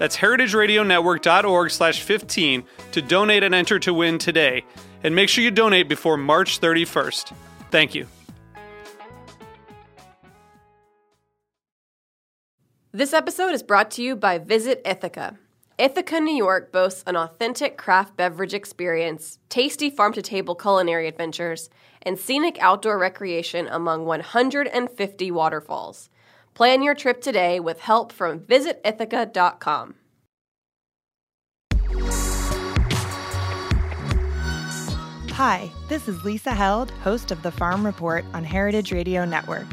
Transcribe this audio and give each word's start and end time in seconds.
That's 0.00 0.16
heritageradionetwork.org 0.16 1.70
slash 1.70 2.00
15 2.00 2.64
to 2.92 3.02
donate 3.02 3.42
and 3.42 3.54
enter 3.54 3.78
to 3.80 3.92
win 3.92 4.16
today. 4.16 4.64
And 5.04 5.14
make 5.14 5.28
sure 5.28 5.44
you 5.44 5.50
donate 5.50 5.90
before 5.90 6.16
March 6.16 6.58
31st. 6.58 7.34
Thank 7.70 7.94
you. 7.94 8.06
This 12.92 13.12
episode 13.12 13.52
is 13.52 13.62
brought 13.62 13.90
to 13.92 14.02
you 14.02 14.16
by 14.16 14.38
Visit 14.38 14.80
Ithaca. 14.86 15.38
Ithaca, 15.78 16.18
New 16.18 16.34
York 16.34 16.72
boasts 16.72 17.04
an 17.06 17.16
authentic 17.16 17.76
craft 17.76 18.16
beverage 18.16 18.54
experience, 18.54 19.38
tasty 19.50 19.90
farm 19.90 20.14
to 20.14 20.22
table 20.22 20.54
culinary 20.54 21.08
adventures, 21.08 21.68
and 22.00 22.18
scenic 22.18 22.56
outdoor 22.60 22.98
recreation 22.98 23.68
among 23.68 24.06
150 24.06 25.30
waterfalls. 25.30 26.08
Plan 26.54 26.82
your 26.82 26.94
trip 26.94 27.20
today 27.20 27.60
with 27.60 27.80
help 27.80 28.12
from 28.12 28.40
visitithaca.com. 28.40 29.94
Hi, 35.32 35.70
this 35.88 36.06
is 36.06 36.22
Lisa 36.22 36.50
Held, 36.50 36.90
host 36.90 37.30
of 37.30 37.42
The 37.42 37.50
Farm 37.50 37.86
Report 37.86 38.26
on 38.34 38.44
Heritage 38.44 38.92
Radio 38.92 39.24
Network. 39.24 39.66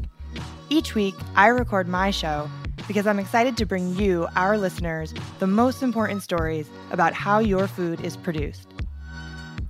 Each 0.70 0.96
week, 0.96 1.16
I 1.36 1.48
record 1.48 1.90
my 1.90 2.10
show 2.10 2.50
because 2.88 3.06
I'm 3.06 3.20
excited 3.20 3.58
to 3.58 3.66
bring 3.66 3.94
you, 3.96 4.28
our 4.38 4.58
listeners, 4.58 5.14
the 5.40 5.48
most 5.48 5.84
important 5.84 6.24
stories 6.24 6.70
about 6.92 7.14
how 7.14 7.40
your 7.40 7.68
food 7.68 8.00
is 8.00 8.16
produced. 8.16 8.70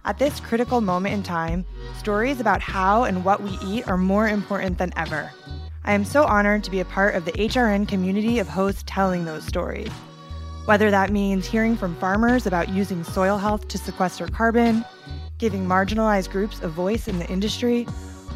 At 0.06 0.20
this 0.20 0.40
critical 0.40 0.82
moment 0.82 1.16
in 1.16 1.24
time, 1.24 1.66
stories 1.98 2.40
about 2.40 2.62
how 2.62 3.04
and 3.04 3.26
what 3.26 3.42
we 3.42 3.58
eat 3.66 3.88
are 3.88 3.98
more 3.98 4.30
important 4.30 4.78
than 4.78 4.94
ever. 4.96 5.32
I 5.88 5.94
am 5.94 6.04
so 6.04 6.26
honored 6.26 6.66
to 6.66 6.70
be 6.70 6.82
a 6.82 6.86
part 6.86 7.16
of 7.16 7.24
the 7.24 7.32
HRN 7.32 7.88
community 7.88 8.40
of 8.40 8.50
hosts 8.50 8.84
telling 8.86 9.24
those 9.24 9.46
stories. 9.46 9.90
Whether 10.66 10.92
that 10.92 11.12
means 11.14 11.46
hearing 11.46 11.78
from 11.78 11.96
farmers 11.96 12.46
about 12.46 12.68
using 12.68 13.06
soil 13.06 13.38
health 13.38 13.70
to 13.70 13.78
sequester 13.78 14.28
carbon, 14.28 14.84
giving 15.38 15.66
marginalized 15.66 16.30
groups 16.30 16.60
a 16.62 16.68
voice 16.68 17.08
in 17.08 17.20
the 17.20 17.30
industry, 17.30 17.88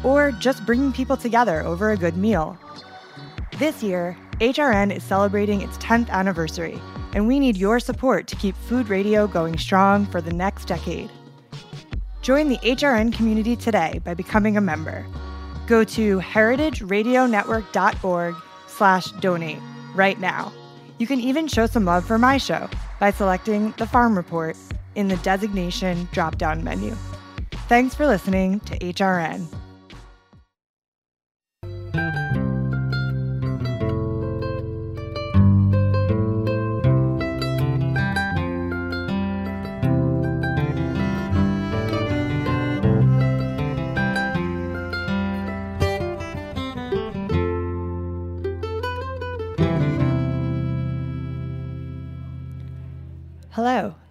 or 0.02 0.32
just 0.32 0.64
bringing 0.64 0.94
people 0.94 1.14
together 1.14 1.60
over 1.60 1.90
a 1.90 1.96
good 1.98 2.16
meal. 2.16 2.56
This 3.58 3.82
year, 3.82 4.16
HRN 4.40 4.90
is 4.90 5.04
celebrating 5.04 5.60
its 5.60 5.76
10th 5.76 6.08
anniversary, 6.08 6.80
and 7.12 7.28
we 7.28 7.38
need 7.38 7.58
your 7.58 7.80
support 7.80 8.28
to 8.28 8.36
keep 8.36 8.56
food 8.56 8.88
radio 8.88 9.26
going 9.26 9.58
strong 9.58 10.06
for 10.06 10.22
the 10.22 10.32
next 10.32 10.68
decade. 10.68 11.10
Join 12.22 12.48
the 12.48 12.58
HRN 12.58 13.12
community 13.12 13.56
today 13.56 14.00
by 14.04 14.14
becoming 14.14 14.56
a 14.56 14.62
member. 14.62 15.04
Go 15.66 15.84
to 15.84 16.20
heritageradionetwork.org 16.20 18.34
slash 18.66 19.10
donate 19.12 19.60
right 19.94 20.18
now. 20.18 20.52
You 20.98 21.06
can 21.06 21.20
even 21.20 21.48
show 21.48 21.66
some 21.66 21.84
love 21.84 22.04
for 22.04 22.18
my 22.18 22.38
show 22.38 22.68
by 23.00 23.10
selecting 23.10 23.74
the 23.78 23.86
Farm 23.86 24.16
Report 24.16 24.56
in 24.94 25.08
the 25.08 25.16
designation 25.18 26.08
drop-down 26.12 26.62
menu. 26.62 26.94
Thanks 27.68 27.94
for 27.94 28.06
listening 28.06 28.60
to 28.60 28.78
HRN. 28.78 29.46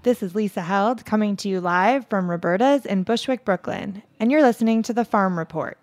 This 0.04 0.24
is 0.24 0.34
Lisa 0.34 0.62
Held 0.62 1.06
coming 1.06 1.36
to 1.36 1.48
you 1.48 1.62
live 1.62 2.08
from 2.08 2.28
Roberta's 2.28 2.88
in 2.88 3.04
Bushwick, 3.04 3.46
Brooklyn, 3.46 4.02
and 4.20 4.32
you're 4.32 4.42
listening 4.42 4.82
to 4.82 4.94
The 4.94 5.06
Farm 5.06 5.38
Report, 5.38 5.78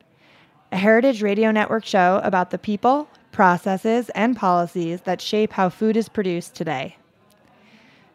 a 0.73 0.77
Heritage 0.77 1.23
Radio 1.23 1.53
Network 1.53 1.84
show 1.84 2.21
about 2.25 2.51
the 2.51 2.59
people, 2.59 3.09
processes, 3.31 4.11
and 4.17 4.34
policies 4.34 5.03
that 5.03 5.21
shape 5.21 5.53
how 5.53 5.69
food 5.69 5.97
is 5.97 6.09
produced 6.09 6.57
today. 6.57 6.97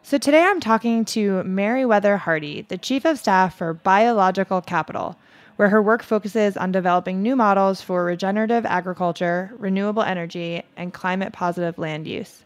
So 0.02 0.18
today 0.18 0.42
I'm 0.42 0.60
talking 0.60 1.06
to 1.06 1.42
Meriwether 1.44 2.18
Hardie, 2.18 2.68
the 2.68 2.76
Chief 2.76 3.06
of 3.06 3.18
Staff 3.18 3.56
for 3.56 3.72
Bio-Logical 3.72 4.60
Capital, 4.60 5.16
where 5.56 5.70
her 5.70 5.80
work 5.80 6.02
focuses 6.02 6.58
on 6.58 6.70
developing 6.70 7.22
new 7.22 7.34
models 7.34 7.80
for 7.80 8.04
regenerative 8.04 8.66
agriculture, 8.66 9.54
renewable 9.56 10.02
energy, 10.02 10.64
and 10.76 10.92
climate 10.92 11.32
positive 11.32 11.78
land 11.78 12.06
use. 12.06 12.42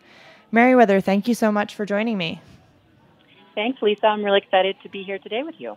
Meriwether, 0.53 1.01
thank 1.01 1.27
you 1.27 1.35
so 1.35 1.51
much 1.51 1.75
for 1.75 1.85
joining 1.85 2.17
me. 2.17 2.41
Thanks, 3.59 3.83
Lisa. 3.83 4.07
I'm 4.07 4.25
really 4.25 4.39
excited 4.39 4.77
to 4.85 4.89
be 4.89 5.03
here 5.03 5.19
today 5.19 5.43
with 5.43 5.57
you. 5.59 5.77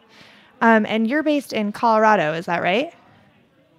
Um, 0.62 0.86
and 0.86 1.10
you're 1.10 1.24
based 1.24 1.52
in 1.52 1.72
Colorado, 1.72 2.34
is 2.34 2.46
that 2.46 2.62
right? 2.62 2.94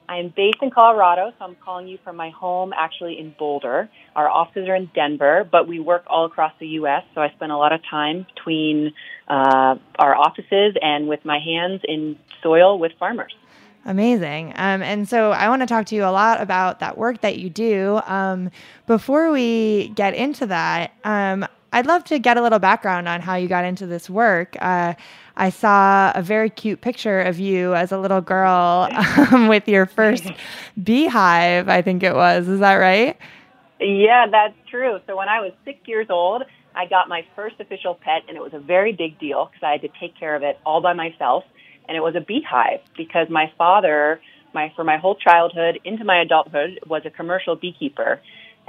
I'm 0.09 0.33
based 0.37 0.59
in 0.61 0.73
Colorado, 0.73 1.33
so 1.39 1.45
I'm 1.45 1.55
calling 1.65 1.87
you 1.87 1.99
from 2.03 2.17
my 2.17 2.31
home 2.31 2.73
actually 2.77 3.17
in 3.17 3.33
Boulder. 3.39 3.89
Our 4.17 4.29
offices 4.29 4.69
are 4.69 4.75
in 4.75 4.91
Denver, 4.93 5.49
but 5.49 5.69
we 5.69 5.79
work 5.79 6.03
all 6.09 6.25
across 6.25 6.53
the 6.59 6.67
U.S., 6.83 7.05
so 7.15 7.21
I 7.21 7.31
spend 7.37 7.53
a 7.53 7.57
lot 7.57 7.73
of 7.73 7.81
time 7.89 8.27
between 8.35 8.93
uh, 9.29 9.77
our 10.01 10.17
offices 10.17 10.75
and 10.83 11.07
with 11.07 11.25
my 11.25 11.39
hands 11.39 11.83
in 11.85 12.19
soil 12.43 12.81
with 12.81 12.91
farmers. 12.99 13.33
Amazing. 13.85 14.53
Um, 14.57 14.83
and 14.83 15.09
so 15.09 15.31
I 15.31 15.49
want 15.49 15.63
to 15.63 15.67
talk 15.67 15.87
to 15.87 15.95
you 15.95 16.03
a 16.03 16.11
lot 16.11 16.41
about 16.41 16.81
that 16.81 16.99
work 16.99 17.21
that 17.21 17.39
you 17.39 17.49
do. 17.49 18.01
Um, 18.07 18.51
before 18.89 19.31
we 19.31 19.93
get 19.95 20.15
into 20.15 20.47
that, 20.47 20.93
um, 21.05 21.47
I'd 21.73 21.87
love 21.87 22.05
to 22.05 22.19
get 22.19 22.37
a 22.37 22.43
little 22.43 22.59
background 22.59 23.09
on 23.09 23.21
how 23.21 23.37
you 23.37 23.49
got 23.49 23.65
into 23.65 23.87
this 23.87 24.11
work. 24.11 24.57
Uh, 24.61 24.95
I 25.37 25.51
saw 25.51 26.13
a 26.15 26.23
very 26.23 26.51
cute 26.51 26.83
picture 26.83 27.21
of 27.21 27.39
you 27.39 27.75
as 27.75 27.93
a 27.93 27.99
little 27.99 28.21
girl 28.21 28.89
um, 29.33 29.49
with 29.49 29.67
your 29.67 29.87
first 29.87 30.25
beehive, 30.83 31.69
I 31.69 31.81
think 31.81 32.03
it 32.03 32.15
was. 32.15 32.49
Is 32.49 32.61
that 32.61 32.75
right? 32.75 33.17
Yeah, 33.81 34.27
that's 34.31 34.55
true. 34.71 34.99
So 35.07 35.17
when 35.17 35.29
I 35.29 35.41
was 35.41 35.53
six 35.65 35.79
years 35.87 36.09
old, 36.11 36.43
I 36.75 36.87
got 36.87 37.09
my 37.09 37.25
first 37.35 37.57
official 37.59 37.95
pet, 37.95 38.23
and 38.29 38.37
it 38.37 38.41
was 38.41 38.53
a 38.55 38.59
very 38.59 38.93
big 38.93 39.19
deal 39.19 39.47
because 39.47 39.63
I 39.63 39.73
had 39.73 39.81
to 39.83 39.89
take 40.01 40.19
care 40.19 40.37
of 40.37 40.43
it 40.43 40.59
all 40.65 40.81
by 40.81 40.93
myself. 40.93 41.45
And 41.89 41.97
it 41.97 42.01
was 42.01 42.15
a 42.15 42.21
beehive 42.21 42.81
because 42.97 43.29
my 43.29 43.51
father, 43.59 44.21
my 44.55 44.73
for 44.77 44.85
my 44.85 44.99
whole 44.99 45.17
childhood 45.17 45.81
into 45.85 46.05
my 46.05 46.21
adulthood, 46.21 46.81
was 46.87 47.03
a 47.05 47.11
commercial 47.11 47.57
beekeeper. 47.57 48.21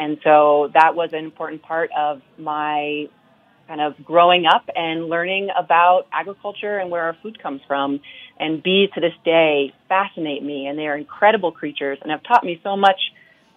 And 0.04 0.18
so 0.24 0.70
that 0.74 0.96
was 0.96 1.10
an 1.14 1.24
important 1.24 1.62
part 1.62 1.90
of 1.98 2.22
my 2.38 3.08
kind 3.70 3.80
of 3.80 3.94
growing 4.04 4.46
up 4.46 4.66
and 4.76 5.08
learning 5.08 5.48
about 5.58 6.04
agriculture 6.12 6.78
and 6.78 6.92
where 6.92 7.04
our 7.04 7.16
food 7.24 7.42
comes 7.42 7.62
from. 7.68 8.02
And 8.38 8.62
bees 8.62 8.90
to 8.96 9.00
this 9.00 9.14
day 9.24 9.74
fascinate 9.88 10.44
me 10.44 10.68
and 10.68 10.78
they 10.78 10.88
are 10.88 10.98
incredible 10.98 11.54
creatures 11.54 12.00
and 12.02 12.12
have 12.12 12.22
taught 12.24 12.44
me 12.44 12.60
so 12.64 12.76
much 12.76 13.00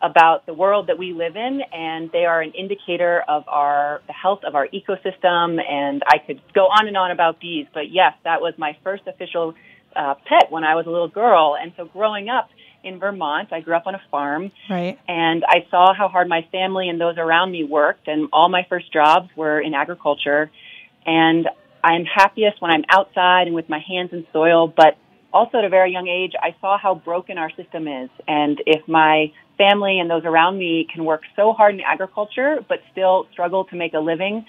about 0.00 0.46
the 0.46 0.54
world 0.54 0.86
that 0.86 0.98
we 0.98 1.12
live 1.12 1.34
in. 1.34 1.60
And 1.72 2.12
they 2.12 2.26
are 2.26 2.40
an 2.40 2.52
indicator 2.52 3.24
of 3.26 3.48
our 3.48 4.00
the 4.06 4.12
health 4.12 4.40
of 4.46 4.54
our 4.54 4.68
ecosystem. 4.68 5.58
And 5.60 6.02
I 6.06 6.18
could 6.24 6.40
go 6.54 6.66
on 6.66 6.86
and 6.86 6.96
on 6.96 7.10
about 7.10 7.40
bees 7.40 7.66
but 7.74 7.90
yes 7.90 8.12
that 8.22 8.40
was 8.40 8.54
my 8.56 8.76
first 8.84 9.02
official 9.08 9.54
uh, 9.96 10.14
pet 10.28 10.50
when 10.50 10.62
I 10.62 10.76
was 10.76 10.86
a 10.86 10.90
little 10.90 11.08
girl. 11.08 11.56
And 11.60 11.72
so 11.76 11.86
growing 11.86 12.28
up 12.28 12.50
in 12.84 12.98
Vermont. 12.98 13.52
I 13.52 13.60
grew 13.60 13.74
up 13.74 13.86
on 13.86 13.94
a 13.94 14.02
farm. 14.10 14.52
Right. 14.70 14.98
And 15.08 15.44
I 15.46 15.66
saw 15.70 15.94
how 15.94 16.08
hard 16.08 16.28
my 16.28 16.46
family 16.52 16.88
and 16.88 17.00
those 17.00 17.18
around 17.18 17.50
me 17.50 17.64
worked, 17.64 18.08
and 18.08 18.28
all 18.32 18.48
my 18.48 18.66
first 18.68 18.92
jobs 18.92 19.28
were 19.36 19.60
in 19.60 19.74
agriculture. 19.74 20.50
And 21.04 21.48
I'm 21.82 22.04
happiest 22.04 22.60
when 22.60 22.70
I'm 22.70 22.84
outside 22.90 23.46
and 23.46 23.54
with 23.54 23.68
my 23.68 23.78
hands 23.78 24.10
in 24.12 24.26
soil, 24.32 24.66
but 24.66 24.96
also 25.32 25.58
at 25.58 25.64
a 25.64 25.68
very 25.68 25.92
young 25.92 26.08
age, 26.08 26.32
I 26.40 26.56
saw 26.60 26.78
how 26.78 26.94
broken 26.94 27.38
our 27.38 27.50
system 27.50 27.86
is. 27.86 28.10
And 28.26 28.60
if 28.66 28.88
my 28.88 29.32
family 29.58 30.00
and 30.00 30.10
those 30.10 30.24
around 30.24 30.58
me 30.58 30.86
can 30.92 31.04
work 31.04 31.22
so 31.36 31.52
hard 31.52 31.74
in 31.74 31.80
agriculture, 31.80 32.58
but 32.68 32.78
still 32.92 33.26
struggle 33.32 33.64
to 33.66 33.76
make 33.76 33.94
a 33.94 33.98
living, 34.00 34.44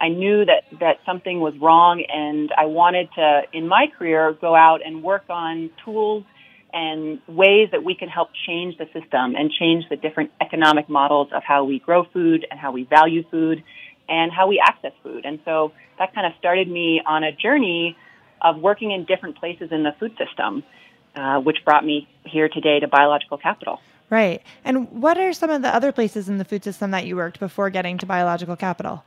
I 0.00 0.08
knew 0.08 0.44
that, 0.46 0.64
that 0.80 0.96
something 1.04 1.40
was 1.40 1.54
wrong. 1.60 2.02
And 2.08 2.50
I 2.56 2.66
wanted 2.66 3.08
to, 3.16 3.42
in 3.52 3.68
my 3.68 3.86
career, 3.96 4.32
go 4.40 4.54
out 4.54 4.80
and 4.84 5.02
work 5.02 5.24
on 5.28 5.70
tools 5.84 6.24
and 6.72 7.20
ways 7.26 7.68
that 7.72 7.84
we 7.84 7.94
can 7.94 8.08
help 8.08 8.30
change 8.46 8.78
the 8.78 8.86
system 8.86 9.34
and 9.34 9.50
change 9.50 9.84
the 9.88 9.96
different 9.96 10.30
economic 10.40 10.88
models 10.88 11.28
of 11.32 11.42
how 11.42 11.64
we 11.64 11.78
grow 11.78 12.04
food 12.12 12.46
and 12.50 12.58
how 12.58 12.72
we 12.72 12.84
value 12.84 13.24
food 13.30 13.62
and 14.08 14.32
how 14.32 14.48
we 14.48 14.60
access 14.64 14.92
food. 15.02 15.24
And 15.24 15.38
so 15.44 15.72
that 15.98 16.14
kind 16.14 16.26
of 16.26 16.32
started 16.38 16.68
me 16.68 17.00
on 17.06 17.24
a 17.24 17.32
journey 17.32 17.96
of 18.42 18.58
working 18.58 18.90
in 18.90 19.04
different 19.04 19.38
places 19.38 19.68
in 19.70 19.82
the 19.82 19.92
food 19.98 20.16
system, 20.16 20.62
uh, 21.14 21.40
which 21.40 21.58
brought 21.64 21.84
me 21.84 22.08
here 22.24 22.48
today 22.48 22.80
to 22.80 22.88
Bio-Logical 22.88 23.38
Capital. 23.38 23.80
Right. 24.08 24.42
And 24.64 24.90
what 24.90 25.18
are 25.18 25.32
some 25.32 25.50
of 25.50 25.62
the 25.62 25.72
other 25.74 25.92
places 25.92 26.28
in 26.28 26.38
the 26.38 26.44
food 26.44 26.64
system 26.64 26.90
that 26.90 27.06
you 27.06 27.16
worked 27.16 27.38
before 27.38 27.70
getting 27.70 27.98
to 27.98 28.06
Bio-Logical 28.06 28.56
Capital? 28.56 29.04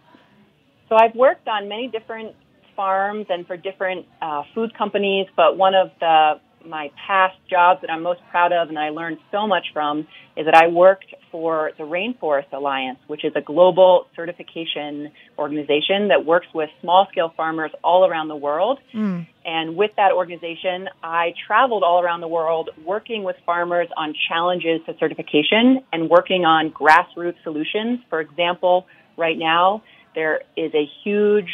So 0.88 0.96
I've 0.96 1.16
worked 1.16 1.48
on 1.48 1.68
many 1.68 1.88
different 1.88 2.36
farms 2.76 3.26
and 3.30 3.46
for 3.46 3.58
different 3.58 4.06
uh, 4.22 4.44
food 4.54 4.76
companies, 4.78 5.28
but 5.36 5.58
one 5.58 5.76
of 5.76 5.92
the 6.00 6.40
my 6.66 6.92
past 7.08 7.36
jobs 7.50 7.82
that 7.82 7.90
I'm 7.90 8.04
most 8.04 8.22
proud 8.32 8.52
of 8.52 8.70
and 8.70 8.78
I 8.78 8.90
learned 8.90 9.18
so 9.32 9.48
much 9.48 9.68
from 9.74 10.08
is 10.36 10.46
that 10.46 10.56
I 10.56 10.68
worked 10.68 11.14
for 11.32 11.72
the 11.78 11.84
Rainforest 11.84 12.52
Alliance, 12.52 13.00
which 13.08 13.24
is 13.24 13.34
a 13.36 13.42
global 13.42 14.08
certification 14.16 15.12
organization 15.38 16.08
that 16.10 16.26
works 16.26 16.48
with 16.54 16.70
small 16.82 17.08
scale 17.12 17.34
farmers 17.36 17.72
all 17.84 18.08
around 18.08 18.28
the 18.28 18.36
world. 18.36 18.80
Mm. 18.94 19.28
And 19.46 19.76
with 19.76 19.92
that 19.98 20.12
organization, 20.12 20.90
I 21.04 21.34
traveled 21.48 21.84
all 21.84 22.02
around 22.02 22.22
the 22.22 22.28
world 22.28 22.70
working 22.86 23.24
with 23.24 23.36
farmers 23.46 23.88
on 23.98 24.14
challenges 24.28 24.82
to 24.86 24.96
certification 25.00 25.84
and 25.92 26.10
working 26.10 26.46
on 26.46 26.72
grassroots 26.72 27.42
solutions. 27.44 28.00
For 28.10 28.22
example, 28.22 28.88
right 29.18 29.38
now, 29.38 29.84
there 30.16 30.42
is 30.56 30.74
a 30.74 30.90
huge 31.04 31.50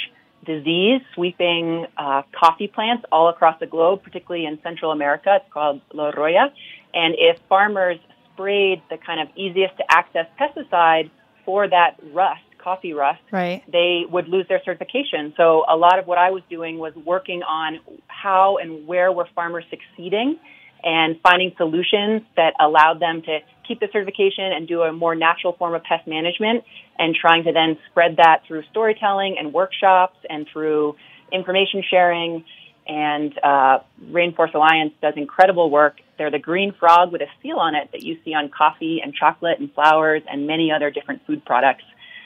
disease 0.46 1.02
sweeping 1.14 1.86
uh, 1.98 2.24
coffee 2.38 2.68
plants 2.68 3.06
all 3.12 3.30
across 3.30 3.60
the 3.60 3.68
globe, 3.68 4.04
particularly 4.04 4.46
in 4.46 4.60
Central 4.64 4.92
America. 4.92 5.40
It's 5.42 5.54
called 5.54 5.82
La 5.94 6.10
Roya. 6.10 6.54
And 6.94 7.16
if 7.18 7.38
farmers 7.48 8.00
sprayed 8.34 8.82
the 8.90 8.98
kind 8.98 9.20
of 9.20 9.28
easiest 9.36 9.78
to 9.78 9.84
access 9.90 10.26
pesticide 10.40 11.12
for 11.46 11.68
that 11.68 11.98
rust, 12.14 12.42
coffee 12.58 12.94
rust, 12.94 13.22
right. 13.32 13.64
they 13.72 14.04
would 14.10 14.28
lose 14.28 14.48
their 14.48 14.62
certification. 14.64 15.34
So 15.38 15.66
a 15.68 15.76
lot 15.76 16.00
of 16.00 16.08
what 16.08 16.18
I 16.18 16.32
was 16.32 16.44
doing 16.50 16.78
was 16.78 16.94
working 16.96 17.44
on 17.44 17.80
how 18.08 18.58
and 18.58 18.88
where 18.88 19.12
were 19.12 19.28
farmers 19.36 19.66
succeeding 19.70 20.38
and 20.84 21.20
finding 21.22 21.54
solutions 21.58 22.22
that 22.36 22.54
allowed 22.60 23.00
them 23.00 23.22
to 23.24 23.40
keep 23.70 23.80
the 23.80 23.88
certification 23.94 24.52
and 24.52 24.68
do 24.68 24.82
a 24.82 24.92
more 24.92 25.16
natural 25.16 25.54
form 25.54 25.76
of 25.76 25.84
pest 25.84 26.08
management 26.08 26.66
and 26.98 27.16
trying 27.16 27.44
to 27.44 27.54
then 27.54 27.78
spread 27.90 28.18
that 28.18 28.42
through 28.48 28.64
storytelling 28.72 29.38
and 29.40 29.54
workshops 29.54 30.18
and 30.30 30.48
through 30.52 30.96
information 31.32 31.84
sharing. 31.90 32.44
And 32.88 33.38
uh, 33.44 33.80
Rainforest 34.10 34.56
Alliance 34.56 34.94
does 35.00 35.14
incredible 35.16 35.70
work. 35.70 35.98
They're 36.18 36.32
the 36.32 36.40
green 36.40 36.74
frog 36.74 37.12
with 37.12 37.22
a 37.22 37.28
seal 37.42 37.58
on 37.58 37.76
it 37.76 37.90
that 37.92 38.02
you 38.02 38.18
see 38.26 38.34
on 38.34 38.50
coffee 38.50 39.00
and 39.04 39.14
chocolate 39.14 39.60
and 39.60 39.72
flowers 39.74 40.24
and 40.30 40.48
many 40.48 40.72
other 40.72 40.90
different 40.90 41.22
food 41.28 41.46
products. 41.46 41.84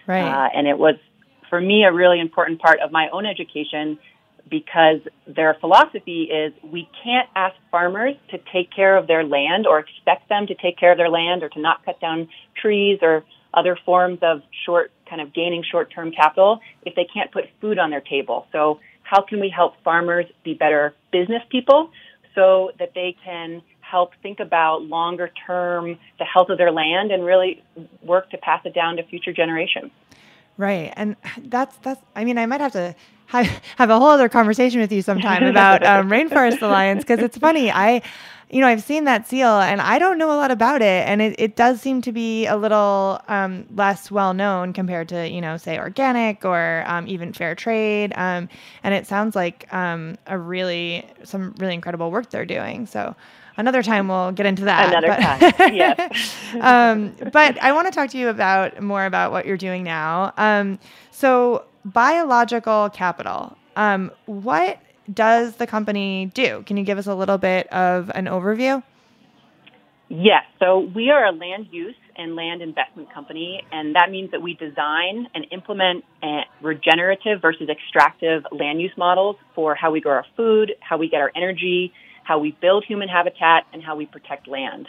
Right. 0.07 0.21
Uh, 0.21 0.49
and 0.55 0.65
it 0.65 0.77
was, 0.77 0.95
for 1.49 1.59
me, 1.59 1.83
a 1.83 1.91
really 1.91 2.21
important 2.21 2.61
part 2.61 2.79
of 2.79 2.93
my 2.93 3.09
own 3.11 3.25
education 3.25 3.99
because 4.49 4.99
their 5.25 5.55
philosophy 5.59 6.23
is 6.23 6.53
we 6.63 6.89
can't 7.03 7.29
ask 7.35 7.55
farmers 7.71 8.15
to 8.29 8.37
take 8.51 8.71
care 8.71 8.97
of 8.97 9.07
their 9.07 9.23
land 9.23 9.65
or 9.65 9.79
expect 9.79 10.29
them 10.29 10.47
to 10.47 10.55
take 10.55 10.77
care 10.77 10.91
of 10.91 10.97
their 10.97 11.09
land 11.09 11.43
or 11.43 11.49
to 11.49 11.59
not 11.59 11.83
cut 11.85 11.99
down 11.99 12.27
trees 12.61 12.99
or 13.01 13.23
other 13.53 13.77
forms 13.85 14.19
of 14.21 14.41
short 14.65 14.91
kind 15.09 15.21
of 15.21 15.33
gaining 15.33 15.63
short-term 15.63 16.11
capital 16.11 16.59
if 16.83 16.95
they 16.95 17.05
can't 17.13 17.31
put 17.31 17.45
food 17.61 17.77
on 17.77 17.89
their 17.89 18.01
table. 18.01 18.47
So 18.51 18.79
how 19.03 19.21
can 19.21 19.39
we 19.39 19.49
help 19.49 19.75
farmers 19.83 20.25
be 20.43 20.53
better 20.53 20.93
business 21.11 21.41
people 21.49 21.91
so 22.35 22.71
that 22.79 22.93
they 22.95 23.15
can 23.23 23.61
help 23.79 24.11
think 24.23 24.39
about 24.39 24.81
longer 24.81 25.29
term 25.45 25.99
the 26.17 26.25
health 26.25 26.49
of 26.49 26.57
their 26.57 26.71
land 26.71 27.11
and 27.11 27.23
really 27.23 27.63
work 28.01 28.29
to 28.31 28.37
pass 28.37 28.61
it 28.65 28.73
down 28.73 28.95
to 28.95 29.03
future 29.03 29.31
generations. 29.31 29.91
Right. 30.57 30.91
And 30.95 31.15
that's 31.37 31.75
that's 31.77 32.01
I 32.15 32.23
mean 32.23 32.37
I 32.37 32.45
might 32.47 32.61
have 32.61 32.71
to 32.73 32.95
have, 33.41 33.61
have 33.77 33.89
a 33.89 33.99
whole 33.99 34.09
other 34.09 34.29
conversation 34.29 34.79
with 34.79 34.91
you 34.91 35.01
sometime 35.01 35.43
about 35.43 35.83
um, 35.85 36.09
Rainforest 36.09 36.61
Alliance 36.61 37.03
because 37.03 37.19
it's 37.19 37.37
funny. 37.37 37.71
I, 37.71 38.01
you 38.49 38.61
know, 38.61 38.67
I've 38.67 38.83
seen 38.83 39.05
that 39.05 39.27
seal 39.27 39.59
and 39.59 39.81
I 39.81 39.97
don't 39.97 40.19
know 40.19 40.31
a 40.31 40.37
lot 40.37 40.51
about 40.51 40.83
it, 40.83 41.07
and 41.07 41.21
it, 41.21 41.35
it 41.39 41.55
does 41.55 41.81
seem 41.81 42.01
to 42.03 42.11
be 42.11 42.45
a 42.45 42.55
little 42.55 43.19
um, 43.27 43.65
less 43.75 44.11
well 44.11 44.33
known 44.35 44.73
compared 44.73 45.09
to 45.09 45.27
you 45.27 45.41
know, 45.41 45.57
say 45.57 45.79
organic 45.79 46.45
or 46.45 46.83
um, 46.85 47.07
even 47.07 47.33
fair 47.33 47.55
trade. 47.55 48.13
Um, 48.15 48.49
and 48.83 48.93
it 48.93 49.07
sounds 49.07 49.35
like 49.35 49.71
um, 49.73 50.17
a 50.27 50.37
really 50.37 51.07
some 51.23 51.55
really 51.57 51.73
incredible 51.73 52.11
work 52.11 52.29
they're 52.29 52.45
doing. 52.45 52.85
So 52.85 53.15
another 53.57 53.81
time 53.81 54.07
we'll 54.07 54.31
get 54.31 54.45
into 54.45 54.65
that. 54.65 54.89
Another 54.89 55.07
but, 55.07 55.57
time, 55.57 55.73
yes. 55.73 56.35
um, 56.61 57.15
but 57.31 57.59
I 57.61 57.71
want 57.71 57.87
to 57.87 57.91
talk 57.91 58.11
to 58.11 58.17
you 58.19 58.29
about 58.29 58.81
more 58.81 59.05
about 59.05 59.31
what 59.31 59.47
you're 59.47 59.57
doing 59.57 59.83
now. 59.83 60.33
Um, 60.37 60.77
so 61.09 61.65
Bio-Logical 61.85 62.89
Capital. 62.91 63.57
Um, 63.75 64.11
what 64.25 64.79
does 65.11 65.55
the 65.55 65.67
company 65.67 66.31
do? 66.33 66.63
Can 66.65 66.77
you 66.77 66.83
give 66.83 66.97
us 66.97 67.07
a 67.07 67.15
little 67.15 67.37
bit 67.37 67.67
of 67.67 68.11
an 68.15 68.25
overview? 68.25 68.81
Yes. 70.09 70.43
So 70.59 70.89
we 70.93 71.09
are 71.09 71.25
a 71.25 71.31
land 71.31 71.67
use 71.71 71.95
and 72.15 72.35
land 72.35 72.61
investment 72.61 73.11
company, 73.11 73.63
and 73.71 73.95
that 73.95 74.11
means 74.11 74.31
that 74.31 74.41
we 74.41 74.53
design 74.53 75.27
and 75.33 75.45
implement 75.51 76.05
regenerative 76.61 77.41
versus 77.41 77.67
extractive 77.67 78.43
land 78.51 78.79
use 78.79 78.93
models 78.95 79.35
for 79.55 79.73
how 79.73 79.91
we 79.91 79.99
grow 79.99 80.13
our 80.13 80.25
food, 80.37 80.73
how 80.79 80.97
we 80.97 81.09
get 81.09 81.19
our 81.21 81.31
energy, 81.35 81.91
how 82.23 82.37
we 82.37 82.55
build 82.61 82.85
human 82.87 83.09
habitat, 83.09 83.65
and 83.73 83.83
how 83.83 83.95
we 83.95 84.05
protect 84.05 84.47
land. 84.47 84.87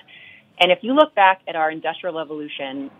And 0.60 0.70
if 0.70 0.80
you 0.82 0.94
look 0.94 1.14
back 1.14 1.40
at 1.48 1.56
our 1.56 1.70
industrial 1.70 2.20
evolution 2.20 2.90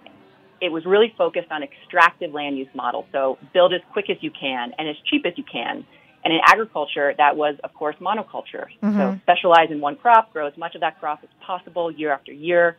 it 0.64 0.72
was 0.72 0.86
really 0.86 1.14
focused 1.18 1.50
on 1.50 1.62
extractive 1.62 2.32
land 2.32 2.56
use 2.56 2.68
models. 2.74 3.04
So 3.12 3.38
build 3.52 3.74
as 3.74 3.82
quick 3.92 4.08
as 4.08 4.16
you 4.20 4.30
can 4.30 4.72
and 4.78 4.88
as 4.88 4.96
cheap 5.10 5.26
as 5.26 5.34
you 5.36 5.44
can. 5.44 5.84
And 6.24 6.32
in 6.32 6.40
agriculture, 6.46 7.12
that 7.18 7.36
was, 7.36 7.56
of 7.62 7.74
course, 7.74 7.96
monoculture. 8.00 8.66
Mm-hmm. 8.82 8.98
So 8.98 9.18
specialize 9.22 9.70
in 9.70 9.80
one 9.80 9.96
crop, 9.96 10.32
grow 10.32 10.46
as 10.46 10.56
much 10.56 10.74
of 10.74 10.80
that 10.80 10.98
crop 10.98 11.20
as 11.22 11.28
possible 11.46 11.90
year 11.90 12.12
after 12.12 12.32
year. 12.32 12.78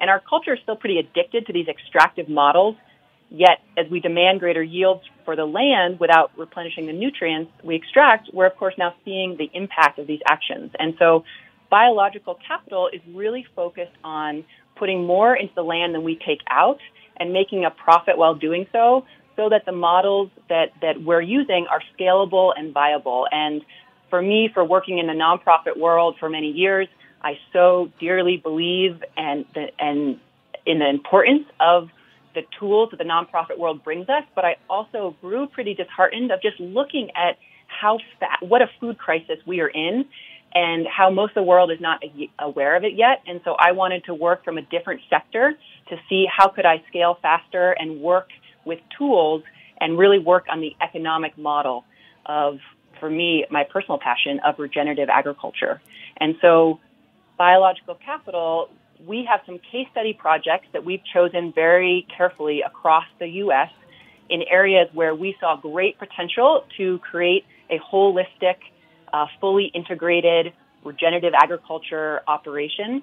And 0.00 0.08
our 0.08 0.20
culture 0.20 0.54
is 0.54 0.60
still 0.62 0.76
pretty 0.76 0.98
addicted 0.98 1.46
to 1.46 1.52
these 1.52 1.66
extractive 1.66 2.28
models. 2.28 2.76
Yet, 3.30 3.58
as 3.76 3.90
we 3.90 3.98
demand 3.98 4.38
greater 4.38 4.62
yields 4.62 5.02
for 5.24 5.34
the 5.34 5.44
land 5.44 5.98
without 5.98 6.30
replenishing 6.38 6.86
the 6.86 6.92
nutrients 6.92 7.50
we 7.64 7.74
extract, 7.74 8.30
we're, 8.32 8.46
of 8.46 8.56
course, 8.56 8.74
now 8.78 8.94
seeing 9.04 9.36
the 9.36 9.50
impact 9.52 9.98
of 9.98 10.06
these 10.06 10.20
actions. 10.28 10.70
And 10.78 10.94
so, 11.00 11.24
Bio-Logical 11.70 12.38
Capital 12.46 12.88
is 12.92 13.00
really 13.12 13.44
focused 13.56 13.96
on 14.04 14.44
putting 14.76 15.04
more 15.04 15.34
into 15.34 15.54
the 15.54 15.64
land 15.64 15.94
than 15.94 16.04
we 16.04 16.14
take 16.14 16.40
out 16.48 16.78
and 17.18 17.32
making 17.32 17.64
a 17.64 17.70
profit 17.70 18.18
while 18.18 18.34
doing 18.34 18.66
so 18.72 19.04
so 19.36 19.48
that 19.48 19.64
the 19.66 19.72
models 19.72 20.30
that, 20.48 20.72
that 20.80 21.02
we're 21.02 21.20
using 21.20 21.66
are 21.70 21.82
scalable 21.98 22.52
and 22.56 22.72
viable. 22.72 23.26
And 23.30 23.62
for 24.10 24.22
me, 24.22 24.50
for 24.52 24.64
working 24.64 24.98
in 24.98 25.06
the 25.06 25.12
nonprofit 25.12 25.78
world 25.78 26.16
for 26.20 26.28
many 26.28 26.50
years, 26.50 26.88
I 27.22 27.38
so 27.52 27.90
dearly 27.98 28.36
believe 28.36 29.02
and, 29.16 29.44
the, 29.54 29.66
and 29.78 30.20
in 30.66 30.78
the 30.78 30.88
importance 30.88 31.44
of 31.58 31.88
the 32.34 32.42
tools 32.58 32.90
that 32.90 32.98
the 32.98 33.04
nonprofit 33.04 33.58
world 33.58 33.82
brings 33.84 34.08
us, 34.08 34.24
but 34.34 34.44
I 34.44 34.56
also 34.68 35.16
grew 35.20 35.46
pretty 35.46 35.74
disheartened 35.74 36.30
of 36.32 36.42
just 36.42 36.58
looking 36.58 37.10
at 37.14 37.38
how 37.68 37.98
fat, 38.20 38.38
what 38.40 38.60
a 38.62 38.66
food 38.80 38.98
crisis 38.98 39.38
we 39.46 39.60
are 39.60 39.68
in 39.68 40.04
and 40.54 40.86
how 40.86 41.10
most 41.10 41.30
of 41.30 41.34
the 41.34 41.42
world 41.42 41.72
is 41.72 41.80
not 41.80 42.02
aware 42.38 42.76
of 42.76 42.84
it 42.84 42.94
yet. 42.94 43.22
And 43.26 43.40
so 43.44 43.56
I 43.58 43.72
wanted 43.72 44.04
to 44.04 44.14
work 44.14 44.44
from 44.44 44.56
a 44.56 44.62
different 44.62 45.00
sector 45.10 45.54
to 45.88 45.96
see 46.08 46.26
how 46.30 46.48
could 46.48 46.64
I 46.64 46.82
scale 46.88 47.18
faster 47.20 47.72
and 47.72 48.00
work 48.00 48.28
with 48.64 48.78
tools 48.96 49.42
and 49.80 49.98
really 49.98 50.18
work 50.18 50.46
on 50.50 50.60
the 50.60 50.76
economic 50.80 51.36
model 51.36 51.84
of, 52.24 52.58
for 53.00 53.10
me, 53.10 53.44
my 53.50 53.64
personal 53.64 53.98
passion 53.98 54.40
of 54.46 54.58
regenerative 54.58 55.08
agriculture. 55.08 55.80
And 56.18 56.36
so 56.40 56.78
Bio-Logical 57.36 57.96
Capital, 57.96 58.68
we 59.04 59.26
have 59.28 59.40
some 59.44 59.58
case 59.58 59.88
study 59.90 60.12
projects 60.12 60.68
that 60.72 60.84
we've 60.84 61.02
chosen 61.12 61.52
very 61.52 62.06
carefully 62.16 62.62
across 62.62 63.04
the 63.18 63.26
U.S. 63.26 63.70
in 64.30 64.42
areas 64.48 64.88
where 64.92 65.14
we 65.14 65.36
saw 65.40 65.56
great 65.56 65.98
potential 65.98 66.64
to 66.76 67.00
create 67.00 67.44
a 67.70 67.80
holistic 67.92 68.56
uh, 69.14 69.26
fully 69.40 69.70
integrated 69.74 70.52
regenerative 70.84 71.32
agriculture 71.40 72.20
operation 72.26 73.02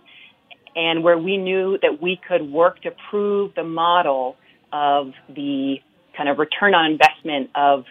and 0.75 1.03
where 1.03 1.17
we 1.17 1.37
knew 1.37 1.77
that 1.81 2.01
we 2.01 2.19
could 2.27 2.51
work 2.51 2.81
to 2.81 2.91
prove 3.09 3.53
the 3.55 3.63
model 3.63 4.35
of 4.71 5.11
the 5.29 5.77
kind 6.15 6.29
of 6.29 6.37
return 6.37 6.73
on 6.73 6.91
investment 6.91 7.49
of 7.55 7.85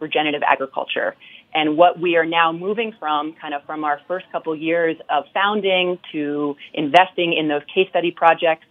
regenerative 0.00 0.42
agriculture. 0.46 1.14
And 1.54 1.76
what 1.76 1.98
we 2.00 2.16
are 2.16 2.26
now 2.26 2.52
moving 2.52 2.92
from, 2.98 3.34
kind 3.40 3.54
of 3.54 3.62
from 3.64 3.84
our 3.84 4.00
first 4.06 4.26
couple 4.30 4.54
years 4.54 4.96
of 5.10 5.24
founding 5.32 5.98
to 6.12 6.54
investing 6.74 7.34
in 7.38 7.48
those 7.48 7.62
case 7.74 7.88
study 7.90 8.10
projects, 8.10 8.66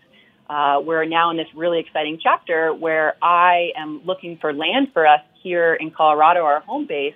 uh, 0.50 0.80
we're 0.84 1.06
now 1.06 1.32
in 1.32 1.38
this 1.38 1.48
really 1.56 1.80
exciting 1.80 2.20
chapter 2.22 2.74
where 2.74 3.16
I 3.22 3.72
am 3.76 4.02
looking 4.06 4.38
for 4.40 4.54
land 4.54 4.90
for 4.94 5.08
us 5.08 5.22
here 5.42 5.74
in 5.74 5.92
Colorado, 5.92 6.42
our 6.42 6.60
home 6.60 6.86
base, 6.88 7.16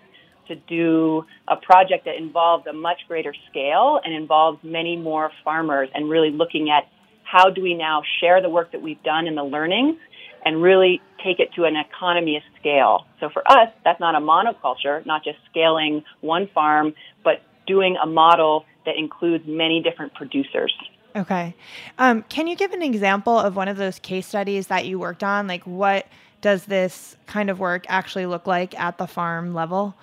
to 0.49 0.55
do 0.55 1.25
a 1.47 1.55
project 1.55 2.05
that 2.05 2.15
involves 2.17 2.67
a 2.67 2.73
much 2.73 2.99
greater 3.07 3.33
scale 3.49 3.99
and 4.03 4.13
involves 4.13 4.59
many 4.63 4.95
more 4.97 5.31
farmers 5.43 5.89
and 5.93 6.09
really 6.09 6.31
looking 6.31 6.69
at 6.69 6.83
how 7.23 7.49
do 7.49 7.61
we 7.61 7.73
now 7.73 8.01
share 8.19 8.41
the 8.41 8.49
work 8.49 8.71
that 8.71 8.81
we've 8.81 9.01
done 9.03 9.27
and 9.27 9.37
the 9.37 9.43
learnings 9.43 9.97
and 10.45 10.61
really 10.61 11.01
take 11.23 11.39
it 11.39 11.49
to 11.55 11.65
an 11.65 11.75
economy 11.75 12.37
of 12.37 12.43
scale. 12.59 13.05
So 13.19 13.29
for 13.29 13.43
us, 13.49 13.69
that's 13.83 13.99
not 13.99 14.15
a 14.15 14.19
monoculture, 14.19 15.05
not 15.05 15.23
just 15.23 15.37
scaling 15.49 16.03
one 16.21 16.49
farm, 16.53 16.93
but 17.23 17.41
doing 17.67 17.97
a 18.01 18.07
model 18.07 18.65
that 18.85 18.95
includes 18.97 19.43
many 19.47 19.81
different 19.81 20.13
producers. 20.13 20.73
Okay. 21.15 21.55
Um, 21.97 22.23
can 22.29 22.47
you 22.47 22.55
give 22.55 22.71
an 22.71 22.81
example 22.81 23.37
of 23.37 23.55
one 23.55 23.67
of 23.67 23.77
those 23.77 23.99
case 23.99 24.27
studies 24.27 24.67
that 24.67 24.85
you 24.85 24.99
worked 24.99 25.23
on? 25.23 25.47
Like, 25.47 25.65
what 25.65 26.07
does 26.41 26.65
this 26.65 27.17
kind 27.25 27.49
of 27.49 27.59
work 27.59 27.85
actually 27.89 28.25
look 28.25 28.47
like 28.47 28.79
at 28.79 28.97
the 28.97 29.07
farm 29.07 29.53
level? 29.53 29.95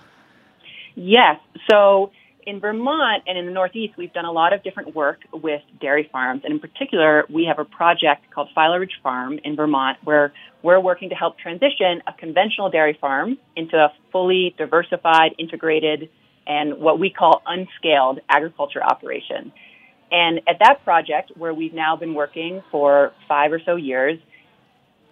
Yes. 0.97 1.39
So 1.71 2.11
in 2.47 2.61
Vermont 2.61 3.25
and 3.27 3.37
in 3.37 3.47
the 3.47 3.53
Northeast, 3.53 3.95
we've 3.99 4.13
done 4.13 4.25
a 4.25 4.33
lot 4.33 4.53
of 4.53 4.63
different 4.63 4.95
work 4.95 5.21
with 5.33 5.61
dairy 5.81 6.09
farms. 6.11 6.43
And 6.45 6.55
in 6.55 6.61
particular, 6.61 7.25
we 7.29 7.45
have 7.45 7.59
a 7.59 7.65
project 7.65 8.31
called 8.33 8.49
Philo 8.55 8.79
Ridge 8.79 8.99
Farm 9.03 9.39
in 9.45 9.57
Vermont 9.57 9.99
where 10.05 10.33
we're 10.63 10.81
working 10.81 11.11
to 11.11 11.15
help 11.15 11.39
transition 11.39 12.03
a 12.07 12.13
conventional 12.19 12.71
dairy 12.71 12.97
farm 13.01 13.37
into 13.57 13.77
a 13.77 13.93
fully 14.11 14.55
diversified, 14.57 15.35
integrated, 15.39 16.09
and 16.47 16.79
what 16.79 16.99
we 16.99 17.11
call 17.11 17.43
unscaled 17.47 18.21
agriculture 18.29 18.83
operation. 18.83 19.53
And 20.11 20.41
at 20.49 20.61
that 20.61 20.85
project, 20.85 21.33
where 21.37 21.53
we've 21.53 21.75
now 21.75 21.97
been 21.97 22.15
working 22.15 22.63
for 22.71 23.13
five 23.27 23.53
or 23.53 23.61
so 23.67 23.75
years, 23.75 24.21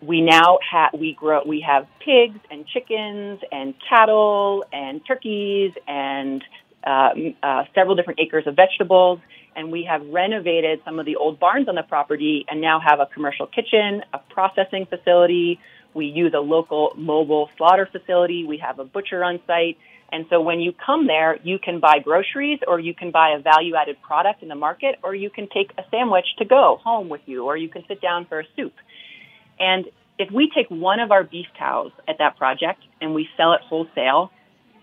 we 0.06 0.20
now 0.20 0.58
have 0.70 0.90
we 0.98 1.14
grow 1.14 1.42
we 1.46 1.60
have 1.60 1.86
pigs 2.04 2.38
and 2.50 2.66
chickens 2.66 3.40
and 3.50 3.74
cattle 3.88 4.64
and 4.72 5.00
turkeys 5.06 5.72
and 5.86 6.42
uh, 6.86 7.10
uh, 7.42 7.64
several 7.74 7.96
different 7.96 8.20
acres 8.20 8.46
of 8.46 8.56
vegetables, 8.56 9.18
and 9.56 9.72
we 9.72 9.84
have 9.84 10.06
renovated 10.08 10.80
some 10.84 10.98
of 10.98 11.06
the 11.06 11.16
old 11.16 11.40
barns 11.40 11.66
on 11.68 11.74
the 11.74 11.82
property 11.82 12.44
and 12.48 12.60
now 12.60 12.78
have 12.78 13.00
a 13.00 13.06
commercial 13.06 13.46
kitchen, 13.46 14.02
a 14.12 14.18
processing 14.30 14.86
facility. 14.86 15.58
We 15.94 16.06
use 16.06 16.34
a 16.34 16.40
local 16.40 16.92
mobile 16.96 17.48
slaughter 17.56 17.88
facility. 17.90 18.44
We 18.44 18.58
have 18.58 18.78
a 18.80 18.84
butcher 18.84 19.24
on 19.24 19.40
site. 19.46 19.78
And 20.12 20.26
so 20.28 20.40
when 20.40 20.60
you 20.60 20.72
come 20.72 21.06
there, 21.06 21.38
you 21.42 21.58
can 21.58 21.80
buy 21.80 22.00
groceries 22.04 22.60
or 22.68 22.78
you 22.78 22.94
can 22.94 23.10
buy 23.10 23.30
a 23.30 23.40
value 23.40 23.74
added 23.74 23.96
product 24.02 24.42
in 24.42 24.48
the 24.48 24.54
market 24.54 24.96
or 25.02 25.14
you 25.14 25.30
can 25.30 25.48
take 25.48 25.72
a 25.78 25.82
sandwich 25.90 26.26
to 26.38 26.44
go 26.44 26.78
home 26.84 27.08
with 27.08 27.22
you 27.26 27.44
or 27.44 27.56
you 27.56 27.68
can 27.68 27.82
sit 27.88 28.00
down 28.02 28.26
for 28.26 28.40
a 28.40 28.44
soup. 28.56 28.74
And 29.58 29.86
if 30.18 30.30
we 30.30 30.50
take 30.54 30.68
one 30.68 31.00
of 31.00 31.10
our 31.10 31.24
beef 31.24 31.46
cows 31.58 31.92
at 32.08 32.18
that 32.18 32.36
project 32.36 32.80
and 33.00 33.14
we 33.14 33.28
sell 33.36 33.52
it 33.52 33.60
wholesale, 33.62 34.30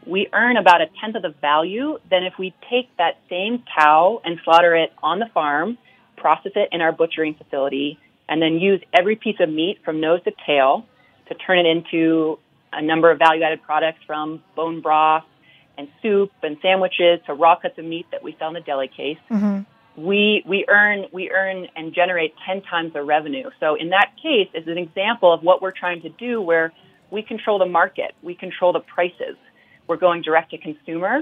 we 0.06 0.28
earn 0.34 0.58
about 0.58 0.82
a 0.82 0.88
tenth 1.00 1.16
of 1.16 1.22
the 1.22 1.34
value 1.42 2.00
than 2.10 2.24
if 2.24 2.34
we 2.40 2.54
take 2.70 2.96
that 2.98 3.20
same 3.30 3.64
cow 3.78 4.22
and 4.26 4.40
slaughter 4.44 4.76
it 4.76 4.92
on 5.04 5.20
the 5.20 5.28
farm, 5.34 5.78
process 6.18 6.52
it 6.56 6.70
in 6.72 6.82
our 6.82 6.92
butchering 6.92 7.36
facility, 7.36 8.00
and 8.28 8.42
then 8.42 8.56
use 8.56 8.82
every 8.94 9.16
piece 9.16 9.38
of 9.40 9.50
meat 9.50 9.80
from 9.86 10.00
nose 10.00 10.24
to 10.24 10.32
tail 10.46 10.86
to 11.28 11.36
turn 11.36 11.60
it 11.60 11.66
into 11.66 12.40
a 12.74 12.82
number 12.82 13.12
of 13.12 13.20
value 13.20 13.44
added 13.44 13.62
products 13.64 14.00
from 14.08 14.42
bone 14.56 14.82
broth 14.82 15.24
and 15.78 15.88
soup 16.02 16.32
and 16.44 16.58
sandwiches 16.62 17.20
to 17.26 17.34
raw 17.34 17.56
cuts 17.56 17.78
of 17.78 17.86
meat 17.86 18.06
that 18.12 18.24
we 18.24 18.36
sell 18.40 18.50
in 18.50 18.54
the 18.54 18.62
deli 18.62 18.88
case. 18.88 19.18
Mm-hmm. 19.30 19.62
We, 19.98 20.44
we 20.48 20.66
earn, 20.70 21.06
we 21.12 21.30
earn 21.32 21.68
and 21.76 21.94
generate 21.94 22.34
10 22.46 22.62
times 22.64 22.94
the 22.94 23.04
revenue. 23.04 23.50
So 23.60 23.76
in 23.76 23.90
that 23.90 24.12
case 24.22 24.48
is 24.54 24.68
an 24.68 24.78
example 24.78 25.34
of 25.34 25.44
what 25.44 25.62
we're 25.62 25.72
trying 25.72 26.02
to 26.04 26.10
do 26.10 26.42
where 26.42 26.72
we 27.10 27.22
control 27.22 27.60
the 27.60 27.66
market. 27.66 28.14
We 28.22 28.36
control 28.36 28.72
the 28.74 28.80
prices 28.80 29.36
we're 29.88 29.98
going 29.98 30.22
direct 30.22 30.52
to 30.52 30.58
consumer. 30.58 31.22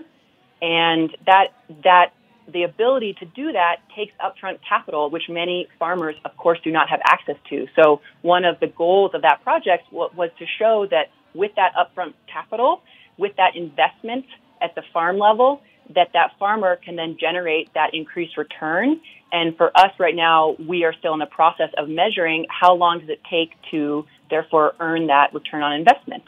And 0.62 1.16
that, 1.26 1.48
that, 1.84 2.12
the 2.52 2.64
ability 2.64 3.16
to 3.20 3.26
do 3.26 3.52
that 3.52 3.78
takes 3.96 4.14
upfront 4.24 4.60
capital, 4.68 5.10
which 5.10 5.24
many 5.30 5.68
farmers, 5.78 6.16
of 6.26 6.36
course, 6.38 6.60
do 6.64 6.72
not 6.72 6.90
have 6.90 7.00
access 7.06 7.36
to. 7.50 7.68
So 7.76 8.02
one 8.22 8.46
of 8.46 8.60
the 8.60 8.68
goals 8.68 9.12
of 9.14 9.22
that 9.22 9.44
project 9.44 9.92
was 9.92 10.30
to 10.40 10.46
show 10.58 10.88
that 10.90 11.12
with 11.34 11.52
that 11.56 11.74
upfront 11.76 12.14
capital, 12.32 12.82
with 13.18 13.36
that 13.38 13.56
investment 13.56 14.26
at 14.62 14.76
the 14.76 14.84
farm 14.94 15.18
level, 15.18 15.62
that 15.96 16.10
that 16.14 16.32
farmer 16.38 16.76
can 16.76 16.96
then 16.96 17.18
generate 17.20 17.74
that 17.74 17.94
increased 17.94 18.38
return. 18.38 19.00
And 19.32 19.56
for 19.58 19.76
us 19.78 19.92
right 20.00 20.16
now, 20.16 20.56
we 20.68 20.84
are 20.84 20.94
still 20.94 21.14
in 21.14 21.20
the 21.20 21.26
process 21.26 21.70
of 21.78 21.88
measuring 21.88 22.46
how 22.50 22.74
long 22.74 23.00
does 23.00 23.10
it 23.10 23.22
take 23.30 23.52
to 23.72 24.06
therefore 24.30 24.74
earn 24.80 25.08
that 25.08 25.34
return 25.34 25.62
on 25.62 25.74
investment. 25.74 26.24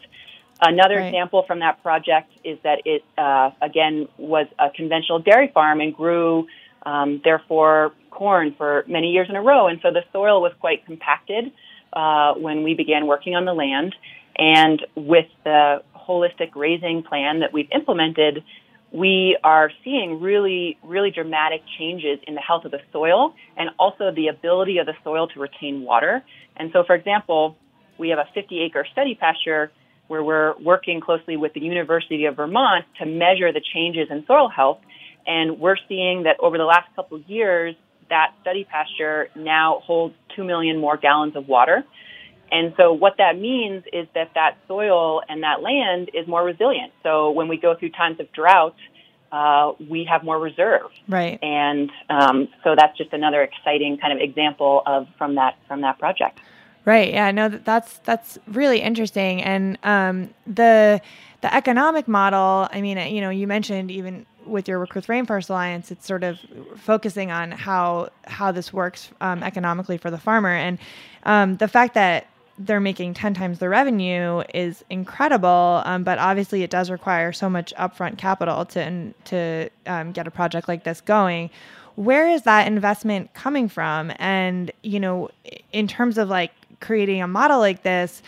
Another 0.62 0.98
right. 0.98 1.08
example 1.08 1.44
from 1.48 1.60
that 1.60 1.82
project 1.82 2.32
is 2.44 2.60
that 2.64 2.84
it, 2.86 3.04
uh, 3.18 3.50
again, 3.62 4.08
was 4.18 4.46
a 4.60 4.70
conventional 4.70 5.18
dairy 5.18 5.50
farm 5.52 5.82
and 5.82 5.96
grew, 5.96 6.48
um, 6.86 7.20
therefore, 7.24 7.94
corn 8.12 8.54
for 8.56 8.86
many 8.88 9.08
years 9.08 9.28
in 9.28 9.36
a 9.36 9.42
row. 9.42 9.68
And 9.68 9.80
so 9.82 9.92
the 9.92 10.04
soil 10.12 10.42
was 10.42 10.54
quite 10.60 10.86
compacted 10.86 11.52
uh, 11.94 12.36
when 12.36 12.62
we 12.62 12.76
began 12.76 13.08
working 13.08 13.36
on 13.36 13.46
the 13.46 13.54
land. 13.54 13.96
And 14.38 14.86
with 14.96 15.26
the 15.44 15.84
holistic 15.96 16.52
raising 16.56 17.04
plan 17.04 17.40
that 17.40 17.54
we've 17.54 17.70
implemented, 17.74 18.44
we 18.92 19.38
are 19.44 19.72
seeing 19.84 20.20
really, 20.20 20.78
really 20.84 21.12
dramatic 21.12 21.62
changes 21.78 22.20
in 22.28 22.36
the 22.36 22.42
health 22.42 22.66
of 22.66 22.72
the 22.72 22.82
soil 22.92 23.34
and 23.56 23.70
also 23.80 24.12
the 24.14 24.28
ability 24.28 24.80
of 24.80 24.86
the 24.86 24.94
soil 25.04 25.28
to 25.30 25.40
retain 25.40 25.84
water. 25.84 26.24
And 26.58 26.72
so, 26.74 26.84
for 26.86 26.96
example, 26.96 27.56
we 27.98 28.10
have 28.10 28.20
a 28.20 28.28
50 28.34 28.62
acre 28.64 28.86
study 28.92 29.16
pasture 29.16 29.72
where 30.08 30.24
we're 30.24 30.58
working 30.60 31.00
closely 31.00 31.38
with 31.38 31.54
the 31.54 31.62
University 31.62 32.26
of 32.26 32.36
Vermont 32.36 32.84
to 33.00 33.06
measure 33.06 33.54
the 33.54 33.62
changes 33.74 34.08
in 34.10 34.26
soil 34.26 34.50
health. 34.50 34.80
And 35.26 35.60
we're 35.60 35.78
seeing 35.88 36.24
that 36.24 36.36
over 36.40 36.58
the 36.58 36.66
last 36.66 36.94
couple 36.96 37.18
of 37.18 37.30
years, 37.30 37.76
that 38.10 38.34
study 38.42 38.66
pasture 38.66 39.30
now 39.38 39.80
holds 39.86 40.14
2 40.36 40.44
million 40.44 40.78
more 40.78 40.98
gallons 40.98 41.38
of 41.38 41.48
water. 41.48 41.86
And 42.52 42.74
so 42.76 42.92
what 42.92 43.16
that 43.18 43.40
means 43.40 43.84
is 43.94 44.08
that 44.14 44.32
that 44.36 44.58
soil 44.68 45.22
and 45.30 45.44
that 45.44 45.62
land 45.62 46.12
is 46.14 46.28
more 46.28 46.44
resilient. 46.44 46.92
So 47.02 47.32
when 47.32 47.48
we 47.48 47.58
go 47.58 47.76
through 47.76 47.92
times 47.92 48.20
of 48.20 48.32
drought, 48.34 48.76
uh, 49.32 49.72
we 49.90 50.04
have 50.04 50.24
more 50.24 50.38
reserve. 50.38 50.92
Right. 51.08 51.40
And 51.42 51.90
um, 52.10 52.50
so 52.64 52.76
that's 52.78 52.98
just 52.98 53.14
another 53.14 53.42
exciting 53.42 53.98
kind 53.98 54.12
of 54.12 54.20
example 54.20 54.84
of 54.86 55.08
from 55.18 55.36
that 55.36 55.58
from 55.68 55.82
that 55.82 55.98
project. 56.00 56.40
Right. 56.84 57.14
Yeah. 57.14 57.32
No, 57.32 57.48
that 57.48 57.64
that's 57.64 58.00
that's 58.00 58.38
really 58.48 58.82
interesting, 58.82 59.42
and 59.42 59.78
um, 59.84 60.34
the 60.46 61.00
the 61.42 61.54
economic 61.54 62.08
model. 62.08 62.68
I 62.72 62.82
mean, 62.82 62.98
you 63.14 63.22
know, 63.22 63.30
you 63.30 63.48
mentioned 63.48 63.92
even 63.92 64.26
with 64.46 64.68
your 64.68 64.80
work 64.80 64.96
with 64.96 65.08
Rainforest 65.08 65.50
Alliance, 65.50 65.92
it's 65.92 66.06
sort 66.06 66.24
of 66.24 66.40
focusing 66.76 67.32
on 67.32 67.52
how 67.52 68.10
how 68.26 68.52
this 68.52 68.74
works 68.74 69.12
um, 69.22 69.44
economically 69.44 69.98
for 69.98 70.12
the 70.12 70.18
farmer, 70.18 70.54
and 70.54 70.80
um, 71.24 71.58
the 71.58 71.68
fact 71.68 71.94
that 71.94 72.26
they're 72.66 72.80
making 72.80 73.14
10 73.14 73.34
times 73.34 73.60
the 73.60 73.70
revenue 73.70 74.44
is 74.54 74.84
incredible 74.90 75.82
um, 75.86 76.04
but 76.04 76.18
obviously 76.20 76.64
it 76.64 76.70
does 76.70 76.90
require 76.90 77.32
so 77.32 77.50
much 77.50 77.74
upfront 77.78 78.18
capital 78.18 78.66
to 78.66 79.14
to 79.26 79.70
um, 79.88 80.12
get 80.12 80.28
a 80.28 80.32
project 80.32 80.68
like 80.68 80.84
this 80.84 81.02
going 81.02 81.50
where 81.96 82.30
is 82.30 82.44
that 82.44 82.68
investment 82.68 83.34
coming 83.34 83.68
from 83.68 84.12
and 84.18 84.72
you 84.82 85.00
know 85.00 85.30
in 85.72 85.88
terms 85.88 86.18
of 86.18 86.30
like 86.30 86.52
creating 86.82 87.22
a 87.22 87.28
model 87.28 87.60
like 87.60 87.84
this, 87.84 88.22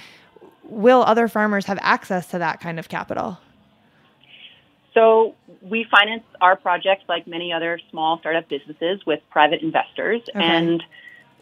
will 0.64 1.04
other 1.04 1.28
farmers 1.28 1.66
have 1.66 1.80
access 1.82 2.28
to 2.28 2.38
that 2.38 2.62
kind 2.62 2.80
of 2.80 2.88
capital? 2.88 3.38
So 4.94 5.36
we 5.62 5.86
finance 5.90 6.24
our 6.40 6.56
projects 6.56 7.04
like 7.10 7.28
many 7.28 7.52
other 7.52 7.80
small 7.90 8.20
startup 8.20 8.48
businesses 8.48 9.02
with 9.06 9.20
private 9.32 9.62
investors. 9.62 10.22
Okay. 10.30 10.40
And 10.40 10.84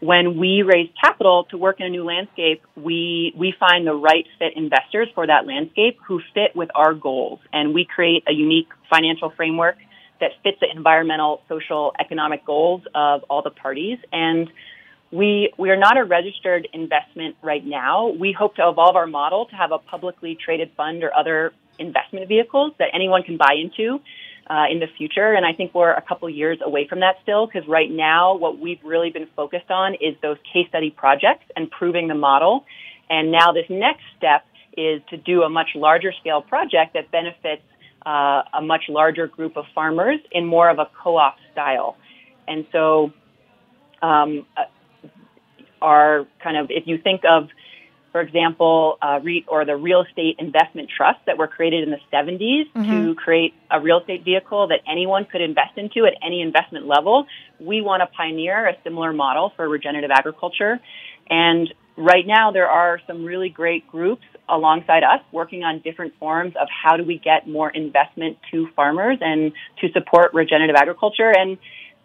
when 0.02 0.38
we 0.38 0.64
raise 0.64 0.90
capital 1.00 1.46
to 1.52 1.58
work 1.58 1.80
in 1.80 1.86
a 1.86 1.90
new 1.90 2.04
landscape, 2.04 2.64
we, 2.76 3.34
we 3.38 3.54
find 3.60 3.86
the 3.86 3.94
right 3.94 4.26
fit 4.40 4.54
investors 4.56 5.08
for 5.14 5.28
that 5.28 5.46
landscape 5.46 6.00
who 6.06 6.20
fit 6.34 6.56
with 6.56 6.70
our 6.74 6.96
goals. 6.96 7.40
And 7.54 7.74
we 7.74 7.86
create 7.86 8.24
a 8.28 8.34
unique 8.34 8.68
financial 8.90 9.30
framework 9.30 9.78
that 10.20 10.32
fits 10.44 10.58
the 10.60 10.68
environmental, 10.76 11.44
social, 11.48 11.94
economic 12.00 12.44
goals 12.46 12.82
of 12.96 13.22
all 13.30 13.44
the 13.44 13.52
parties. 13.52 14.00
And 14.12 14.52
we, 15.12 15.54
we 15.60 15.70
are 15.70 15.78
not 15.78 15.98
a 15.98 16.04
registered 16.04 16.68
investment 16.74 17.36
right 17.44 17.66
now. 17.66 18.08
We 18.08 18.32
hope 18.32 18.56
to 18.56 18.68
evolve 18.68 18.96
our 18.96 19.08
model 19.08 19.46
to 19.46 19.56
have 19.56 19.72
a 19.72 19.78
publicly 19.78 20.36
traded 20.36 20.72
fund 20.76 21.04
or 21.04 21.16
other 21.16 21.54
investment 21.78 22.28
vehicles 22.28 22.74
that 22.80 22.90
anyone 22.94 23.22
can 23.22 23.38
buy 23.38 23.54
into 23.56 24.00
uh, 24.50 24.66
in 24.70 24.80
the 24.80 24.88
future. 24.98 25.34
And 25.34 25.46
I 25.46 25.54
think 25.54 25.74
we're 25.74 25.94
a 25.94 26.02
couple 26.02 26.30
years 26.30 26.60
away 26.66 26.88
from 26.88 27.00
that 27.02 27.16
still 27.24 27.48
because 27.48 27.68
right 27.68 27.90
now 27.90 28.36
what 28.36 28.60
we've 28.60 28.84
really 28.84 29.10
been 29.10 29.28
focused 29.36 29.70
on 29.70 29.96
is 29.96 30.16
those 30.22 30.38
case 30.52 30.68
study 30.70 30.90
projects 30.90 31.46
and 31.56 31.70
proving 31.70 32.08
the 32.08 32.16
model. 32.16 32.66
And 33.10 33.32
now 33.32 33.52
this 33.52 33.66
next 33.70 34.04
step 34.18 34.46
is 34.78 35.02
to 35.10 35.18
do 35.18 35.44
a 35.44 35.50
much 35.50 35.70
larger 35.76 36.14
scale 36.20 36.42
project 36.42 36.94
that 36.94 37.12
benefits 37.12 37.62
uh, 38.06 38.44
a 38.54 38.62
much 38.62 38.84
larger 38.90 39.28
group 39.28 39.58
of 39.58 39.66
farmers 39.76 40.20
in 40.32 40.46
more 40.46 40.70
of 40.70 40.80
a 40.80 40.90
co-op 41.04 41.36
style. 41.52 41.98
And 42.48 42.66
so, 42.72 43.14
um, 44.02 44.46
uh, 44.58 44.64
our 45.82 46.28
kind 46.44 46.58
of, 46.58 46.68
if 46.70 46.84
you 46.88 46.98
think 46.98 47.22
of, 47.30 47.50
for 48.12 48.22
example, 48.22 48.98
uh, 49.02 49.20
REIT 49.24 49.46
or 49.48 49.66
the 49.66 49.76
real 49.76 50.02
estate 50.02 50.36
investment 50.40 50.90
trust 50.96 51.20
that 51.26 51.38
were 51.38 51.48
created 51.48 51.84
in 51.84 51.92
the 51.92 52.00
70s 52.12 52.72
mm-hmm. 52.74 52.84
to 52.84 53.16
create 53.16 53.54
a 53.70 53.80
real 53.80 54.00
estate 54.00 54.26
vehicle 54.26 54.68
that 54.68 54.82
anyone 54.90 55.26
could 55.26 55.42
invest 55.42 55.78
into 55.78 56.06
at 56.06 56.14
any 56.22 56.42
investment 56.42 56.88
level, 56.88 57.26
we 57.60 57.82
want 57.82 58.02
to 58.02 58.08
pioneer 58.08 58.68
a 58.68 58.76
similar 58.84 59.14
model 59.14 59.54
for 59.56 59.68
regenerative 59.68 60.12
agriculture. 60.12 60.80
And 61.30 61.74
right 61.96 62.28
now, 62.28 62.52
there 62.52 62.70
are 62.70 63.00
some 63.08 63.24
really 63.24 63.50
great 63.50 63.88
groups 63.88 64.24
alongside 64.50 65.04
us 65.04 65.22
working 65.32 65.64
on 65.64 65.80
different 65.80 66.14
forms 66.20 66.54
of 66.60 66.68
how 66.70 66.98
do 66.98 67.04
we 67.06 67.18
get 67.18 67.48
more 67.48 67.70
investment 67.70 68.38
to 68.52 68.68
farmers 68.76 69.18
and 69.22 69.54
to 69.80 69.92
support 69.94 70.34
regenerative 70.34 70.76
agriculture. 70.76 71.32
And 71.36 71.58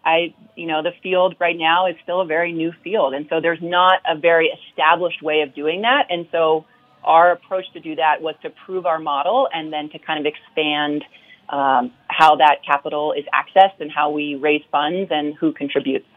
I, 0.07 0.33
you 0.55 0.67
know, 0.67 0.81
the 0.81 0.93
field 1.03 1.35
right 1.37 1.57
now 1.57 1.87
is 1.87 1.97
still 2.01 2.21
a 2.21 2.25
very 2.25 2.53
new 2.53 2.71
field. 2.81 3.13
And 3.13 3.27
so 3.29 3.41
there's 3.41 3.61
not 3.61 3.99
a 4.07 4.17
very 4.17 4.47
established 4.47 5.21
way 5.21 5.41
of 5.41 5.53
doing 5.53 5.81
that. 5.81 6.07
And 6.09 6.27
so 6.31 6.63
our 7.03 7.33
approach 7.33 7.65
to 7.73 7.81
do 7.81 7.95
that 7.95 8.21
was 8.21 8.35
to 8.43 8.49
prove 8.49 8.85
our 8.85 8.99
model 8.99 9.49
and 9.53 9.71
then 9.73 9.89
to 9.89 9.99
kind 9.99 10.25
of 10.25 10.25
expand 10.25 11.03
um, 11.49 11.91
how 12.07 12.37
that 12.37 12.63
capital 12.65 13.11
is 13.11 13.25
accessed 13.33 13.81
and 13.81 13.91
how 13.91 14.09
we 14.09 14.35
raise 14.35 14.63
funds 14.71 15.09
and 15.11 15.35
who 15.35 15.51
contributes. 15.51 16.07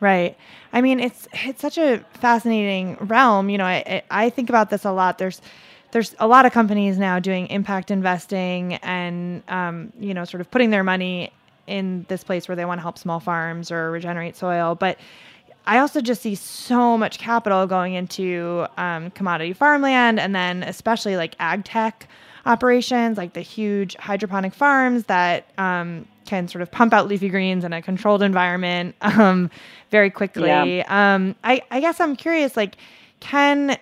Right. 0.00 0.36
I 0.72 0.82
mean, 0.82 1.00
it's 1.00 1.26
it's 1.32 1.60
such 1.60 1.78
a 1.78 2.04
fascinating 2.14 2.96
realm. 3.00 3.50
You 3.50 3.58
know, 3.58 3.66
I 3.66 4.02
I 4.10 4.30
think 4.30 4.48
about 4.48 4.70
this 4.70 4.84
a 4.84 4.92
lot. 4.92 5.18
There's 5.18 5.42
there's 5.92 6.14
a 6.18 6.26
lot 6.26 6.46
of 6.46 6.52
companies 6.52 6.98
now 6.98 7.18
doing 7.18 7.46
impact 7.48 7.90
investing 7.90 8.74
and 8.74 9.42
um, 9.48 9.92
you 9.98 10.14
know 10.14 10.24
sort 10.24 10.40
of 10.40 10.50
putting 10.50 10.70
their 10.70 10.84
money 10.84 11.32
in 11.70 12.04
this 12.08 12.24
place 12.24 12.48
where 12.48 12.56
they 12.56 12.64
want 12.64 12.78
to 12.78 12.82
help 12.82 12.98
small 12.98 13.20
farms 13.20 13.70
or 13.70 13.90
regenerate 13.90 14.36
soil, 14.36 14.74
but 14.74 14.98
I 15.66 15.78
also 15.78 16.00
just 16.00 16.22
see 16.22 16.34
so 16.34 16.96
much 16.98 17.18
capital 17.18 17.66
going 17.66 17.94
into 17.94 18.66
um, 18.76 19.10
commodity 19.12 19.52
farmland 19.52 20.18
and 20.18 20.34
then 20.34 20.62
especially 20.62 21.16
like 21.16 21.36
ag 21.38 21.64
tech 21.64 22.08
operations, 22.46 23.18
like 23.18 23.34
the 23.34 23.40
huge 23.40 23.94
hydroponic 23.96 24.54
farms 24.54 25.04
that 25.04 25.50
um, 25.58 26.06
can 26.24 26.48
sort 26.48 26.62
of 26.62 26.70
pump 26.70 26.92
out 26.92 27.08
leafy 27.08 27.28
greens 27.28 27.64
in 27.64 27.72
a 27.72 27.82
controlled 27.82 28.22
environment 28.22 28.94
um, 29.02 29.50
very 29.90 30.10
quickly. 30.10 30.48
Yeah. 30.48 30.84
Um, 30.88 31.34
I, 31.44 31.62
I 31.70 31.80
guess 31.80 32.00
I'm 32.00 32.16
curious, 32.16 32.56
like, 32.56 32.76
can 33.20 33.78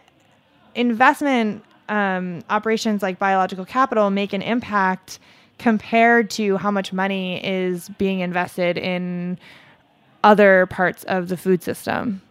investment 0.75 1.65
um, 1.89 2.43
operations 2.51 3.03
like 3.03 3.19
Bio-Logical 3.19 3.65
Capital 3.65 4.11
make 4.11 4.33
an 4.33 4.43
impact 4.43 5.19
compared 5.59 6.31
to 6.31 6.57
how 6.57 6.71
much 6.71 6.93
money 6.93 7.45
is 7.45 7.89
being 7.91 8.21
invested 8.21 8.79
in 8.79 9.39
other 10.25 10.67
parts 10.67 11.05
of 11.05 11.29
the 11.29 11.37
food 11.37 11.63
system? 11.63 12.23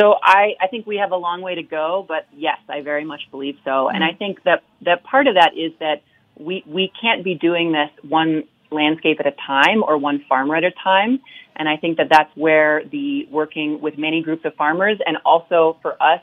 So 0.00 0.14
I, 0.22 0.54
I 0.60 0.66
think 0.68 0.86
we 0.86 0.96
have 0.96 1.12
a 1.12 1.16
long 1.16 1.42
way 1.42 1.54
to 1.54 1.62
go, 1.62 2.04
but 2.06 2.26
yes, 2.34 2.58
I 2.68 2.80
very 2.80 3.04
much 3.04 3.20
believe 3.30 3.56
so. 3.64 3.70
Mm-hmm. 3.70 3.94
And 3.94 4.04
I 4.04 4.12
think 4.14 4.42
that, 4.44 4.62
that 4.82 5.04
part 5.04 5.26
of 5.26 5.34
that 5.34 5.52
is 5.56 5.72
that 5.80 6.02
we, 6.38 6.64
we 6.66 6.90
can't 7.00 7.22
be 7.22 7.34
doing 7.34 7.72
this 7.72 7.90
one 8.08 8.44
landscape 8.70 9.18
at 9.20 9.26
a 9.26 9.34
time 9.46 9.82
or 9.86 9.98
one 9.98 10.24
farmer 10.28 10.56
at 10.56 10.64
a 10.64 10.72
time. 10.82 11.20
And 11.54 11.68
I 11.68 11.76
think 11.76 11.98
that 11.98 12.08
that's 12.10 12.34
where 12.34 12.82
the 12.90 13.26
working 13.30 13.80
with 13.80 13.98
many 13.98 14.22
groups 14.22 14.44
of 14.44 14.54
farmers 14.54 14.98
and 15.04 15.18
also 15.24 15.76
for 15.82 16.02
us, 16.02 16.20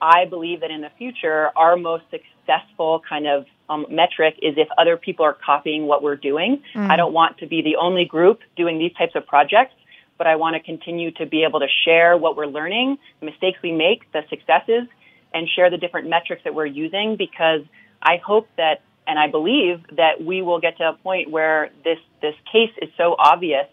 I 0.00 0.26
believe 0.26 0.60
that 0.60 0.70
in 0.70 0.80
the 0.80 0.90
future, 0.96 1.50
our 1.56 1.76
most 1.76 2.04
successful 2.10 3.02
kind 3.08 3.26
of 3.26 3.46
um, 3.68 3.86
metric 3.90 4.36
is 4.42 4.54
if 4.56 4.68
other 4.76 4.96
people 4.96 5.24
are 5.24 5.36
copying 5.44 5.86
what 5.86 6.02
we're 6.02 6.16
doing. 6.16 6.62
Mm. 6.74 6.90
I 6.90 6.96
don't 6.96 7.12
want 7.12 7.38
to 7.38 7.46
be 7.46 7.62
the 7.62 7.76
only 7.76 8.04
group 8.04 8.40
doing 8.56 8.78
these 8.78 8.92
types 8.94 9.14
of 9.14 9.26
projects, 9.26 9.74
but 10.18 10.26
I 10.26 10.36
want 10.36 10.54
to 10.54 10.60
continue 10.60 11.10
to 11.12 11.26
be 11.26 11.44
able 11.44 11.60
to 11.60 11.68
share 11.84 12.16
what 12.16 12.36
we're 12.36 12.46
learning, 12.46 12.98
the 13.20 13.26
mistakes 13.26 13.58
we 13.62 13.72
make, 13.72 14.10
the 14.12 14.22
successes, 14.28 14.88
and 15.32 15.48
share 15.48 15.70
the 15.70 15.78
different 15.78 16.08
metrics 16.08 16.44
that 16.44 16.54
we're 16.54 16.66
using 16.66 17.16
because 17.16 17.62
I 18.02 18.18
hope 18.24 18.48
that 18.56 18.82
and 19.06 19.18
I 19.18 19.28
believe 19.28 19.82
that 19.96 20.24
we 20.24 20.42
will 20.42 20.60
get 20.60 20.78
to 20.78 20.90
a 20.90 20.92
point 20.94 21.30
where 21.30 21.70
this 21.84 21.98
this 22.22 22.34
case 22.50 22.70
is 22.80 22.88
so 22.96 23.14
obvious, 23.18 23.66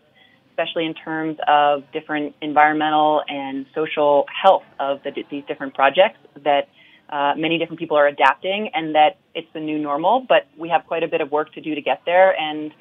especially 0.50 0.86
in 0.86 0.94
terms 0.94 1.38
of 1.48 1.84
different 1.94 2.36
environmental 2.42 3.22
and 3.28 3.66
social 3.74 4.26
health 4.28 4.64
of 4.80 5.02
the, 5.04 5.12
these 5.30 5.44
different 5.48 5.74
projects, 5.74 6.18
that 6.44 6.68
uh, 7.12 7.34
many 7.36 7.58
different 7.58 7.80
people 7.80 7.98
are 7.98 8.08
adapting, 8.08 8.70
and 8.74 8.96
that 8.96 9.18
it's 9.36 9.48
the 9.54 9.60
new 9.60 9.78
normal. 9.78 10.26
But 10.28 10.48
we 10.58 10.70
have 10.70 10.86
quite 10.88 11.04
a 11.04 11.08
bit 11.08 11.22
of 11.22 11.32
work 11.32 11.54
to 11.54 11.62
do 11.62 11.76
to 11.76 11.82
get 11.82 12.02
there. 12.06 12.34
And 12.40 12.72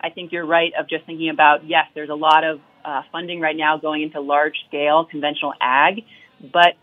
I 0.00 0.10
think 0.10 0.32
you're 0.32 0.46
right 0.46 0.72
of 0.78 0.88
just 0.88 1.04
thinking 1.06 1.30
about 1.30 1.66
yes, 1.66 1.86
there's 1.94 2.10
a 2.10 2.14
lot 2.14 2.44
of 2.44 2.60
uh, 2.84 3.02
funding 3.12 3.40
right 3.40 3.56
now 3.56 3.76
going 3.78 4.02
into 4.02 4.20
large 4.20 4.56
scale 4.68 5.04
conventional 5.04 5.52
ag, 5.60 6.04
but 6.40 6.74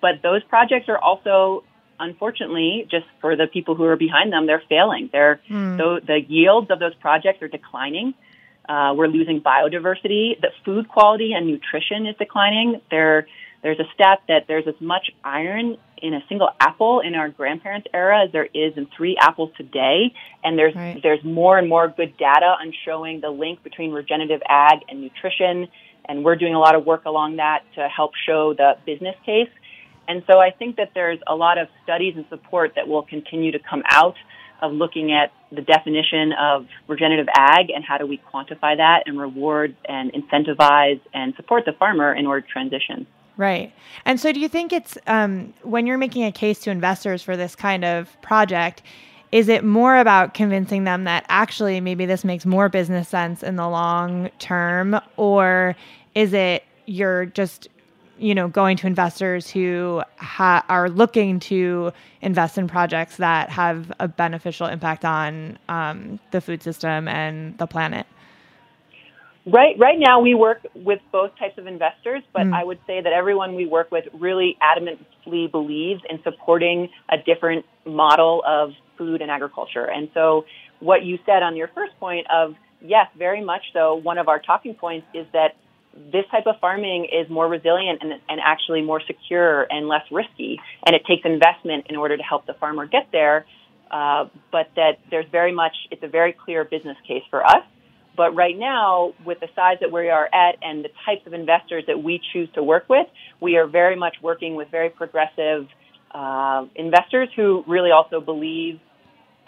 but 0.00 0.22
those 0.22 0.42
projects 0.44 0.88
are 0.88 0.98
also 0.98 1.64
unfortunately, 2.02 2.86
just 2.90 3.06
for 3.20 3.36
the 3.36 3.46
people 3.46 3.74
who 3.74 3.84
are 3.84 3.96
behind 3.96 4.32
them, 4.32 4.46
they're 4.46 4.62
failing. 4.68 5.08
They're 5.12 5.40
mm. 5.48 5.76
the, 5.76 6.00
the 6.04 6.20
yields 6.20 6.70
of 6.70 6.78
those 6.78 6.94
projects 6.96 7.42
are 7.42 7.48
declining. 7.48 8.14
Uh, 8.68 8.94
we're 8.96 9.08
losing 9.08 9.40
biodiversity. 9.40 10.40
The 10.40 10.50
food 10.64 10.88
quality 10.88 11.32
and 11.32 11.46
nutrition 11.46 12.06
is 12.06 12.16
declining. 12.16 12.80
There, 12.90 13.26
there's 13.62 13.78
a 13.78 13.86
stat 13.94 14.22
that 14.28 14.46
there's 14.48 14.66
as 14.66 14.74
much 14.80 15.10
iron 15.24 15.78
in 16.02 16.14
a 16.14 16.20
single 16.28 16.50
apple 16.60 17.00
in 17.00 17.14
our 17.14 17.28
grandparents' 17.28 17.86
era 17.94 18.24
as 18.24 18.32
there 18.32 18.48
is 18.52 18.76
in 18.76 18.86
three 18.96 19.16
apples 19.18 19.50
today. 19.56 20.12
And 20.44 20.58
there's 20.58 20.74
right. 20.74 21.00
there's 21.02 21.22
more 21.24 21.58
and 21.58 21.68
more 21.68 21.88
good 21.88 22.16
data 22.18 22.56
on 22.60 22.72
showing 22.84 23.20
the 23.20 23.30
link 23.30 23.62
between 23.62 23.92
regenerative 23.92 24.42
ag 24.48 24.80
and 24.88 25.00
nutrition. 25.00 25.68
And 26.06 26.24
we're 26.24 26.36
doing 26.36 26.54
a 26.54 26.58
lot 26.58 26.74
of 26.74 26.84
work 26.84 27.04
along 27.04 27.36
that 27.36 27.60
to 27.76 27.88
help 27.88 28.12
show 28.26 28.52
the 28.52 28.74
business 28.84 29.14
case. 29.24 29.48
And 30.08 30.24
so 30.26 30.38
I 30.40 30.50
think 30.50 30.76
that 30.76 30.90
there's 30.94 31.20
a 31.28 31.36
lot 31.36 31.58
of 31.58 31.68
studies 31.84 32.14
and 32.16 32.26
support 32.28 32.72
that 32.74 32.88
will 32.88 33.04
continue 33.04 33.52
to 33.52 33.60
come 33.60 33.84
out 33.88 34.16
of 34.60 34.72
looking 34.72 35.12
at 35.12 35.32
the 35.50 35.62
definition 35.62 36.32
of 36.32 36.66
regenerative 36.88 37.28
ag 37.36 37.70
and 37.70 37.84
how 37.84 37.98
do 37.98 38.06
we 38.06 38.20
quantify 38.32 38.76
that 38.76 39.02
and 39.06 39.18
reward 39.18 39.76
and 39.88 40.12
incentivize 40.12 41.00
and 41.14 41.34
support 41.36 41.64
the 41.66 41.72
farmer 41.72 42.14
in 42.14 42.26
order 42.26 42.40
to 42.40 42.48
transition. 42.48 43.06
Right. 43.36 43.72
And 44.04 44.20
so 44.20 44.32
do 44.32 44.40
you 44.40 44.48
think 44.48 44.72
it's 44.72 44.98
um, 45.06 45.54
when 45.62 45.86
you're 45.86 45.98
making 45.98 46.24
a 46.24 46.32
case 46.32 46.60
to 46.60 46.70
investors 46.70 47.22
for 47.22 47.36
this 47.36 47.56
kind 47.56 47.84
of 47.84 48.20
project, 48.20 48.82
is 49.30 49.48
it 49.48 49.64
more 49.64 49.96
about 49.96 50.34
convincing 50.34 50.84
them 50.84 51.04
that 51.04 51.24
actually 51.28 51.80
maybe 51.80 52.04
this 52.04 52.24
makes 52.24 52.44
more 52.44 52.68
business 52.68 53.08
sense 53.08 53.42
in 53.42 53.56
the 53.56 53.68
long 53.68 54.28
term? 54.38 55.00
Or 55.16 55.74
is 56.14 56.34
it 56.34 56.64
you're 56.86 57.26
just 57.26 57.68
you 58.18 58.34
know 58.34 58.48
going 58.48 58.76
to 58.76 58.86
investors 58.86 59.48
who 59.48 60.02
ha- 60.16 60.64
are 60.68 60.90
looking 60.90 61.40
to 61.40 61.92
invest 62.20 62.58
in 62.58 62.68
projects 62.68 63.16
that 63.16 63.48
have 63.48 63.90
a 63.98 64.06
beneficial 64.06 64.66
impact 64.66 65.04
on 65.04 65.58
um, 65.70 66.20
the 66.30 66.40
food 66.40 66.62
system 66.62 67.08
and 67.08 67.56
the 67.56 67.66
planet 67.66 68.06
right 69.46 69.76
right 69.78 69.98
now 69.98 70.20
we 70.20 70.34
work 70.34 70.64
with 70.74 71.00
both 71.10 71.36
types 71.38 71.58
of 71.58 71.66
investors 71.66 72.22
but 72.32 72.42
mm. 72.42 72.54
i 72.54 72.62
would 72.62 72.78
say 72.86 73.00
that 73.00 73.12
everyone 73.12 73.54
we 73.54 73.66
work 73.66 73.90
with 73.90 74.04
really 74.14 74.56
adamantly 74.62 75.50
believes 75.50 76.00
in 76.08 76.22
supporting 76.22 76.88
a 77.10 77.16
different 77.18 77.64
model 77.84 78.42
of 78.46 78.70
food 78.96 79.20
and 79.20 79.30
agriculture 79.30 79.84
and 79.84 80.08
so 80.14 80.44
what 80.80 81.04
you 81.04 81.18
said 81.26 81.42
on 81.42 81.56
your 81.56 81.68
first 81.68 81.92
point 81.98 82.26
of 82.32 82.54
yes 82.80 83.06
very 83.18 83.42
much 83.42 83.62
so 83.72 83.94
one 83.96 84.18
of 84.18 84.28
our 84.28 84.38
talking 84.40 84.74
points 84.74 85.06
is 85.14 85.26
that 85.32 85.56
this 85.94 86.24
type 86.30 86.46
of 86.46 86.58
farming 86.60 87.06
is 87.12 87.28
more 87.28 87.48
resilient 87.48 87.98
and, 88.02 88.12
and 88.28 88.40
actually 88.42 88.82
more 88.82 89.00
secure 89.06 89.66
and 89.70 89.88
less 89.88 90.04
risky. 90.10 90.60
And 90.86 90.96
it 90.96 91.04
takes 91.06 91.24
investment 91.24 91.86
in 91.88 91.96
order 91.96 92.16
to 92.16 92.22
help 92.22 92.46
the 92.46 92.54
farmer 92.54 92.86
get 92.86 93.08
there. 93.12 93.46
Uh, 93.90 94.28
but 94.50 94.70
that 94.76 94.98
there's 95.10 95.26
very 95.30 95.52
much, 95.52 95.74
it's 95.90 96.02
a 96.02 96.08
very 96.08 96.32
clear 96.32 96.64
business 96.64 96.96
case 97.06 97.22
for 97.28 97.44
us. 97.44 97.62
But 98.16 98.34
right 98.34 98.56
now, 98.56 99.14
with 99.24 99.40
the 99.40 99.48
size 99.54 99.78
that 99.80 99.90
we 99.90 100.10
are 100.10 100.26
at 100.26 100.56
and 100.62 100.84
the 100.84 100.90
types 101.06 101.26
of 101.26 101.32
investors 101.32 101.84
that 101.86 102.02
we 102.02 102.20
choose 102.32 102.48
to 102.54 102.62
work 102.62 102.88
with, 102.88 103.06
we 103.40 103.56
are 103.56 103.66
very 103.66 103.96
much 103.96 104.16
working 104.22 104.54
with 104.54 104.68
very 104.70 104.90
progressive 104.90 105.66
uh, 106.14 106.66
investors 106.74 107.28
who 107.34 107.64
really 107.66 107.90
also 107.90 108.20
believe 108.20 108.80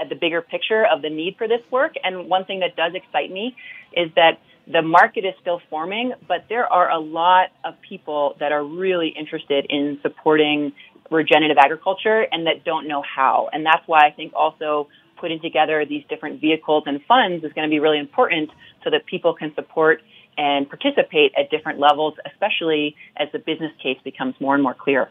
at 0.00 0.08
the 0.08 0.14
bigger 0.14 0.40
picture 0.40 0.84
of 0.86 1.02
the 1.02 1.10
need 1.10 1.36
for 1.36 1.46
this 1.46 1.60
work. 1.70 1.92
And 2.02 2.28
one 2.28 2.44
thing 2.46 2.60
that 2.60 2.74
does 2.76 2.92
excite 2.94 3.30
me 3.30 3.54
is 3.92 4.10
that 4.16 4.38
the 4.66 4.82
market 4.82 5.24
is 5.24 5.34
still 5.40 5.60
forming, 5.68 6.14
but 6.26 6.46
there 6.48 6.66
are 6.66 6.90
a 6.90 6.98
lot 6.98 7.48
of 7.64 7.74
people 7.86 8.34
that 8.40 8.50
are 8.50 8.64
really 8.64 9.08
interested 9.08 9.66
in 9.68 9.98
supporting 10.02 10.72
regenerative 11.10 11.58
agriculture 11.62 12.26
and 12.32 12.46
that 12.46 12.64
don't 12.64 12.88
know 12.88 13.02
how. 13.02 13.50
And 13.52 13.64
that's 13.64 13.86
why 13.86 14.06
I 14.06 14.10
think 14.10 14.32
also 14.34 14.88
putting 15.16 15.40
together 15.40 15.84
these 15.84 16.04
different 16.08 16.40
vehicles 16.40 16.84
and 16.86 17.00
funds 17.06 17.44
is 17.44 17.52
going 17.52 17.68
to 17.68 17.70
be 17.70 17.80
really 17.80 17.98
important 17.98 18.50
so 18.82 18.90
that 18.90 19.06
people 19.06 19.34
can 19.34 19.54
support 19.54 20.02
and 20.36 20.68
participate 20.68 21.32
at 21.38 21.50
different 21.50 21.78
levels, 21.78 22.14
especially 22.26 22.96
as 23.16 23.28
the 23.32 23.38
business 23.38 23.72
case 23.82 23.98
becomes 24.04 24.34
more 24.40 24.54
and 24.54 24.62
more 24.62 24.74
clear. 24.74 25.10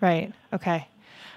Right. 0.00 0.32
Okay. 0.52 0.86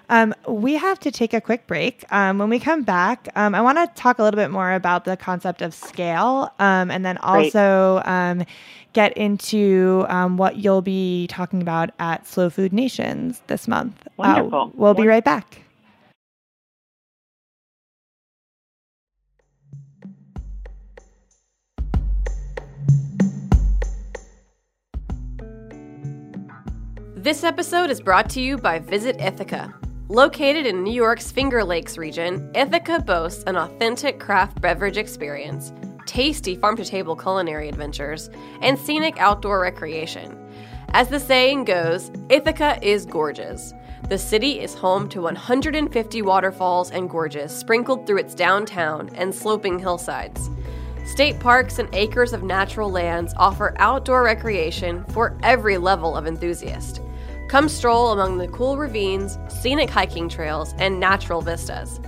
Um, 0.10 0.34
we 0.48 0.76
have 0.76 1.00
to 1.00 1.12
take 1.12 1.34
a 1.34 1.42
quick 1.42 1.66
break. 1.66 2.04
Um, 2.12 2.38
when 2.38 2.50
we 2.50 2.60
come 2.60 2.84
back, 2.84 3.30
um, 3.36 3.56
I 3.56 3.62
want 3.62 3.78
to 3.78 3.88
talk 4.00 4.20
a 4.20 4.24
little 4.24 4.38
bit 4.38 4.52
more 4.52 4.74
about 4.74 5.06
the 5.06 5.18
concept 5.18 5.62
of 5.62 5.74
scale 5.74 6.52
um, 6.60 6.92
and 6.92 7.06
then 7.06 7.18
also 7.20 8.02
um, 8.06 8.46
get 8.92 9.18
into 9.18 10.06
um, 10.10 10.38
what 10.38 10.58
you'll 10.58 10.82
be 10.82 11.28
talking 11.28 11.62
about 11.62 11.92
at 12.00 12.28
Slow 12.28 12.50
Food 12.50 12.74
Nations 12.74 13.42
this 13.48 13.68
month. 13.68 13.96
Uh, 14.06 14.12
Wonderful. 14.18 14.62
Uh, 14.62 14.70
we'll 14.76 14.94
be 14.94 15.08
right 15.08 15.24
back. 15.24 15.63
This 27.24 27.46
episode 27.46 27.90
is 27.90 28.02
brought 28.02 28.30
to 28.32 28.42
you 28.42 28.58
by 28.58 28.80
Visit 28.80 29.22
Ithaca. 29.22 29.74
Located 30.10 30.66
in 30.66 30.84
New 30.84 30.92
York's 30.92 31.32
Finger 31.32 31.64
Lakes 31.64 31.98
region, 31.98 32.52
Ithaca 32.54 33.00
boasts 33.00 33.46
an 33.48 33.56
authentic 33.56 34.20
craft 34.20 34.60
beverage 34.60 34.98
experience, 34.98 35.72
tasty 36.06 36.58
farm 36.58 36.76
to 36.76 36.84
table 36.84 37.16
culinary 37.16 37.70
adventures, 37.70 38.30
and 38.60 38.78
scenic 38.78 39.18
outdoor 39.22 39.62
recreation. 39.62 40.38
As 40.90 41.08
the 41.08 41.18
saying 41.18 41.64
goes, 41.64 42.12
Ithaca 42.28 42.78
is 42.82 43.06
gorgeous. 43.06 43.74
The 44.10 44.18
city 44.18 44.60
is 44.60 44.74
home 44.74 45.08
to 45.08 45.22
150 45.22 46.22
waterfalls 46.24 46.92
and 46.92 47.10
gorges 47.10 47.56
sprinkled 47.56 48.06
through 48.06 48.18
its 48.18 48.36
downtown 48.36 49.10
and 49.16 49.34
sloping 49.34 49.80
hillsides. 49.80 50.50
State 51.06 51.40
parks 51.40 51.80
and 51.80 51.88
acres 51.94 52.34
of 52.34 52.44
natural 52.44 52.92
lands 52.92 53.34
offer 53.38 53.76
outdoor 53.78 54.24
recreation 54.24 55.06
for 55.06 55.38
every 55.42 55.78
level 55.78 56.18
of 56.18 56.28
enthusiast. 56.28 57.00
Come 57.54 57.70
stroll 57.70 58.12
among 58.12 58.40
the 58.40 58.48
cool 58.48 58.78
ravines, 58.78 59.38
scenic 59.48 59.88
hiking 59.88 60.28
trails, 60.28 60.74
and 60.80 61.00
natural 61.00 61.40
vistas. 61.40 62.00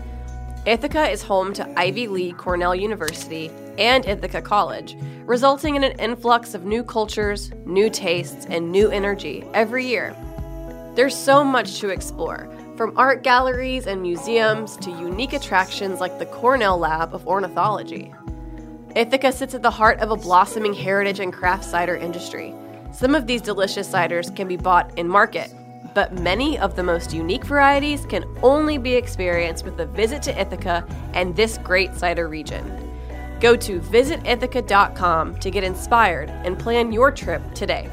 Ithaca 0.65 1.07
is 1.07 1.21
home 1.21 1.53
to 1.53 1.79
Ivy 1.79 2.07
League 2.07 2.37
Cornell 2.37 2.73
University 2.73 3.51
and 3.77 4.03
Ithaca 4.07 4.41
College, 4.41 4.97
resulting 5.27 5.75
in 5.75 5.83
an 5.83 5.99
influx 5.99 6.55
of 6.55 6.65
new 6.65 6.83
cultures, 6.83 7.51
new 7.63 7.91
tastes, 7.91 8.47
and 8.47 8.71
new 8.71 8.89
energy 8.89 9.43
every 9.53 9.85
year. 9.85 10.15
There's 10.95 11.15
so 11.15 11.43
much 11.43 11.79
to 11.79 11.89
explore, 11.89 12.49
from 12.75 12.97
art 12.97 13.21
galleries 13.21 13.85
and 13.85 14.01
museums 14.01 14.75
to 14.77 14.89
unique 14.89 15.33
attractions 15.33 15.99
like 15.99 16.17
the 16.17 16.25
Cornell 16.25 16.79
Lab 16.79 17.13
of 17.13 17.27
Ornithology. 17.27 18.11
Ithaca 18.95 19.31
sits 19.31 19.53
at 19.53 19.61
the 19.61 19.69
heart 19.69 19.99
of 19.99 20.09
a 20.09 20.17
blossoming 20.17 20.73
heritage 20.73 21.19
and 21.19 21.31
craft 21.31 21.65
cider 21.65 21.95
industry 21.95 22.55
some 22.95 23.13
of 23.13 23.27
these 23.27 23.41
delicious 23.41 23.89
ciders 23.89 24.33
can 24.33 24.47
be 24.47 24.55
bought 24.55 24.97
in 24.97 25.05
market, 25.05 25.53
but 25.93 26.13
many 26.13 26.57
of 26.57 26.77
the 26.77 26.83
most 26.83 27.13
unique 27.13 27.43
varieties 27.43 28.05
can 28.05 28.23
only 28.41 28.77
be 28.77 28.93
experienced 28.93 29.65
with 29.65 29.77
a 29.81 29.85
visit 29.85 30.21
to 30.23 30.39
Ithaca 30.39 30.87
and 31.13 31.35
this 31.35 31.57
great 31.57 31.93
cider 31.93 32.29
region. 32.29 32.63
Go 33.41 33.57
to 33.57 33.81
visitithaca.com 33.81 35.37
to 35.39 35.51
get 35.51 35.65
inspired 35.65 36.29
and 36.29 36.57
plan 36.57 36.93
your 36.93 37.11
trip 37.11 37.41
today. 37.53 37.89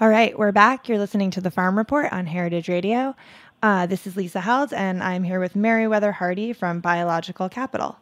All 0.00 0.08
right, 0.08 0.38
we're 0.38 0.52
back. 0.52 0.86
You're 0.86 0.98
listening 0.98 1.30
to 1.32 1.40
the 1.40 1.50
Farm 1.50 1.78
Report 1.78 2.12
on 2.12 2.26
Heritage 2.26 2.68
Radio. 2.68 3.14
Uh, 3.62 3.86
this 3.86 4.06
is 4.06 4.16
Lisa 4.16 4.40
Held, 4.40 4.74
and 4.74 5.02
I'm 5.02 5.24
here 5.24 5.40
with 5.40 5.56
Meriwether 5.56 6.12
Hardie 6.12 6.54
from 6.54 6.80
Bio-Logical 6.80 7.48
Capital. 7.48 7.99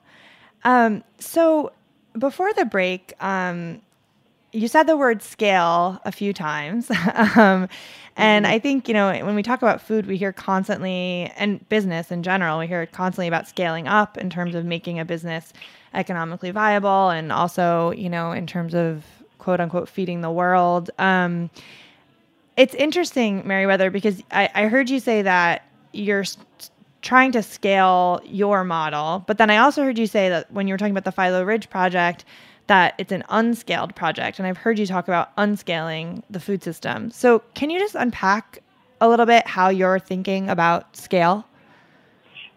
Um, 0.64 1.04
so 1.18 1.72
before 2.18 2.52
the 2.54 2.64
break, 2.64 3.12
um, 3.22 3.80
you 4.52 4.68
said 4.68 4.84
the 4.84 4.96
word 4.96 5.22
scale 5.22 6.00
a 6.04 6.12
few 6.12 6.32
times. 6.32 6.90
um, 7.36 7.68
and 8.16 8.44
mm-hmm. 8.44 8.54
I 8.54 8.58
think, 8.58 8.88
you 8.88 8.94
know, 8.94 9.10
when 9.24 9.34
we 9.34 9.42
talk 9.42 9.62
about 9.62 9.80
food, 9.80 10.06
we 10.06 10.16
hear 10.16 10.32
constantly, 10.32 11.32
and 11.36 11.66
business 11.68 12.10
in 12.10 12.22
general, 12.22 12.58
we 12.58 12.66
hear 12.66 12.86
constantly 12.86 13.28
about 13.28 13.46
scaling 13.46 13.86
up 13.86 14.18
in 14.18 14.30
terms 14.30 14.54
of 14.54 14.64
making 14.64 14.98
a 14.98 15.04
business 15.04 15.52
economically 15.94 16.50
viable 16.50 17.10
and 17.10 17.32
also, 17.32 17.92
you 17.92 18.10
know, 18.10 18.32
in 18.32 18.46
terms 18.46 18.74
of 18.74 19.04
quote 19.38 19.60
unquote 19.60 19.88
feeding 19.88 20.20
the 20.20 20.30
world. 20.30 20.90
Um, 20.98 21.50
it's 22.56 22.74
interesting, 22.74 23.46
Meriwether, 23.46 23.90
because 23.90 24.22
I, 24.32 24.50
I 24.54 24.66
heard 24.66 24.90
you 24.90 24.98
say 24.98 25.22
that 25.22 25.64
you're 25.92 26.24
trying 27.02 27.32
to 27.32 27.42
scale 27.42 28.20
your 28.24 28.64
model. 28.64 29.24
But 29.26 29.38
then 29.38 29.50
I 29.50 29.58
also 29.58 29.82
heard 29.82 29.98
you 29.98 30.06
say 30.06 30.28
that 30.28 30.50
when 30.52 30.66
you 30.66 30.74
were 30.74 30.78
talking 30.78 30.92
about 30.92 31.04
the 31.04 31.12
Philo 31.12 31.42
Ridge 31.44 31.70
project, 31.70 32.24
that 32.66 32.94
it's 32.98 33.12
an 33.12 33.24
unscaled 33.28 33.94
project. 33.94 34.38
And 34.38 34.46
I've 34.46 34.58
heard 34.58 34.78
you 34.78 34.86
talk 34.86 35.08
about 35.08 35.34
unscaling 35.36 36.22
the 36.30 36.40
food 36.40 36.62
system. 36.62 37.10
So 37.10 37.40
can 37.54 37.70
you 37.70 37.78
just 37.78 37.94
unpack 37.94 38.62
a 39.00 39.08
little 39.08 39.26
bit 39.26 39.46
how 39.46 39.68
you're 39.68 39.98
thinking 39.98 40.50
about 40.50 40.96
scale? 40.96 41.46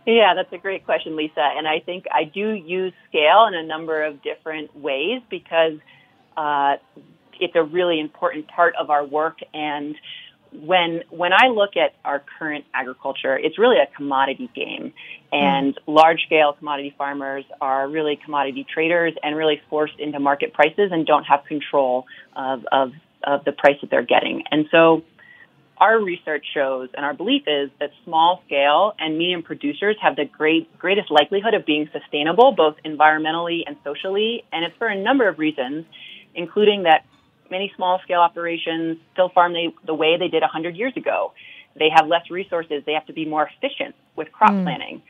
Yeah, 0.06 0.34
that's 0.36 0.52
a 0.52 0.58
great 0.58 0.86
question, 0.86 1.16
Lisa. 1.16 1.42
And 1.56 1.68
I 1.68 1.80
think 1.80 2.06
I 2.12 2.24
do 2.24 2.50
use 2.52 2.94
scale 3.08 3.46
in 3.46 3.54
a 3.54 3.64
number 3.64 4.04
of 4.04 4.22
different 4.22 4.76
ways 4.76 5.22
because 5.30 5.78
uh, 6.36 6.78
it's 7.40 7.56
a 7.56 7.64
really 7.64 8.00
important 8.00 8.48
part 8.48 8.76
of 8.80 8.90
our 8.90 9.06
work. 9.06 9.38
And 9.54 9.96
when 10.54 11.04
when 11.10 11.32
I 11.34 11.48
look 11.48 11.78
at 11.78 11.94
our 12.04 12.22
current 12.38 12.66
agriculture, 12.74 13.38
it's 13.38 13.58
really 13.58 13.78
a 13.78 13.88
commodity 13.96 14.50
game, 14.54 14.94
and 15.32 15.76
mm. 15.76 15.78
large 15.88 16.24
scale 16.26 16.54
commodity 16.54 16.94
farmers 16.98 17.46
are 17.62 17.88
really 17.88 18.20
commodity 18.24 18.66
traders 18.72 19.14
and 19.24 19.36
really 19.36 19.62
forced 19.70 20.00
into 20.00 20.20
market 20.20 20.54
prices 20.54 20.92
and 20.92 21.06
don't 21.06 21.24
have 21.24 21.46
control 21.46 22.06
of 22.36 22.66
of, 22.72 22.92
of 23.24 23.46
the 23.46 23.54
price 23.54 23.78
that 23.82 23.90
they're 23.90 24.04
getting. 24.06 24.44
And 24.52 24.66
so, 24.72 25.04
our 25.78 26.00
research 26.00 26.46
shows, 26.54 26.90
and 26.96 27.06
our 27.06 27.14
belief 27.14 27.44
is 27.48 27.70
that 27.80 27.92
small 28.04 28.44
scale 28.46 28.94
and 29.00 29.18
medium 29.18 29.44
producers 29.44 29.96
have 30.02 30.18
the 30.18 30.26
great 30.26 30.78
greatest 30.78 31.10
likelihood 31.10 31.54
of 31.54 31.66
being 31.66 31.90
sustainable, 31.94 32.52
both 32.52 32.76
environmentally 32.84 33.62
and 33.66 33.78
socially, 33.86 34.44
and 34.52 34.66
it's 34.66 34.76
for 34.78 34.88
a 34.88 35.02
number 35.02 35.30
of 35.30 35.40
reasons, 35.40 35.86
including 36.36 36.84
that 36.84 37.06
many 37.52 37.72
small 37.76 38.00
scale 38.04 38.22
operations 38.22 38.98
still 39.14 39.30
farm 39.30 39.54
they, 39.54 39.74
the 39.86 39.94
way 39.94 40.18
they 40.18 40.30
did 40.30 40.42
100 40.42 40.76
years 40.76 40.94
ago. 40.96 41.34
They 41.78 41.90
have 41.94 42.08
less 42.08 42.30
resources. 42.32 42.84
They 42.86 42.94
have 42.94 43.06
to 43.08 43.14
be 43.14 43.26
more 43.26 43.48
efficient 43.48 43.96
with 44.16 44.32
crop 44.32 44.52
mm. 44.52 44.64
planting 44.64 45.04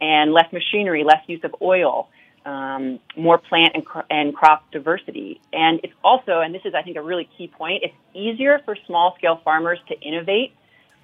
and 0.00 0.32
less 0.32 0.52
machinery, 0.52 1.04
less 1.04 1.22
use 1.26 1.40
of 1.42 1.54
oil, 1.60 2.08
um, 2.44 3.00
more 3.16 3.38
plant 3.38 3.72
and, 3.74 3.84
cr- 3.84 4.06
and 4.10 4.34
crop 4.34 4.70
diversity. 4.70 5.40
And 5.52 5.80
it's 5.82 5.92
also, 6.04 6.40
and 6.40 6.54
this 6.54 6.62
is, 6.64 6.74
I 6.74 6.82
think, 6.82 6.96
a 6.96 7.02
really 7.02 7.28
key 7.36 7.48
point, 7.48 7.82
it's 7.82 7.94
easier 8.14 8.60
for 8.64 8.76
small 8.86 9.14
scale 9.18 9.40
farmers 9.42 9.78
to 9.88 9.98
innovate. 10.00 10.52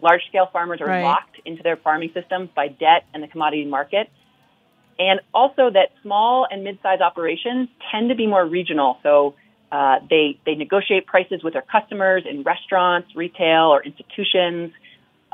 Large 0.00 0.22
scale 0.28 0.48
farmers 0.52 0.80
are 0.80 0.86
right. 0.86 1.02
locked 1.02 1.40
into 1.44 1.62
their 1.62 1.76
farming 1.76 2.10
systems 2.14 2.50
by 2.54 2.68
debt 2.68 3.04
and 3.14 3.22
the 3.22 3.28
commodity 3.28 3.64
market. 3.64 4.10
And 4.98 5.20
also 5.32 5.70
that 5.70 5.90
small 6.02 6.46
and 6.50 6.64
mid-sized 6.64 7.02
operations 7.02 7.68
tend 7.90 8.10
to 8.10 8.14
be 8.14 8.26
more 8.26 8.44
regional. 8.44 8.98
So 9.02 9.34
uh, 9.72 10.00
they 10.08 10.38
they 10.44 10.54
negotiate 10.54 11.06
prices 11.06 11.42
with 11.42 11.54
their 11.54 11.62
customers 11.62 12.24
in 12.28 12.42
restaurants, 12.42 13.16
retail, 13.16 13.72
or 13.74 13.82
institutions. 13.82 14.72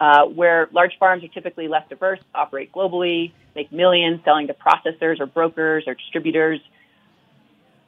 Uh, 0.00 0.26
where 0.26 0.68
large 0.72 0.92
farms 1.00 1.24
are 1.24 1.28
typically 1.28 1.66
less 1.66 1.82
diverse, 1.88 2.20
operate 2.32 2.70
globally, 2.70 3.32
make 3.56 3.72
millions 3.72 4.20
selling 4.24 4.46
to 4.46 4.54
processors 4.54 5.18
or 5.18 5.26
brokers 5.26 5.82
or 5.88 5.94
distributors. 5.94 6.60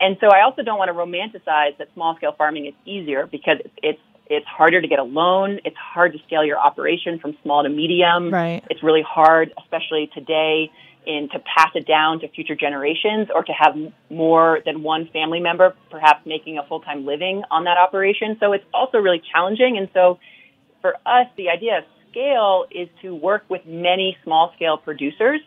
And 0.01 0.17
so 0.21 0.27
I 0.27 0.43
also 0.43 0.63
don't 0.63 0.77
want 0.77 0.89
to 0.89 0.95
romanticize 0.95 1.79
that 1.79 1.87
small 1.95 2.17
scale 2.17 2.33
farming 2.37 2.67
is 2.67 2.75
easier 2.85 3.29
because 3.29 3.59
it's 3.81 4.01
it's 4.27 4.47
harder 4.47 4.81
to 4.81 4.89
get 4.89 4.99
a 4.99 5.05
loan. 5.05 5.61
It's 5.65 5.77
hard 5.77 6.13
to 6.15 6.19
scale 6.27 6.45
your 6.45 6.59
operation 6.59 7.21
from 7.21 7.37
small 7.43 7.63
to 7.63 7.69
medium. 7.69 8.33
Right. 8.33 8.65
It's 8.71 8.83
really 8.83 9.03
hard, 9.03 9.53
especially 9.63 10.11
today, 10.13 10.73
in 11.07 11.29
to 11.33 11.39
pass 11.39 11.71
it 11.75 11.87
down 11.87 12.21
to 12.21 12.29
future 12.29 12.55
generations 12.55 13.29
or 13.35 13.43
to 13.43 13.53
have 13.53 13.77
more 14.11 14.61
than 14.65 14.83
one 14.83 15.09
family 15.13 15.41
member 15.41 15.75
perhaps 15.91 16.27
making 16.27 16.59
a 16.59 16.67
full-time 16.67 17.07
living 17.07 17.43
on 17.51 17.65
that 17.65 17.79
operation. 17.79 18.37
So 18.41 18.53
it's 18.53 18.65
also 18.73 18.99
really 18.99 19.23
challenging. 19.33 19.79
And 19.79 19.89
so 19.95 20.19
for 20.81 20.97
us, 21.07 21.27
the 21.37 21.49
idea 21.49 21.79
of 21.79 21.85
scale 22.11 22.67
is 22.71 22.89
to 23.03 23.15
work 23.15 23.45
with 23.49 23.63
many 23.67 24.17
small 24.25 24.53
scale 24.57 24.77
producers. 24.77 25.41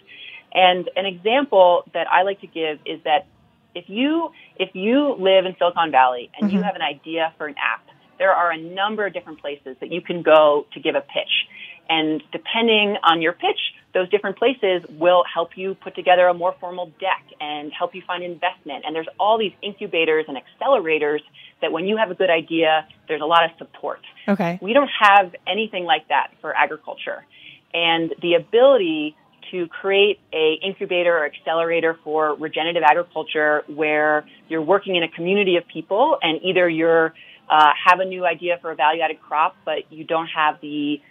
And 0.54 0.90
an 0.96 1.06
example 1.06 1.84
that 1.94 2.08
I 2.12 2.24
like 2.24 2.42
to 2.42 2.48
give 2.48 2.80
is 2.86 3.02
that 3.04 3.28
if 3.76 3.86
you, 3.88 4.32
if 4.58 4.70
you 4.74 5.16
live 5.20 5.46
in 5.46 5.56
Silicon 5.58 5.92
Valley 5.92 6.30
and 6.38 6.48
mm-hmm. 6.48 6.58
you 6.58 6.64
have 6.64 6.76
an 6.76 6.82
idea 6.82 7.34
for 7.38 7.48
an 7.48 7.56
app, 7.58 7.86
there 8.20 8.32
are 8.32 8.52
a 8.52 8.58
number 8.58 9.06
of 9.06 9.14
different 9.14 9.42
places 9.42 9.76
that 9.80 9.92
you 9.92 10.02
can 10.02 10.22
go 10.22 10.66
to 10.74 10.80
give 10.80 10.96
a 10.96 11.02
pitch. 11.02 11.48
And 11.90 12.24
depending 12.32 12.98
on 13.04 13.22
your 13.22 13.34
pitch, 13.34 13.60
those 13.94 14.10
different 14.10 14.38
places 14.38 14.84
will 14.90 15.24
help 15.32 15.52
you 15.56 15.76
put 15.76 15.96
together 15.96 16.28
a 16.28 16.34
more 16.34 16.56
formal 16.60 16.92
deck 17.00 17.24
and 17.40 17.72
help 17.72 17.94
you 17.94 18.02
find 18.06 18.24
investment. 18.24 18.84
And 18.86 18.96
there's 18.96 19.08
all 19.20 19.38
these 19.38 19.54
incubators 19.62 20.26
and 20.28 20.38
accelerators 20.38 21.20
that 21.62 21.72
when 21.72 21.86
you 21.86 21.98
have 21.98 22.10
a 22.10 22.16
good 22.16 22.30
idea, 22.30 22.88
there's 23.08 23.22
a 23.22 23.26
lot 23.26 23.46
of 23.46 23.52
support. 23.58 24.02
Okay. 24.28 24.60
We 24.62 24.74
don't 24.74 24.90
have 25.00 25.36
anything 25.48 25.86
like 25.86 26.08
that 26.10 26.32
for 26.42 26.56
agriculture. 26.56 27.26
And 27.74 28.14
the 28.22 28.34
ability 28.36 29.16
to 29.52 29.68
create 29.68 30.20
a 30.34 30.60
incubator 30.64 31.16
or 31.16 31.26
accelerator 31.26 31.98
for 32.04 32.36
regenerative 32.36 32.84
agriculture 32.84 33.64
where 33.68 34.26
you're 34.48 34.62
working 34.62 34.96
in 34.96 35.04
a 35.04 35.08
community 35.08 35.58
of 35.58 35.68
people 35.68 36.18
and 36.22 36.40
either 36.44 36.68
you're 36.68 37.14
uh, 37.50 37.72
have 37.86 38.00
a 38.00 38.06
new 38.06 38.26
idea 38.26 38.58
for 38.62 38.72
a 38.72 38.76
value 38.76 39.02
added 39.02 39.22
crop, 39.22 39.56
but 39.66 39.92
you 39.92 40.04
don't 40.04 40.28
have 40.28 40.60
the 40.62 41.02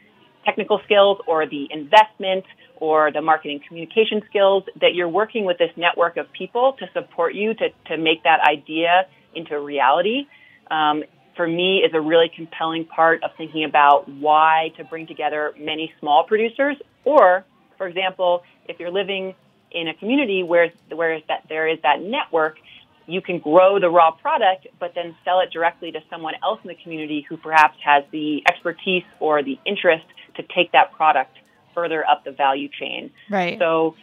technical 0.45 0.81
skills 0.85 1.19
or 1.27 1.47
the 1.47 1.69
investment 1.71 2.45
or 2.77 3.13
the 3.13 3.23
marketing 3.23 3.61
communication 3.67 4.23
skills, 4.29 4.65
that 4.81 4.95
you're 4.95 5.09
working 5.09 5.45
with 5.45 5.59
this 5.59 5.71
network 5.77 6.17
of 6.17 6.27
people 6.33 6.75
to 6.79 6.87
support 6.93 7.35
you 7.35 7.55
to, 7.55 7.69
to 7.87 7.97
make 7.97 8.23
that 8.25 8.41
idea 8.41 9.07
into 9.35 9.59
reality. 9.59 10.27
Um, 10.71 11.05
for 11.37 11.47
me 11.47 11.79
is 11.79 11.93
a 11.95 12.01
really 12.01 12.31
compelling 12.35 12.85
part 12.85 13.23
of 13.23 13.31
thinking 13.37 13.65
about 13.65 14.09
why 14.09 14.73
to 14.77 14.85
bring 14.85 15.07
together 15.07 15.53
many 15.59 15.93
small 15.99 16.25
producers 16.25 16.77
or 17.05 17.45
for 17.79 17.89
example 17.89 18.43
if 18.69 18.79
you're 18.79 18.91
living 18.91 19.35
in 19.71 19.89
a 19.89 19.95
community 19.95 20.43
where 20.43 20.71
where 20.91 21.19
that 21.29 21.45
there 21.49 21.67
is 21.67 21.79
that 21.83 22.03
network 22.03 22.59
you 23.07 23.21
can 23.21 23.39
grow 23.39 23.81
the 23.81 23.91
raw 23.91 24.11
product, 24.11 24.67
but 24.79 24.93
then 24.95 25.15
sell 25.25 25.41
it 25.41 25.51
directly 25.51 25.93
to 25.93 26.01
someone 26.09 26.35
else 26.43 26.61
in 26.63 26.69
the 26.69 26.77
community 26.83 27.27
who 27.29 27.37
perhaps 27.37 27.77
has 27.85 28.05
the 28.13 28.43
expertise 28.49 29.03
or 29.21 29.43
the 29.43 29.59
interest 29.67 30.05
to 30.37 30.43
take 30.55 30.73
that 30.73 30.93
product 30.93 31.37
further 31.75 32.07
up 32.07 32.25
the 32.25 32.33
value 32.33 32.69
chain. 32.69 33.11
Right. 33.31 33.59
So, 33.59 33.95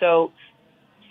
so 0.00 0.32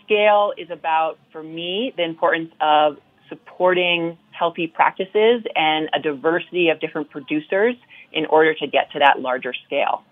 scale 0.03 0.53
is 0.57 0.69
about, 0.69 1.17
for 1.31 1.43
me, 1.43 1.93
the 1.95 2.03
importance 2.03 2.51
of 2.59 2.97
supporting 3.29 4.17
healthy 4.31 4.67
practices 4.67 5.43
and 5.55 5.89
a 5.93 5.99
diversity 5.99 6.69
of 6.69 6.79
different 6.79 7.09
producers 7.09 7.75
in 8.11 8.25
order 8.25 8.53
to 8.55 8.67
get 8.67 8.91
to 8.91 8.99
that 8.99 9.21
larger 9.21 9.53
scale. 9.65 10.03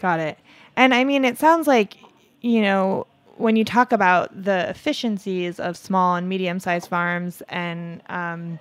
Got 0.00 0.20
it. 0.20 0.38
And 0.76 0.92
I 0.92 1.04
mean, 1.04 1.24
it 1.24 1.38
sounds 1.38 1.66
like, 1.66 1.96
you 2.40 2.60
know, 2.60 3.06
when 3.36 3.56
you 3.56 3.64
talk 3.64 3.92
about 3.92 4.44
the 4.44 4.68
efficiencies 4.68 5.58
of 5.58 5.76
small 5.76 6.16
and 6.16 6.28
medium 6.28 6.60
sized 6.60 6.88
farms 6.88 7.42
and 7.48 8.02
um, 8.08 8.58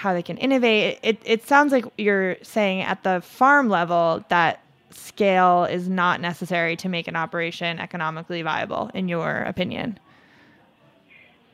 how 0.00 0.14
they 0.14 0.22
can 0.22 0.38
innovate, 0.38 0.98
it, 1.02 1.18
it 1.24 1.46
sounds 1.46 1.72
like 1.72 1.84
you're 1.98 2.36
saying 2.42 2.80
at 2.80 3.02
the 3.02 3.20
farm 3.20 3.68
level 3.68 4.24
that 4.30 4.62
scale 4.90 5.64
is 5.64 5.90
not 5.90 6.22
necessary 6.22 6.74
to 6.74 6.88
make 6.88 7.06
an 7.06 7.16
operation 7.16 7.78
economically 7.78 8.40
viable, 8.40 8.90
in 8.94 9.08
your 9.08 9.42
opinion. 9.42 9.98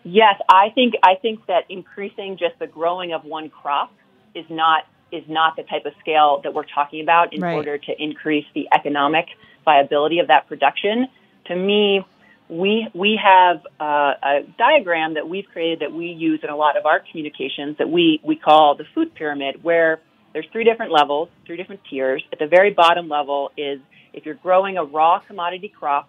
Yes, 0.04 0.40
I 0.48 0.70
think 0.76 0.94
I 1.02 1.16
think 1.16 1.44
that 1.46 1.64
increasing 1.68 2.36
just 2.38 2.56
the 2.60 2.68
growing 2.68 3.12
of 3.12 3.24
one 3.24 3.50
crop 3.50 3.92
is 4.36 4.46
not 4.48 4.84
is 5.10 5.24
not 5.26 5.56
the 5.56 5.64
type 5.64 5.84
of 5.84 5.92
scale 5.98 6.40
that 6.44 6.54
we're 6.54 6.70
talking 6.72 7.00
about 7.00 7.34
in 7.34 7.40
right. 7.40 7.54
order 7.54 7.78
to 7.78 8.00
increase 8.00 8.46
the 8.54 8.68
economic 8.72 9.26
viability 9.64 10.20
of 10.20 10.28
that 10.28 10.46
production. 10.46 11.08
To 11.46 11.56
me, 11.56 12.06
we 12.48 12.88
we 12.94 13.18
have 13.22 13.62
uh, 13.80 14.14
a 14.22 14.40
diagram 14.58 15.14
that 15.14 15.28
we've 15.28 15.46
created 15.52 15.80
that 15.80 15.92
we 15.92 16.06
use 16.06 16.40
in 16.42 16.50
a 16.50 16.56
lot 16.56 16.76
of 16.76 16.86
our 16.86 17.02
communications 17.10 17.76
that 17.78 17.88
we 17.88 18.20
we 18.22 18.36
call 18.36 18.76
the 18.76 18.84
food 18.94 19.14
pyramid, 19.14 19.62
where 19.62 20.00
there's 20.32 20.46
three 20.52 20.64
different 20.64 20.92
levels, 20.92 21.28
three 21.44 21.56
different 21.56 21.80
tiers. 21.90 22.22
At 22.32 22.38
the 22.38 22.46
very 22.46 22.72
bottom 22.72 23.08
level 23.08 23.50
is 23.56 23.80
if 24.12 24.24
you're 24.24 24.34
growing 24.34 24.76
a 24.76 24.84
raw 24.84 25.20
commodity 25.20 25.68
crop 25.68 26.08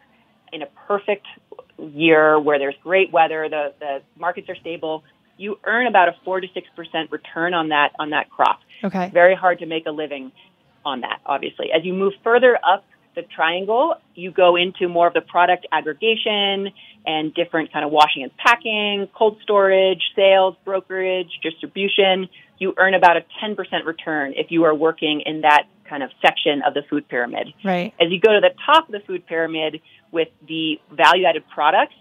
in 0.53 0.61
a 0.61 0.67
perfect 0.87 1.25
year 1.77 2.39
where 2.39 2.59
there's 2.59 2.75
great 2.83 3.11
weather, 3.11 3.47
the 3.49 3.73
the 3.79 4.01
markets 4.19 4.47
are 4.49 4.55
stable, 4.57 5.03
you 5.37 5.57
earn 5.63 5.87
about 5.87 6.09
a 6.09 6.15
four 6.23 6.39
to 6.39 6.47
six 6.53 6.67
percent 6.75 7.11
return 7.11 7.53
on 7.53 7.69
that 7.69 7.93
on 7.99 8.11
that 8.11 8.29
crop. 8.29 8.59
Okay. 8.83 9.09
Very 9.11 9.35
hard 9.35 9.59
to 9.59 9.65
make 9.65 9.87
a 9.87 9.91
living 9.91 10.31
on 10.85 11.01
that, 11.01 11.19
obviously. 11.25 11.71
As 11.75 11.83
you 11.83 11.93
move 11.93 12.13
further 12.23 12.57
up 12.63 12.85
the 13.17 13.23
triangle, 13.23 13.95
you 14.15 14.31
go 14.31 14.55
into 14.55 14.87
more 14.87 15.07
of 15.07 15.13
the 15.13 15.21
product 15.21 15.65
aggregation 15.71 16.71
and 17.05 17.33
different 17.33 17.73
kind 17.73 17.83
of 17.83 17.91
washing 17.91 18.23
and 18.23 18.31
packing, 18.37 19.07
cold 19.13 19.37
storage, 19.41 20.01
sales, 20.15 20.55
brokerage, 20.63 21.39
distribution. 21.41 22.29
You 22.59 22.75
earn 22.77 22.93
about 22.93 23.17
a 23.17 23.25
10% 23.43 23.57
return 23.85 24.33
if 24.35 24.51
you 24.51 24.63
are 24.65 24.75
working 24.75 25.21
in 25.25 25.41
that 25.41 25.63
kind 25.89 26.03
of 26.03 26.11
section 26.21 26.61
of 26.61 26.75
the 26.75 26.83
food 26.89 27.07
pyramid. 27.09 27.47
Right. 27.63 27.91
As 27.99 28.11
you 28.11 28.19
go 28.19 28.33
to 28.33 28.39
the 28.39 28.53
top 28.65 28.87
of 28.87 28.91
the 28.91 28.99
food 28.99 29.25
pyramid 29.25 29.81
with 30.11 30.27
the 30.47 30.79
value 30.91 31.25
added 31.25 31.43
products, 31.53 31.95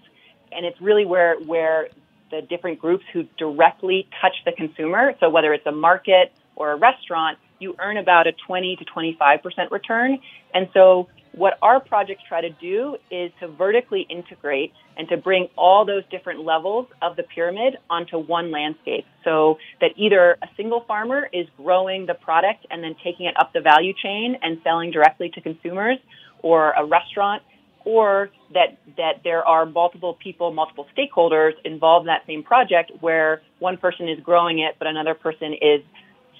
and 0.52 0.66
it's 0.66 0.80
really 0.80 1.06
where, 1.06 1.40
where 1.40 1.88
the 2.30 2.42
different 2.42 2.78
groups 2.78 3.04
who 3.12 3.24
directly 3.38 4.06
touch 4.20 4.34
the 4.44 4.52
consumer, 4.52 5.14
so 5.18 5.30
whether 5.30 5.54
it's 5.54 5.66
a 5.66 5.72
market 5.72 6.32
or 6.56 6.72
a 6.72 6.76
restaurant, 6.76 7.38
you 7.58 7.74
earn 7.78 7.96
about 7.96 8.26
a 8.26 8.32
20 8.46 8.76
to 8.76 8.84
25% 8.84 9.70
return. 9.70 10.18
And 10.54 10.68
so 10.72 11.08
what 11.36 11.58
our 11.60 11.80
projects 11.80 12.22
try 12.26 12.40
to 12.40 12.50
do 12.50 12.96
is 13.10 13.30
to 13.40 13.48
vertically 13.48 14.06
integrate 14.08 14.72
and 14.96 15.06
to 15.08 15.18
bring 15.18 15.48
all 15.56 15.84
those 15.84 16.02
different 16.10 16.40
levels 16.44 16.86
of 17.02 17.14
the 17.16 17.22
pyramid 17.22 17.76
onto 17.90 18.16
one 18.18 18.50
landscape 18.50 19.04
so 19.22 19.58
that 19.82 19.90
either 19.96 20.38
a 20.42 20.46
single 20.56 20.84
farmer 20.88 21.28
is 21.34 21.46
growing 21.58 22.06
the 22.06 22.14
product 22.14 22.66
and 22.70 22.82
then 22.82 22.96
taking 23.04 23.26
it 23.26 23.34
up 23.38 23.52
the 23.52 23.60
value 23.60 23.92
chain 24.02 24.36
and 24.42 24.58
selling 24.64 24.90
directly 24.90 25.28
to 25.28 25.40
consumers 25.42 25.98
or 26.42 26.72
a 26.72 26.84
restaurant 26.84 27.42
or 27.84 28.30
that 28.54 28.78
that 28.96 29.20
there 29.22 29.46
are 29.46 29.64
multiple 29.66 30.14
people, 30.14 30.52
multiple 30.52 30.86
stakeholders 30.96 31.52
involved 31.64 32.04
in 32.04 32.06
that 32.06 32.22
same 32.26 32.42
project 32.42 32.90
where 33.00 33.42
one 33.58 33.76
person 33.76 34.08
is 34.08 34.18
growing 34.20 34.58
it 34.58 34.74
but 34.78 34.88
another 34.88 35.14
person 35.14 35.52
is 35.52 35.82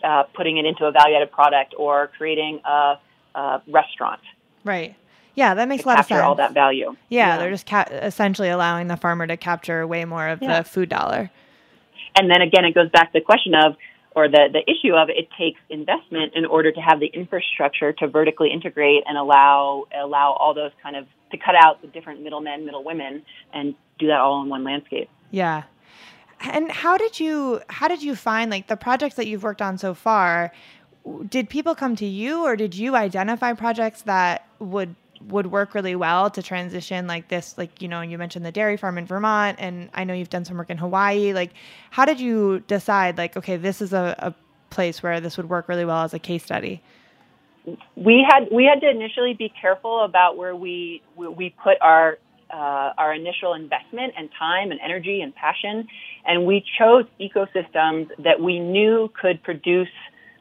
uh, 0.03 0.25
putting 0.35 0.59
it 0.59 0.65
into 0.65 0.85
a 0.85 0.93
value-added 0.93 1.33
product 1.33 1.75
or 1.79 2.11
creating 2.17 2.61
a, 2.65 2.95
a 3.35 3.63
restaurant. 3.69 4.21
Right. 4.65 4.97
Yeah, 5.35 5.55
that 5.55 5.69
makes 5.69 5.85
a 5.85 5.89
lot 5.89 5.99
of 5.99 6.07
sense. 6.07 6.23
all 6.23 6.35
that 6.37 6.55
value. 6.55 6.97
Yeah, 7.09 7.27
yeah. 7.29 7.39
they're 7.39 7.51
just 7.51 7.67
ca- 7.67 7.89
essentially 7.91 8.49
allowing 8.49 8.89
the 8.89 8.97
farmer 8.97 9.27
to 9.27 9.37
capture 9.37 9.87
way 9.87 10.05
more 10.05 10.29
of 10.29 10.41
yeah. 10.41 10.59
the 10.59 10.69
food 10.69 10.89
dollar. 10.89 11.31
And 12.17 12.31
then 12.31 12.41
again, 12.41 12.65
it 12.65 12.75
goes 12.75 12.91
back 12.91 13.13
to 13.13 13.19
the 13.19 13.25
question 13.25 13.55
of, 13.55 13.77
or 14.15 14.29
the, 14.29 14.49
the 14.51 14.63
issue 14.71 14.95
of 14.95 15.11
it 15.11 15.29
takes 15.39 15.61
investment 15.69 16.33
in 16.35 16.47
order 16.47 16.73
to 16.73 16.81
have 16.81 17.01
the 17.01 17.07
infrastructure 17.07 17.93
to 17.93 18.09
vertically 18.09 18.51
integrate 18.51 19.03
and 19.07 19.19
allow 19.19 19.85
allow 19.95 20.33
all 20.33 20.55
those 20.55 20.71
kind 20.83 20.97
of 20.97 21.07
to 21.33 21.37
cut 21.37 21.55
out 21.55 21.83
the 21.83 21.89
different 21.89 22.23
middlemen, 22.23 22.65
middle 22.65 22.83
women, 22.83 23.23
and 23.53 23.75
do 23.99 24.07
that 24.07 24.19
all 24.19 24.43
in 24.43 24.49
one 24.49 24.65
landscape. 24.65 25.11
Yeah, 25.31 25.65
and 26.41 26.71
how 26.71 26.97
did 26.97 27.19
you 27.19 27.61
how 27.69 27.89
did 27.89 28.03
you 28.03 28.15
find 28.15 28.51
like 28.51 28.67
the 28.69 28.77
projects 28.77 29.17
that 29.17 29.27
you've 29.27 29.43
worked 29.43 29.63
on 29.63 29.79
so 29.79 29.95
far? 29.95 30.53
Did 31.29 31.49
people 31.49 31.75
come 31.75 31.95
to 31.97 32.07
you, 32.07 32.45
or 32.45 32.57
did 32.57 32.75
you 32.75 32.97
identify 32.97 33.53
projects 33.53 34.03
that 34.03 34.47
would 34.59 34.95
would 35.29 35.47
work 35.51 35.75
really 35.75 35.97
well 35.97 36.31
to 36.31 36.43
transition 36.43 37.07
like 37.07 37.29
this? 37.29 37.57
Like 37.57 37.81
you 37.81 37.89
know, 37.89 38.01
you 38.01 38.19
mentioned 38.19 38.45
the 38.45 38.53
dairy 38.53 38.77
farm 38.77 38.99
in 38.99 39.07
Vermont, 39.07 39.59
and 39.61 39.89
I 39.95 40.05
know 40.05 40.15
you've 40.15 40.31
done 40.31 40.45
some 40.45 40.57
work 40.57 40.71
in 40.71 40.79
Hawaii. 40.79 41.33
Like, 41.33 41.53
how 41.91 42.05
did 42.05 42.21
you 42.21 42.61
decide 42.67 43.17
like 43.19 43.37
okay, 43.37 43.57
this 43.57 43.81
is 43.81 43.93
a, 43.93 44.15
a 44.19 44.35
place 44.71 45.03
where 45.03 45.21
this 45.21 45.37
would 45.37 45.49
work 45.49 45.69
really 45.69 45.85
well 45.85 46.03
as 46.03 46.13
a 46.13 46.19
case 46.19 46.43
study? 46.45 46.83
we 47.97 48.25
had 48.29 48.49
we 48.53 48.65
had 48.65 48.81
to 48.81 48.89
initially 48.89 49.35
be 49.35 49.53
careful 49.61 50.05
about 50.05 50.37
where 50.37 50.55
we 50.55 51.03
we 51.17 51.51
put 51.63 51.77
our 51.81 52.19
uh, 52.51 52.93
our 52.97 53.13
initial 53.15 53.55
investment 53.55 54.15
and 54.17 54.29
time 54.39 54.71
and 54.71 54.81
energy 54.81 55.21
and 55.21 55.35
passion, 55.35 55.87
and 56.25 56.47
we 56.47 56.65
chose 56.79 57.05
ecosystems 57.21 58.09
that 58.23 58.41
we 58.41 58.59
knew 58.59 59.11
could 59.21 59.43
produce 59.43 59.89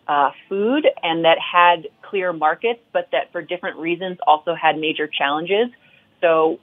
uh, 0.07 0.29
food 0.47 0.87
and 1.01 1.25
that 1.25 1.37
had 1.39 1.87
clear 2.03 2.31
markets, 2.31 2.79
but 2.93 3.09
that 3.11 3.31
for 3.31 3.41
different 3.41 3.77
reasons 3.77 4.17
also 4.27 4.53
had 4.53 4.77
major 4.77 5.07
challenges. 5.07 5.67
So 6.21 6.59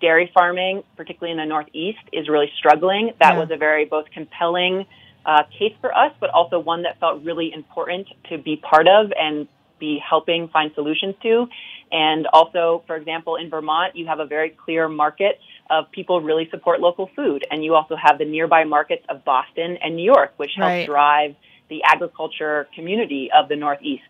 dairy 0.00 0.30
farming, 0.32 0.82
particularly 0.96 1.32
in 1.32 1.38
the 1.38 1.46
Northeast, 1.48 1.98
is 2.12 2.28
really 2.28 2.50
struggling. 2.58 3.12
That 3.20 3.34
yeah. 3.34 3.40
was 3.40 3.50
a 3.50 3.56
very 3.56 3.84
both 3.84 4.06
compelling 4.12 4.86
uh, 5.24 5.44
case 5.58 5.74
for 5.80 5.96
us, 5.96 6.12
but 6.20 6.30
also 6.30 6.58
one 6.58 6.82
that 6.82 7.00
felt 7.00 7.22
really 7.24 7.52
important 7.52 8.08
to 8.28 8.38
be 8.38 8.56
part 8.56 8.86
of 8.88 9.12
and 9.18 9.48
be 9.78 9.98
helping 9.98 10.48
find 10.48 10.70
solutions 10.74 11.14
to. 11.22 11.46
And 11.92 12.26
also, 12.32 12.82
for 12.86 12.96
example, 12.96 13.36
in 13.36 13.50
Vermont, 13.50 13.94
you 13.94 14.06
have 14.06 14.18
a 14.18 14.24
very 14.24 14.48
clear 14.48 14.88
market 14.88 15.38
of 15.68 15.90
people 15.92 16.22
really 16.22 16.48
support 16.50 16.80
local 16.80 17.10
food. 17.14 17.46
And 17.50 17.62
you 17.62 17.74
also 17.74 17.96
have 17.96 18.18
the 18.18 18.24
nearby 18.24 18.64
markets 18.64 19.04
of 19.10 19.24
Boston 19.24 19.76
and 19.82 19.94
New 19.94 20.04
York, 20.04 20.32
which 20.38 20.52
help 20.56 20.68
right. 20.68 20.86
drive 20.86 21.36
the 21.68 21.82
agriculture 21.84 22.66
community 22.74 23.30
of 23.34 23.48
the 23.48 23.56
Northeast. 23.56 24.02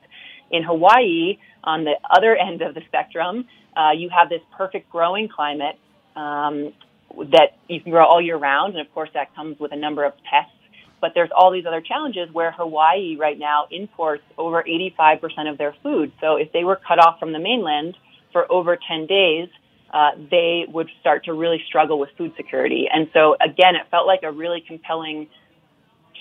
In 0.52 0.62
Hawaii, 0.62 1.38
on 1.64 1.84
the 1.84 1.94
other 2.08 2.36
end 2.48 2.62
of 2.62 2.74
the 2.74 2.82
spectrum, 2.86 3.46
uh, 3.76 3.90
you 3.96 4.08
have 4.10 4.28
this 4.28 4.42
perfect 4.56 4.88
growing 4.88 5.28
climate 5.28 5.76
um, 6.14 6.72
that 7.16 7.58
you 7.68 7.80
can 7.80 7.90
grow 7.90 8.06
all 8.06 8.22
year 8.22 8.36
round. 8.36 8.76
And 8.76 8.86
of 8.86 8.94
course, 8.94 9.10
that 9.14 9.34
comes 9.34 9.58
with 9.58 9.72
a 9.72 9.76
number 9.76 10.04
of 10.04 10.12
pests 10.30 10.54
but 11.02 11.12
there's 11.14 11.30
all 11.36 11.50
these 11.50 11.66
other 11.66 11.82
challenges 11.82 12.32
where 12.32 12.52
Hawaii 12.52 13.16
right 13.16 13.38
now 13.38 13.66
imports 13.70 14.22
over 14.38 14.62
85% 14.62 15.50
of 15.50 15.58
their 15.58 15.74
food. 15.82 16.12
So 16.20 16.36
if 16.36 16.52
they 16.52 16.62
were 16.62 16.76
cut 16.76 16.98
off 16.98 17.18
from 17.18 17.32
the 17.32 17.40
mainland 17.40 17.98
for 18.32 18.50
over 18.50 18.78
10 18.78 19.06
days, 19.06 19.48
uh, 19.92 20.12
they 20.30 20.64
would 20.68 20.88
start 21.00 21.24
to 21.24 21.34
really 21.34 21.60
struggle 21.66 21.98
with 21.98 22.08
food 22.16 22.32
security. 22.36 22.86
And 22.90 23.08
so 23.12 23.36
again, 23.44 23.74
it 23.74 23.88
felt 23.90 24.06
like 24.06 24.22
a 24.22 24.30
really 24.30 24.62
compelling 24.66 25.26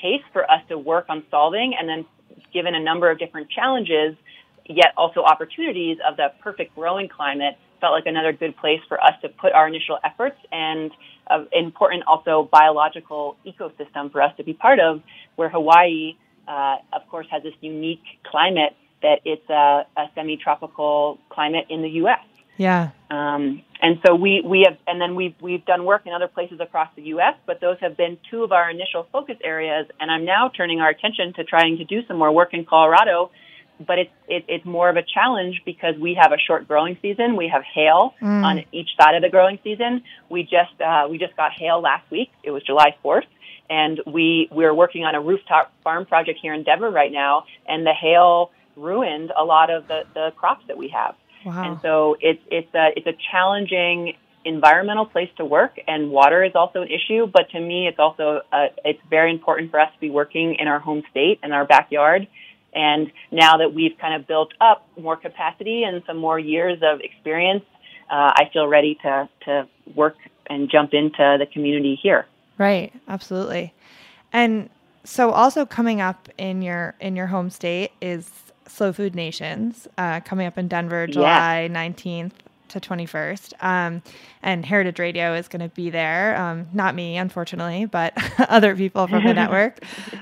case 0.01 0.23
for 0.33 0.49
us 0.49 0.61
to 0.69 0.77
work 0.77 1.05
on 1.09 1.23
solving. 1.29 1.75
And 1.79 1.87
then 1.87 2.05
given 2.51 2.73
a 2.73 2.79
number 2.79 3.09
of 3.09 3.19
different 3.19 3.51
challenges, 3.51 4.17
yet 4.65 4.93
also 4.97 5.21
opportunities 5.21 5.99
of 6.05 6.17
the 6.17 6.33
perfect 6.41 6.73
growing 6.75 7.07
climate, 7.07 7.55
felt 7.81 7.91
like 7.91 8.05
another 8.05 8.31
good 8.31 8.55
place 8.55 8.79
for 8.87 9.03
us 9.03 9.13
to 9.23 9.29
put 9.29 9.51
our 9.51 9.67
initial 9.67 9.97
efforts 10.03 10.37
and 10.51 10.91
uh, 11.29 11.43
important 11.51 12.03
also 12.07 12.47
biological 12.51 13.35
ecosystem 13.45 14.11
for 14.11 14.21
us 14.21 14.31
to 14.37 14.43
be 14.43 14.53
part 14.53 14.79
of, 14.79 15.01
where 15.35 15.49
Hawaii 15.49 16.15
uh, 16.47 16.77
of 16.93 17.07
course, 17.09 17.27
has 17.31 17.43
this 17.43 17.53
unique 17.61 18.03
climate 18.23 18.75
that 19.01 19.19
it's 19.25 19.49
a, 19.49 19.85
a 19.97 20.05
semi-tropical 20.15 21.17
climate 21.29 21.65
in 21.69 21.81
the 21.81 21.89
U.S. 22.01 22.19
Yeah. 22.57 22.91
Um, 23.09 23.63
and 23.81 23.99
so 24.05 24.13
we, 24.13 24.43
we 24.45 24.65
have, 24.67 24.77
and 24.85 25.01
then 25.01 25.15
we've, 25.15 25.33
we've 25.41 25.65
done 25.65 25.85
work 25.85 26.03
in 26.05 26.13
other 26.13 26.27
places 26.27 26.59
across 26.59 26.89
the 26.95 27.03
U.S., 27.03 27.35
but 27.47 27.61
those 27.61 27.77
have 27.81 27.97
been 27.97 28.17
two 28.29 28.43
of 28.43 28.51
our 28.51 28.69
initial 28.69 29.07
focus 29.11 29.37
areas. 29.43 29.87
And 29.99 30.11
I'm 30.11 30.25
now 30.25 30.51
turning 30.55 30.81
our 30.81 30.89
attention 30.89 31.33
to 31.35 31.43
trying 31.43 31.77
to 31.77 31.85
do 31.85 32.01
some 32.07 32.17
more 32.17 32.31
work 32.31 32.53
in 32.53 32.65
Colorado. 32.65 33.31
But 33.85 33.99
it's, 33.99 34.11
it, 34.27 34.45
it's 34.47 34.65
more 34.65 34.89
of 34.89 34.97
a 34.97 35.03
challenge 35.03 35.61
because 35.65 35.95
we 35.97 36.13
have 36.15 36.31
a 36.31 36.37
short 36.37 36.67
growing 36.67 36.97
season. 37.01 37.35
We 37.35 37.47
have 37.47 37.63
hail 37.63 38.13
mm. 38.21 38.43
on 38.43 38.63
each 38.71 38.89
side 38.99 39.15
of 39.15 39.21
the 39.21 39.29
growing 39.29 39.59
season. 39.63 40.03
We 40.29 40.43
just, 40.43 40.79
uh, 40.81 41.07
we 41.09 41.17
just 41.17 41.35
got 41.35 41.51
hail 41.51 41.81
last 41.81 42.09
week. 42.11 42.29
It 42.43 42.51
was 42.51 42.63
July 42.63 42.95
4th. 43.03 43.27
And 43.69 44.01
we, 44.05 44.49
we're 44.51 44.73
working 44.73 45.05
on 45.05 45.15
a 45.15 45.21
rooftop 45.21 45.71
farm 45.83 46.05
project 46.05 46.39
here 46.41 46.53
in 46.53 46.63
Denver 46.63 46.89
right 46.89 47.11
now. 47.11 47.45
And 47.65 47.85
the 47.85 47.93
hail 47.93 48.51
ruined 48.75 49.31
a 49.37 49.43
lot 49.43 49.69
of 49.69 49.87
the, 49.87 50.03
the 50.13 50.31
crops 50.35 50.65
that 50.67 50.77
we 50.77 50.89
have. 50.89 51.15
Wow. 51.45 51.63
And 51.63 51.81
so 51.81 52.17
it's 52.19 52.41
it's 52.51 52.73
a 52.75 52.89
it's 52.95 53.07
a 53.07 53.17
challenging 53.31 54.13
environmental 54.43 55.05
place 55.05 55.29
to 55.37 55.45
work, 55.45 55.79
and 55.87 56.09
water 56.09 56.43
is 56.43 56.53
also 56.55 56.81
an 56.81 56.89
issue. 56.89 57.27
But 57.27 57.49
to 57.51 57.59
me, 57.59 57.87
it's 57.87 57.99
also 57.99 58.41
a, 58.51 58.67
it's 58.85 59.01
very 59.09 59.31
important 59.31 59.71
for 59.71 59.79
us 59.79 59.91
to 59.93 59.99
be 59.99 60.09
working 60.09 60.55
in 60.55 60.67
our 60.67 60.79
home 60.79 61.03
state 61.09 61.39
and 61.43 61.53
our 61.53 61.65
backyard. 61.65 62.27
And 62.73 63.11
now 63.31 63.57
that 63.57 63.73
we've 63.73 63.97
kind 63.99 64.13
of 64.13 64.27
built 64.27 64.53
up 64.61 64.87
more 64.99 65.17
capacity 65.17 65.83
and 65.83 66.01
some 66.07 66.17
more 66.17 66.39
years 66.39 66.79
of 66.81 67.01
experience, 67.01 67.63
uh, 68.09 68.31
I 68.35 68.49
feel 68.51 68.67
ready 68.67 68.97
to 69.03 69.29
to 69.45 69.67
work 69.95 70.15
and 70.47 70.69
jump 70.69 70.93
into 70.93 71.37
the 71.39 71.45
community 71.51 71.99
here. 72.01 72.25
Right, 72.57 72.93
absolutely. 73.07 73.73
And 74.33 74.69
so 75.03 75.31
also 75.31 75.65
coming 75.65 76.01
up 76.01 76.29
in 76.37 76.61
your 76.61 76.95
in 76.99 77.15
your 77.15 77.27
home 77.27 77.49
state 77.49 77.91
is 78.01 78.29
Slow 78.67 78.93
Food 78.93 79.15
Nations 79.15 79.87
uh, 79.97 80.21
coming 80.21 80.47
up 80.47 80.57
in 80.57 80.67
Denver, 80.67 81.07
July 81.07 81.63
yeah. 81.63 81.89
19th 81.89 82.31
to 82.69 82.79
21st. 82.79 83.53
Um, 83.61 84.01
and 84.41 84.65
Heritage 84.65 84.97
Radio 84.97 85.33
is 85.33 85.47
going 85.47 85.61
to 85.61 85.73
be 85.75 85.89
there. 85.89 86.37
Um, 86.37 86.67
not 86.73 86.95
me, 86.95 87.17
unfortunately, 87.17 87.85
but 87.85 88.13
other 88.49 88.75
people 88.75 89.07
from 89.07 89.25
the 89.25 89.33
network. 89.35 89.79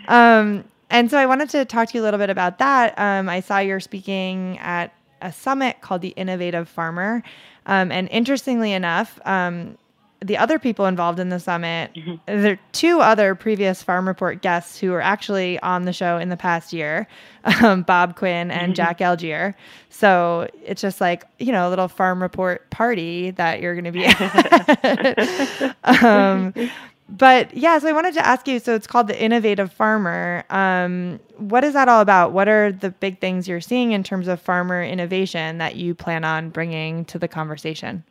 Um, 0.07 0.63
and 0.89 1.09
so 1.09 1.17
I 1.17 1.25
wanted 1.25 1.49
to 1.51 1.65
talk 1.65 1.89
to 1.89 1.97
you 1.97 2.01
a 2.01 2.05
little 2.05 2.19
bit 2.19 2.29
about 2.29 2.59
that. 2.59 2.97
Um, 2.97 3.29
I 3.29 3.41
saw 3.41 3.59
you're 3.59 3.79
speaking 3.79 4.57
at 4.59 4.93
a 5.21 5.31
summit 5.31 5.81
called 5.81 6.01
the 6.01 6.09
Innovative 6.09 6.67
Farmer. 6.67 7.23
Um, 7.65 7.91
and 7.91 8.07
interestingly 8.09 8.73
enough, 8.73 9.19
um, 9.25 9.77
the 10.21 10.37
other 10.37 10.59
people 10.59 10.85
involved 10.85 11.19
in 11.19 11.29
the 11.29 11.39
summit, 11.39 11.93
mm-hmm. 11.93 12.15
there 12.25 12.53
are 12.53 12.59
two 12.73 12.99
other 12.99 13.35
previous 13.35 13.81
Farm 13.81 14.07
Report 14.07 14.41
guests 14.41 14.77
who 14.77 14.91
were 14.91 15.01
actually 15.01 15.59
on 15.59 15.85
the 15.85 15.93
show 15.93 16.17
in 16.17 16.29
the 16.29 16.35
past 16.35 16.73
year, 16.73 17.07
um, 17.63 17.83
Bob 17.83 18.15
Quinn 18.15 18.51
and 18.51 18.61
mm-hmm. 18.61 18.73
Jack 18.73 18.99
Algiere. 18.99 19.55
So 19.89 20.49
it's 20.65 20.81
just 20.81 20.99
like, 20.99 21.25
you 21.39 21.51
know, 21.51 21.67
a 21.67 21.69
little 21.69 21.87
Farm 21.87 22.21
Report 22.21 22.69
party 22.69 23.31
that 23.31 23.61
you're 23.61 23.79
going 23.79 23.85
to 23.85 23.91
be 23.91 24.05
at. 25.83 26.69
but 27.09 27.55
yeah, 27.55 27.79
so 27.79 27.87
I 27.87 27.91
wanted 27.91 28.13
to 28.15 28.25
ask 28.25 28.47
you 28.47 28.59
so 28.59 28.75
it's 28.75 28.87
called 28.87 29.07
the 29.07 29.21
Innovative 29.21 29.71
Farmer. 29.73 30.43
Um, 30.49 31.19
what 31.37 31.63
is 31.63 31.73
that 31.73 31.87
all 31.87 32.01
about? 32.01 32.31
What 32.31 32.47
are 32.47 32.71
the 32.71 32.91
big 32.91 33.19
things 33.19 33.47
you're 33.47 33.61
seeing 33.61 33.93
in 33.93 34.03
terms 34.03 34.27
of 34.27 34.39
farmer 34.39 34.83
innovation 34.83 35.57
that 35.57 35.75
you 35.75 35.95
plan 35.95 36.23
on 36.23 36.49
bringing 36.49 37.05
to 37.05 37.17
the 37.17 37.27
conversation? 37.27 38.03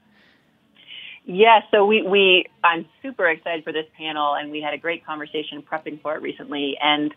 Yeah, 1.24 1.60
so 1.70 1.84
we, 1.86 2.02
we 2.02 2.46
I'm 2.64 2.86
super 3.02 3.28
excited 3.28 3.62
for 3.62 3.72
this 3.72 3.86
panel, 3.96 4.34
and 4.34 4.50
we 4.50 4.62
had 4.62 4.74
a 4.74 4.78
great 4.78 5.04
conversation 5.04 5.62
prepping 5.62 6.00
for 6.00 6.16
it 6.16 6.22
recently. 6.22 6.76
And 6.82 7.14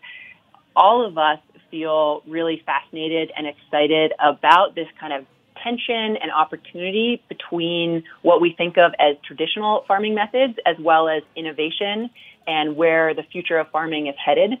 all 0.76 1.06
of 1.06 1.16
us 1.18 1.38
feel 1.70 2.22
really 2.26 2.62
fascinated 2.64 3.32
and 3.36 3.46
excited 3.46 4.12
about 4.20 4.74
this 4.74 4.88
kind 5.00 5.14
of 5.14 5.24
tension 5.62 6.16
and 6.16 6.30
opportunity 6.34 7.22
between 7.28 8.04
what 8.22 8.40
we 8.40 8.54
think 8.56 8.78
of 8.78 8.92
as 8.98 9.16
traditional 9.26 9.84
farming 9.86 10.14
methods 10.14 10.54
as 10.66 10.76
well 10.80 11.08
as 11.08 11.22
innovation 11.36 12.10
and 12.46 12.76
where 12.76 13.14
the 13.14 13.22
future 13.22 13.58
of 13.58 13.68
farming 13.70 14.06
is 14.06 14.14
headed. 14.24 14.52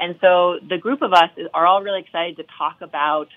And 0.00 0.16
so 0.20 0.58
the 0.68 0.78
group 0.78 1.02
of 1.02 1.12
us 1.12 1.30
are 1.54 1.66
all 1.66 1.82
really 1.82 2.00
excited 2.00 2.36
to 2.36 2.44
talk 2.56 2.80
about 2.80 3.28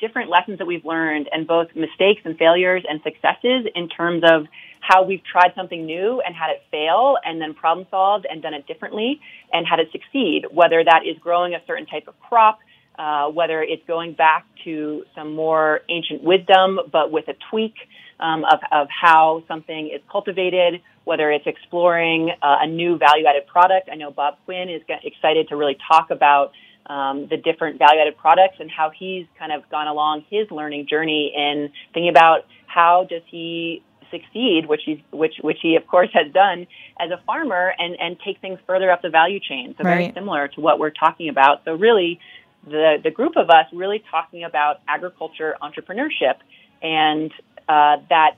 different 0.00 0.28
lessons 0.28 0.58
that 0.58 0.66
we've 0.66 0.84
learned 0.84 1.28
and 1.32 1.46
both 1.46 1.68
mistakes 1.74 2.20
and 2.24 2.36
failures 2.36 2.84
and 2.88 3.00
successes 3.02 3.66
in 3.74 3.88
terms 3.88 4.22
of 4.24 4.46
how 4.80 5.02
we've 5.02 5.22
tried 5.24 5.52
something 5.54 5.86
new 5.86 6.20
and 6.20 6.34
had 6.34 6.50
it 6.50 6.62
fail 6.70 7.16
and 7.24 7.40
then 7.40 7.54
problem 7.54 7.86
solved 7.90 8.26
and 8.28 8.42
done 8.42 8.54
it 8.54 8.66
differently 8.66 9.20
and 9.52 9.66
had 9.66 9.78
it 9.78 9.88
succeed, 9.92 10.44
whether 10.50 10.84
that 10.84 11.02
is 11.06 11.16
growing 11.18 11.54
a 11.54 11.62
certain 11.66 11.86
type 11.86 12.06
of 12.06 12.18
crop, 12.20 12.58
uh, 12.98 13.28
whether 13.28 13.62
it's 13.62 13.82
going 13.86 14.12
back 14.12 14.46
to 14.64 15.04
some 15.14 15.34
more 15.34 15.80
ancient 15.88 16.22
wisdom 16.22 16.78
but 16.92 17.10
with 17.10 17.28
a 17.28 17.34
tweak 17.50 17.74
um, 18.20 18.44
of, 18.44 18.60
of 18.70 18.88
how 18.88 19.42
something 19.48 19.90
is 19.92 20.00
cultivated, 20.10 20.80
whether 21.04 21.30
it's 21.30 21.46
exploring 21.46 22.30
uh, 22.42 22.58
a 22.60 22.66
new 22.66 22.96
value 22.96 23.26
added 23.26 23.46
product. 23.46 23.88
I 23.90 23.96
know 23.96 24.10
Bob 24.10 24.36
Quinn 24.44 24.68
is 24.68 24.82
excited 25.02 25.48
to 25.48 25.56
really 25.56 25.76
talk 25.88 26.10
about 26.10 26.52
um, 26.86 27.26
the 27.28 27.36
different 27.36 27.78
value 27.78 28.00
added 28.00 28.16
products 28.16 28.56
and 28.60 28.70
how 28.70 28.90
he's 28.96 29.26
kind 29.38 29.52
of 29.52 29.68
gone 29.70 29.88
along 29.88 30.24
his 30.30 30.50
learning 30.50 30.86
journey 30.88 31.32
in 31.34 31.70
thinking 31.92 32.10
about 32.10 32.46
how 32.66 33.06
does 33.08 33.22
he 33.26 33.82
succeed, 34.10 34.66
which 34.66 34.82
he 34.84 35.02
which 35.10 35.34
which 35.40 35.58
he 35.62 35.76
of 35.76 35.86
course 35.86 36.10
has 36.12 36.32
done 36.32 36.66
as 37.00 37.10
a 37.10 37.20
farmer, 37.24 37.72
and 37.78 37.96
and 37.98 38.16
take 38.24 38.40
things 38.40 38.58
further 38.66 38.90
up 38.90 39.02
the 39.02 39.10
value 39.10 39.40
chain. 39.40 39.74
So 39.78 39.84
right. 39.84 39.96
very 39.96 40.12
similar 40.14 40.48
to 40.48 40.60
what 40.60 40.78
we're 40.78 40.90
talking 40.90 41.28
about. 41.28 41.62
So 41.64 41.74
really, 41.74 42.20
the 42.66 42.96
the 43.02 43.10
group 43.10 43.36
of 43.36 43.50
us 43.50 43.66
really 43.72 44.02
talking 44.10 44.44
about 44.44 44.80
agriculture 44.88 45.56
entrepreneurship 45.62 46.36
and 46.82 47.32
uh, 47.68 47.96
that 48.10 48.36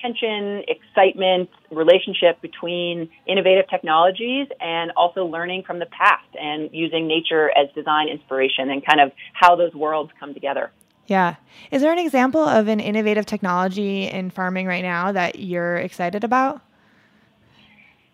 tension, 0.00 0.62
excitement, 0.68 1.48
relationship 1.70 2.40
between 2.40 3.08
innovative 3.26 3.68
technologies 3.68 4.48
and 4.60 4.90
also 4.96 5.24
learning 5.24 5.62
from 5.66 5.78
the 5.78 5.86
past 5.86 6.26
and 6.38 6.68
using 6.72 7.06
nature 7.06 7.50
as 7.56 7.72
design 7.74 8.08
inspiration 8.08 8.70
and 8.70 8.84
kind 8.84 9.00
of 9.00 9.12
how 9.32 9.56
those 9.56 9.72
worlds 9.72 10.10
come 10.18 10.34
together. 10.34 10.70
Yeah. 11.06 11.36
Is 11.70 11.82
there 11.82 11.92
an 11.92 11.98
example 11.98 12.42
of 12.42 12.68
an 12.68 12.80
innovative 12.80 13.26
technology 13.26 14.04
in 14.04 14.30
farming 14.30 14.66
right 14.66 14.82
now 14.82 15.12
that 15.12 15.38
you're 15.38 15.76
excited 15.76 16.24
about? 16.24 16.60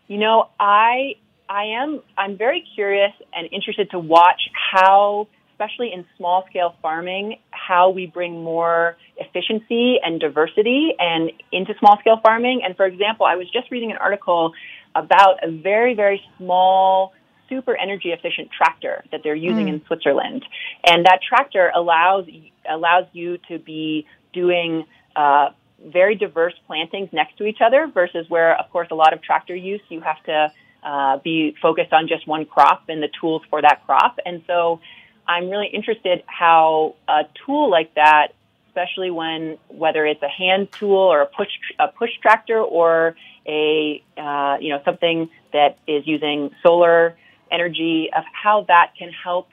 You 0.09 0.19
know, 0.19 0.49
I 0.59 1.15
I 1.51 1.65
am 1.65 2.01
I'm 2.17 2.39
very 2.39 2.65
curious 2.77 3.13
and 3.35 3.49
interested 3.53 3.91
to 3.91 3.99
watch 3.99 4.41
how 4.73 5.27
especially 5.53 5.93
in 5.93 6.07
small 6.17 6.47
scale 6.49 6.77
farming 6.81 7.39
how 7.51 7.91
we 7.91 8.07
bring 8.07 8.43
more 8.43 8.97
efficiency 9.17 9.99
and 10.03 10.19
diversity 10.21 10.95
and 10.99 11.33
into 11.53 11.75
small 11.81 11.99
scale 12.01 12.21
farming 12.23 12.63
and 12.65 12.77
for 12.77 12.87
example, 12.87 13.27
I 13.27 13.35
was 13.35 13.51
just 13.51 13.71
reading 13.71 13.91
an 13.91 13.99
article 13.99 14.53
about 14.95 15.43
a 15.43 15.51
very 15.51 15.95
very 15.95 16.23
small 16.39 17.13
super 17.49 17.77
energy 17.77 18.11
efficient 18.11 18.49
tractor 18.57 19.05
that 19.11 19.23
they're 19.25 19.35
using 19.35 19.67
mm. 19.67 19.75
in 19.75 19.85
Switzerland. 19.87 20.45
And 20.87 21.05
that 21.05 21.19
tractor 21.29 21.73
allows 21.75 22.27
allows 22.69 23.07
you 23.13 23.39
to 23.49 23.59
be 23.59 24.07
doing 24.33 24.85
uh, 25.17 25.49
very 25.85 26.15
diverse 26.15 26.55
plantings 26.69 27.09
next 27.13 27.39
to 27.39 27.45
each 27.45 27.59
other 27.61 27.91
versus 27.93 28.27
where, 28.29 28.57
of 28.57 28.71
course, 28.71 28.87
a 28.93 28.95
lot 28.95 29.13
of 29.13 29.21
tractor 29.21 29.57
use, 29.57 29.81
you 29.89 30.01
have 30.01 30.23
to 30.25 30.53
uh, 30.83 31.19
be 31.19 31.55
focused 31.61 31.93
on 31.93 32.09
just 32.09 32.27
one 32.27 32.45
crop 32.45 32.85
and 32.89 33.03
the 33.03 33.09
tools 33.21 33.43
for 33.51 33.61
that 33.63 33.85
crop. 33.87 34.19
And 34.25 34.43
so 34.47 34.81
I'm 35.27 35.49
really 35.49 35.69
interested 35.69 36.23
how 36.27 36.97
a 37.09 37.23
tool 37.47 37.71
like 37.71 37.95
that, 37.95 38.29
especially 38.69 39.11
when 39.11 39.59
whether 39.69 40.07
it's 40.07 40.23
a 40.23 40.29
hand 40.29 40.73
tool 40.73 40.99
or 40.99 41.23
a 41.23 41.27
push 41.27 41.49
a 41.79 41.89
push 41.89 42.11
tractor 42.23 42.59
or 42.61 43.17
a 43.47 44.03
uh, 44.17 44.57
you 44.61 44.71
know 44.71 44.81
something 44.85 45.31
that 45.53 45.79
is 45.87 46.07
using 46.07 46.51
solar 46.63 47.17
energy, 47.51 48.11
of 48.17 48.25
how 48.33 48.65
that 48.69 48.93
can 48.99 49.11
help 49.11 49.49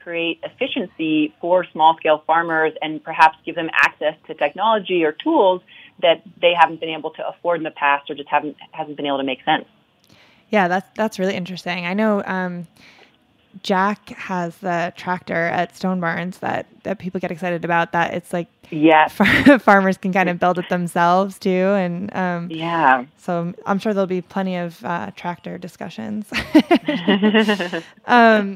create 0.00 0.40
efficiency 0.42 1.34
for 1.40 1.64
small 1.72 1.96
scale 1.96 2.22
farmers 2.26 2.72
and 2.80 3.02
perhaps 3.02 3.36
give 3.44 3.54
them 3.54 3.68
access 3.72 4.14
to 4.26 4.34
technology 4.34 5.04
or 5.04 5.12
tools 5.12 5.60
that 6.00 6.22
they 6.40 6.52
haven't 6.58 6.80
been 6.80 6.90
able 6.90 7.10
to 7.10 7.26
afford 7.28 7.58
in 7.58 7.64
the 7.64 7.70
past 7.70 8.08
or 8.08 8.14
just 8.14 8.28
haven't 8.28 8.56
hasn't 8.72 8.96
been 8.96 9.06
able 9.06 9.18
to 9.18 9.24
make 9.24 9.42
sense. 9.44 9.66
Yeah, 10.50 10.68
that's 10.68 10.88
that's 10.94 11.18
really 11.18 11.34
interesting. 11.34 11.86
I 11.86 11.94
know 11.94 12.22
um, 12.24 12.66
Jack 13.62 14.10
has 14.10 14.56
the 14.58 14.92
tractor 14.96 15.34
at 15.34 15.76
Stone 15.76 16.00
Barns 16.00 16.38
that 16.38 16.66
that 16.84 16.98
people 16.98 17.20
get 17.20 17.30
excited 17.30 17.64
about. 17.64 17.92
That 17.92 18.14
it's 18.14 18.32
like 18.32 18.48
yeah, 18.70 19.08
farmers 19.58 19.96
can 19.98 20.12
kind 20.12 20.28
of 20.28 20.38
build 20.38 20.58
it 20.58 20.68
themselves 20.68 21.38
too, 21.38 21.50
and 21.50 22.14
um, 22.14 22.50
yeah. 22.50 23.04
So 23.16 23.54
I'm 23.66 23.78
sure 23.78 23.92
there'll 23.92 24.06
be 24.06 24.22
plenty 24.22 24.56
of 24.56 24.84
uh, 24.84 25.10
tractor 25.16 25.58
discussions. 25.58 26.26
um, 28.06 28.54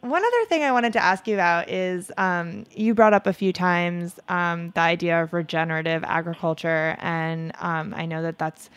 one 0.00 0.24
other 0.24 0.44
thing 0.46 0.62
I 0.62 0.72
wanted 0.72 0.92
to 0.94 1.02
ask 1.02 1.26
you 1.26 1.34
about 1.34 1.68
is 1.68 2.12
um, 2.16 2.64
you 2.74 2.94
brought 2.94 3.14
up 3.14 3.26
a 3.26 3.32
few 3.32 3.52
times 3.52 4.18
um, 4.28 4.70
the 4.70 4.80
idea 4.80 5.22
of 5.22 5.32
regenerative 5.32 6.04
agriculture, 6.04 6.96
and 7.00 7.52
um, 7.58 7.94
I 7.96 8.06
know 8.06 8.22
that 8.22 8.38
that's 8.38 8.70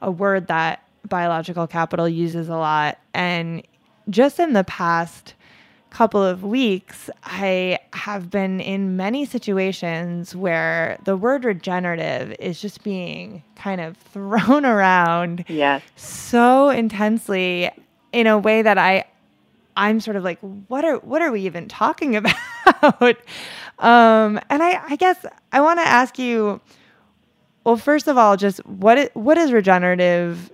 a 0.00 0.10
word 0.10 0.46
that 0.48 0.82
Bio-Logical 1.08 1.66
Capital 1.66 2.08
uses 2.08 2.48
a 2.48 2.56
lot, 2.56 2.98
and 3.14 3.62
just 4.08 4.38
in 4.38 4.52
the 4.52 4.64
past 4.64 5.34
couple 5.90 6.22
of 6.22 6.42
weeks, 6.42 7.08
I 7.24 7.78
have 7.92 8.30
been 8.30 8.60
in 8.60 8.96
many 8.96 9.24
situations 9.24 10.36
where 10.36 10.98
the 11.04 11.16
word 11.16 11.44
regenerative 11.44 12.36
is 12.38 12.60
just 12.60 12.82
being 12.82 13.42
kind 13.56 13.80
of 13.80 13.96
thrown 14.12 14.64
around 14.64 15.44
yes. 15.48 15.82
so 15.96 16.68
intensely 16.68 17.70
in 18.12 18.26
a 18.26 18.38
way 18.38 18.62
that 18.62 18.78
I 18.78 19.04
I'm 19.76 20.00
sort 20.00 20.16
of 20.16 20.24
like, 20.24 20.40
what 20.40 20.84
are 20.84 20.96
what 20.98 21.22
are 21.22 21.30
we 21.30 21.42
even 21.42 21.68
talking 21.68 22.16
about? 22.82 23.16
um, 23.78 24.40
and 24.50 24.62
I, 24.62 24.82
I 24.88 24.96
guess 24.96 25.24
I 25.52 25.60
want 25.60 25.78
to 25.78 25.86
ask 25.86 26.18
you, 26.18 26.60
well, 27.64 27.76
first 27.76 28.08
of 28.08 28.18
all, 28.18 28.36
just 28.36 28.64
what 28.66 28.98
is, 28.98 29.10
what 29.14 29.34
does 29.34 29.52
regenerative 29.52 30.50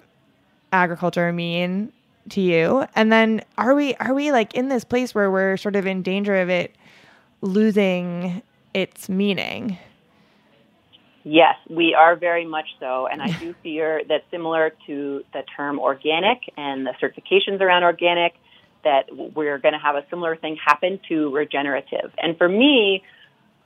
agriculture 0.75 1.33
mean 1.33 1.93
to 2.31 2.41
you? 2.41 2.87
And 2.95 3.12
then 3.12 3.43
are 3.57 3.75
we 3.75 3.95
are 3.97 4.12
we 4.12 4.33
like 4.33 4.55
in 4.55 4.68
this 4.68 4.85
place 4.85 5.14
where 5.14 5.31
we're 5.31 5.57
sort 5.57 5.77
of 5.77 5.87
in 5.87 6.03
danger 6.03 6.37
of 6.37 6.51
it 6.51 6.75
losing 7.41 8.43
its 8.75 9.09
meaning? 9.09 9.79
Yes, 11.27 11.57
we 11.70 11.95
are 11.95 12.16
very 12.16 12.45
much 12.45 12.66
so. 12.79 13.07
And 13.07 13.22
I 13.22 13.31
do 13.41 13.55
fear 13.62 14.03
that 14.09 14.25
similar 14.31 14.72
to 14.87 15.25
the 15.33 15.43
term 15.57 15.79
organic 15.79 16.53
and 16.57 16.87
the 16.87 16.93
certifications 17.03 17.61
around 17.61 17.85
organic, 17.85 18.35
that 18.85 19.05
we're 19.11 19.59
going 19.59 19.72
to 19.72 19.81
have 19.81 19.97
a 19.97 20.05
similar 20.11 20.37
thing 20.37 20.57
happen 20.62 21.01
to 21.09 21.35
regenerative. 21.35 22.12
And 22.18 22.37
for 22.37 22.49
me, 22.49 23.03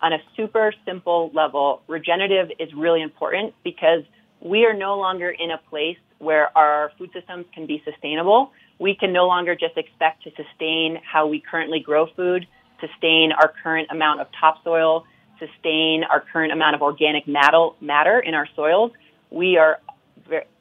on 0.01 0.13
a 0.13 0.19
super 0.37 0.73
simple 0.87 1.33
level, 1.35 1.83
regenerative 1.89 2.53
is 2.61 2.73
really 2.73 3.03
important 3.03 3.55
because 3.65 4.05
we 4.41 4.65
are 4.65 4.75
no 4.75 4.97
longer 4.97 5.29
in 5.29 5.51
a 5.51 5.59
place 5.69 5.99
where 6.19 6.57
our 6.57 6.93
food 6.99 7.11
systems 7.13 7.47
can 7.55 7.67
be 7.67 7.83
sustainable. 7.85 8.53
We 8.79 8.95
can 8.95 9.13
no 9.13 9.27
longer 9.27 9.55
just 9.55 9.77
expect 9.77 10.25
to 10.25 10.31
sustain 10.31 10.99
how 11.05 11.27
we 11.27 11.41
currently 11.41 11.81
grow 11.81 12.07
food, 12.15 12.47
sustain 12.81 13.33
our 13.33 13.53
current 13.63 13.89
amount 13.91 14.21
of 14.21 14.29
topsoil, 14.39 15.05
sustain 15.39 16.05
our 16.09 16.25
current 16.33 16.53
amount 16.53 16.75
of 16.75 16.83
organic 16.83 17.27
matter 17.27 18.21
in 18.21 18.35
our 18.35 18.49
soils. 18.57 18.93
We 19.31 19.57
are 19.57 19.81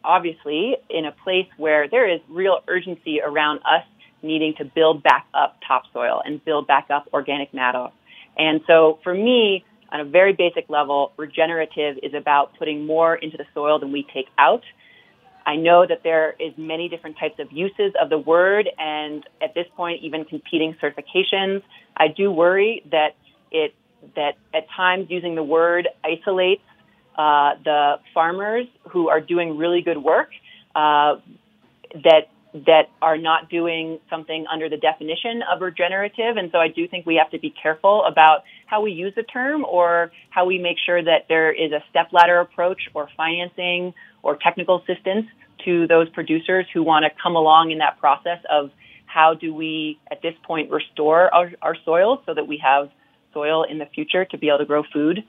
obviously 0.04 0.78
in 0.90 1.06
a 1.06 1.12
place 1.12 1.48
where 1.58 1.90
there 1.90 2.10
is 2.10 2.22
real 2.30 2.60
urgency 2.68 3.20
around 3.22 3.60
us 3.60 3.84
needing 4.24 4.54
to 4.58 4.66
build 4.66 5.04
back 5.04 5.28
up 5.34 5.58
topsoil 5.68 6.22
and 6.26 6.44
build 6.44 6.68
back 6.68 6.88
up 6.90 7.08
organic 7.14 7.54
matter. 7.54 7.90
And 8.38 8.62
so 8.68 9.00
for 9.04 9.14
me, 9.14 9.64
on 9.92 10.00
a 10.00 10.06
very 10.06 10.34
basic 10.34 10.70
level, 10.70 11.14
regenerative 11.18 11.98
is 12.04 12.14
about 12.14 12.58
putting 12.58 12.86
more 12.86 13.16
into 13.16 13.38
the 13.38 13.46
soil 13.54 13.80
than 13.80 13.92
we 13.92 14.06
take 14.14 14.28
out. 14.38 14.64
I 15.48 15.56
know 15.56 15.86
that 15.88 16.04
there 16.04 16.36
is 16.40 16.54
many 16.58 16.90
different 16.90 17.18
types 17.18 17.40
of 17.40 17.52
uses 17.54 17.94
of 18.00 18.10
the 18.10 18.18
word 18.18 18.70
and 18.78 19.24
at 19.42 19.56
this 19.56 19.66
point 19.78 20.04
even 20.04 20.26
competing 20.26 20.76
certifications. 20.84 21.64
I 21.96 22.10
do 22.10 22.30
worry 22.32 22.84
that 22.92 23.16
it 23.50 23.74
that 24.16 24.34
at 24.54 24.68
times 24.76 25.08
using 25.10 25.36
the 25.36 25.44
word 25.44 25.88
isolates 26.04 26.62
uh, 27.18 27.52
the 27.64 27.96
farmers 28.14 28.68
who 28.90 29.10
are 29.10 29.22
doing 29.22 29.58
really 29.58 29.82
good 29.82 29.98
work 29.98 30.30
uh, 30.76 31.16
that 32.04 32.28
that 32.66 32.90
are 33.02 33.18
not 33.18 33.50
doing 33.50 34.00
something 34.10 34.46
under 34.52 34.70
the 34.70 34.78
definition 34.78 35.42
of 35.52 35.62
regenerative. 35.62 36.38
And 36.38 36.50
so 36.52 36.58
I 36.58 36.68
do 36.68 36.88
think 36.88 37.06
we 37.06 37.16
have 37.16 37.32
to 37.32 37.40
be 37.40 37.54
careful 37.62 38.04
about 38.06 38.44
how 38.66 38.82
we 38.82 38.92
use 38.92 39.14
the 39.16 39.24
term 39.24 39.66
or 39.66 40.12
how 40.30 40.46
we 40.46 40.58
make 40.58 40.78
sure 40.86 41.04
that 41.04 41.26
there 41.30 41.52
is 41.52 41.72
a 41.72 41.84
step 41.90 42.08
ladder 42.12 42.40
approach 42.40 42.82
or 42.94 43.10
financing 43.16 43.94
or 44.24 44.38
technical 44.38 44.82
assistance 44.82 45.28
to 45.66 45.88
those 45.88 46.10
producers 46.10 46.66
who 46.74 46.84
want 46.84 47.04
to 47.04 47.12
come 47.22 47.36
along 47.36 47.72
in 47.72 47.80
that 47.80 48.00
process 48.00 48.40
of 48.50 48.72
how 49.06 49.34
do 49.34 49.54
we 49.54 50.00
at 50.12 50.22
this 50.22 50.34
point 50.44 50.70
restore 50.70 51.34
our, 51.34 51.52
our 51.62 51.76
soil 51.86 52.22
so 52.26 52.34
that 52.34 52.48
we 52.48 52.62
have 52.64 52.90
soil 53.34 53.64
in 53.64 53.78
the 53.78 53.86
future 53.86 54.26
to 54.26 54.38
be 54.38 54.48
able 54.48 54.60
to 54.60 54.66
grow 54.66 54.84
food. 54.94 55.24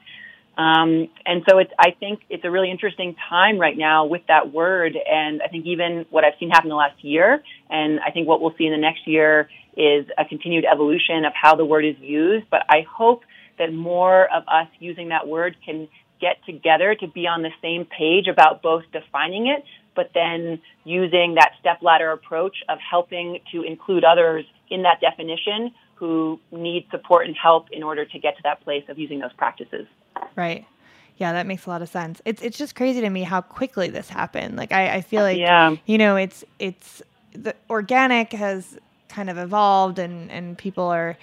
Um, 0.59 1.09
and 1.24 1.44
so 1.48 1.59
it's, 1.59 1.70
I 1.78 1.92
think 1.92 2.20
it's 2.28 2.44
a 2.44 2.50
really 2.50 2.70
interesting 2.70 3.14
time 3.28 3.59
right 3.59 3.78
now 3.78 4.06
with 4.06 4.22
that 4.26 4.52
word. 4.52 4.96
And 5.09 5.40
I 5.40 5.46
think 5.46 5.66
even 5.66 6.04
what 6.11 6.24
I've 6.24 6.34
seen 6.40 6.50
happen 6.50 6.68
the 6.68 6.74
last 6.74 7.02
year, 7.04 7.42
and 7.70 8.00
I 8.00 8.11
think 8.11 8.26
what 8.26 8.40
we'll 8.40 8.54
see 8.59 8.66
in 8.66 8.72
the 8.72 8.78
next 8.78 9.06
year 9.06 9.48
is 9.76 10.06
a 10.18 10.24
continued 10.24 10.64
evolution 10.64 11.24
of 11.24 11.32
how 11.40 11.54
the 11.54 11.64
word 11.64 11.84
is 11.84 11.94
used. 12.00 12.46
But 12.50 12.62
I 12.68 12.84
hope 12.90 13.22
that 13.59 13.72
more 13.72 14.24
of 14.34 14.42
us 14.48 14.66
using 14.80 15.11
that 15.11 15.28
word 15.28 15.56
can 15.64 15.88
get 16.20 16.44
together 16.44 16.96
to 16.96 17.06
be 17.06 17.28
on 17.28 17.42
the 17.42 17.50
same 17.62 17.86
page 17.86 18.26
about 18.26 18.61
both 18.61 18.82
defining 18.92 19.46
it, 19.46 19.62
but 19.94 20.11
then 20.14 20.61
using 20.82 21.36
that 21.36 21.52
step 21.61 21.78
ladder 21.82 22.11
approach 22.11 22.56
of 22.68 22.78
helping 22.78 23.38
to 23.52 23.62
include 23.62 24.02
others 24.02 24.44
in 24.70 24.82
that 24.82 25.00
definition 25.00 25.72
who 25.94 26.40
need 26.50 26.86
support 26.90 27.26
and 27.26 27.36
help 27.40 27.66
in 27.70 27.84
order 27.84 28.04
to 28.04 28.18
get 28.18 28.36
to 28.36 28.42
that 28.42 28.61
place 28.62 28.82
of 28.88 28.98
using 28.98 29.20
those 29.20 29.32
practices. 29.34 29.86
Right. 30.36 30.66
Yeah, 31.16 31.32
that 31.32 31.46
makes 31.46 31.66
a 31.66 31.70
lot 31.70 31.82
of 31.82 31.88
sense. 31.88 32.22
It's 32.24 32.40
it's 32.42 32.56
just 32.56 32.76
crazy 32.76 33.00
to 33.00 33.10
me 33.10 33.22
how 33.22 33.40
quickly 33.40 33.88
this 33.88 34.08
happened. 34.08 34.56
Like 34.56 34.72
I, 34.72 34.96
I 34.96 35.00
feel 35.00 35.22
like 35.22 35.38
yeah. 35.38 35.76
you 35.84 35.98
know, 35.98 36.16
it's 36.16 36.44
it's 36.58 37.02
the 37.32 37.54
organic 37.68 38.32
has 38.32 38.78
kind 39.08 39.28
of 39.28 39.36
evolved 39.36 39.98
and 39.98 40.30
and 40.30 40.56
people 40.56 40.84
are 40.84 41.16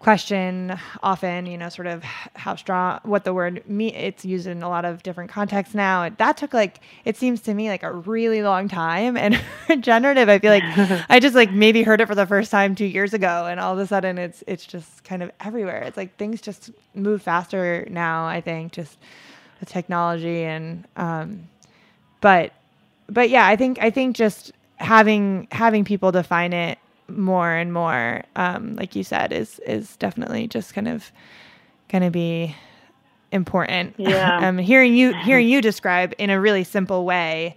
question 0.00 0.78
often, 1.02 1.44
you 1.44 1.58
know, 1.58 1.68
sort 1.68 1.86
of 1.86 2.02
how 2.02 2.56
strong, 2.56 2.98
what 3.02 3.24
the 3.24 3.34
word 3.34 3.62
me, 3.68 3.94
it's 3.94 4.24
used 4.24 4.46
in 4.46 4.62
a 4.62 4.68
lot 4.68 4.86
of 4.86 5.02
different 5.02 5.30
contexts 5.30 5.74
now. 5.74 6.08
That 6.16 6.38
took 6.38 6.54
like, 6.54 6.80
it 7.04 7.18
seems 7.18 7.42
to 7.42 7.52
me 7.52 7.68
like 7.68 7.82
a 7.82 7.92
really 7.92 8.42
long 8.42 8.66
time. 8.66 9.18
And 9.18 9.38
generative, 9.80 10.30
I 10.30 10.38
feel 10.38 10.52
like 10.52 10.62
I 11.10 11.20
just 11.20 11.34
like 11.36 11.52
maybe 11.52 11.82
heard 11.82 12.00
it 12.00 12.06
for 12.06 12.14
the 12.14 12.26
first 12.26 12.50
time 12.50 12.74
two 12.74 12.86
years 12.86 13.12
ago. 13.12 13.46
And 13.46 13.60
all 13.60 13.74
of 13.74 13.78
a 13.78 13.86
sudden 13.86 14.16
it's, 14.16 14.42
it's 14.46 14.64
just 14.64 15.04
kind 15.04 15.22
of 15.22 15.30
everywhere. 15.38 15.82
It's 15.82 15.98
like 15.98 16.16
things 16.16 16.40
just 16.40 16.70
move 16.94 17.20
faster 17.20 17.86
now, 17.90 18.24
I 18.24 18.40
think, 18.40 18.72
just 18.72 18.96
with 19.60 19.68
technology 19.68 20.44
and, 20.44 20.86
um, 20.96 21.46
but, 22.22 22.54
but 23.06 23.28
yeah, 23.28 23.46
I 23.46 23.56
think, 23.56 23.78
I 23.82 23.90
think 23.90 24.16
just 24.16 24.52
having, 24.76 25.46
having 25.52 25.84
people 25.84 26.10
define 26.10 26.54
it 26.54 26.78
more 27.10 27.52
and 27.52 27.72
more, 27.72 28.22
um, 28.36 28.76
like 28.76 28.96
you 28.96 29.04
said, 29.04 29.32
is 29.32 29.58
is 29.60 29.96
definitely 29.96 30.48
just 30.48 30.74
kind 30.74 30.88
of 30.88 31.10
going 31.88 32.02
to 32.02 32.10
be 32.10 32.54
important. 33.32 33.94
Yeah. 33.98 34.38
um, 34.48 34.58
hearing 34.58 34.94
you 34.94 35.14
hearing 35.14 35.48
you 35.48 35.60
describe 35.60 36.14
in 36.18 36.30
a 36.30 36.40
really 36.40 36.64
simple 36.64 37.04
way 37.04 37.56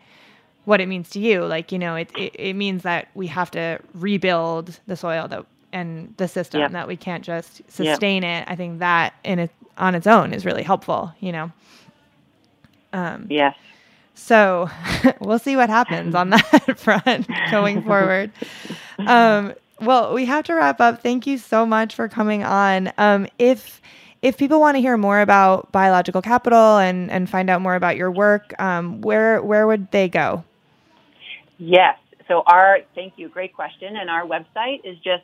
what 0.65 0.79
it 0.79 0.87
means 0.87 1.09
to 1.11 1.19
you, 1.19 1.45
like 1.45 1.71
you 1.71 1.79
know, 1.79 1.95
it 1.95 2.11
it, 2.17 2.35
it 2.37 2.53
means 2.53 2.83
that 2.83 3.09
we 3.13 3.27
have 3.27 3.51
to 3.51 3.79
rebuild 3.93 4.79
the 4.87 4.95
soil 4.95 5.27
that 5.27 5.45
and 5.71 6.13
the 6.17 6.27
system 6.27 6.61
yeah. 6.61 6.67
that 6.67 6.87
we 6.87 6.95
can't 6.95 7.23
just 7.23 7.61
sustain 7.67 8.23
yeah. 8.23 8.41
it. 8.41 8.47
I 8.47 8.55
think 8.55 8.79
that 8.79 9.13
in 9.23 9.39
it 9.39 9.51
on 9.77 9.95
its 9.95 10.07
own 10.07 10.33
is 10.33 10.45
really 10.45 10.63
helpful. 10.63 11.13
You 11.19 11.31
know. 11.31 11.51
Um, 12.93 13.25
yes. 13.29 13.55
So 14.13 14.69
we'll 15.19 15.39
see 15.39 15.55
what 15.55 15.69
happens 15.69 16.15
on 16.15 16.29
that 16.31 16.73
front 16.77 17.27
going 17.51 17.83
forward. 17.87 18.31
Um, 18.99 19.53
well, 19.81 20.13
we 20.13 20.25
have 20.25 20.45
to 20.45 20.53
wrap 20.53 20.79
up. 20.79 21.01
Thank 21.01 21.27
you 21.27 21.37
so 21.37 21.65
much 21.65 21.95
for 21.95 22.07
coming 22.07 22.43
on. 22.43 22.93
Um, 22.97 23.27
if 23.39 23.81
if 24.21 24.37
people 24.37 24.61
want 24.61 24.75
to 24.75 24.81
hear 24.81 24.95
more 24.95 25.19
about 25.19 25.69
Bio-Logical 25.73 26.21
Capital 26.21 26.77
and, 26.77 27.11
and 27.11 27.29
find 27.29 27.49
out 27.49 27.59
more 27.59 27.75
about 27.75 27.97
your 27.97 28.09
work, 28.09 28.57
um, 28.61 29.01
where 29.01 29.41
where 29.41 29.67
would 29.67 29.91
they 29.91 30.07
go? 30.07 30.45
Yes. 31.57 31.97
So 32.27 32.43
our 32.47 32.79
thank 32.95 33.13
you, 33.17 33.29
great 33.29 33.53
question. 33.53 33.97
And 33.97 34.09
our 34.09 34.25
website 34.25 34.79
is 34.85 34.97
just 34.99 35.23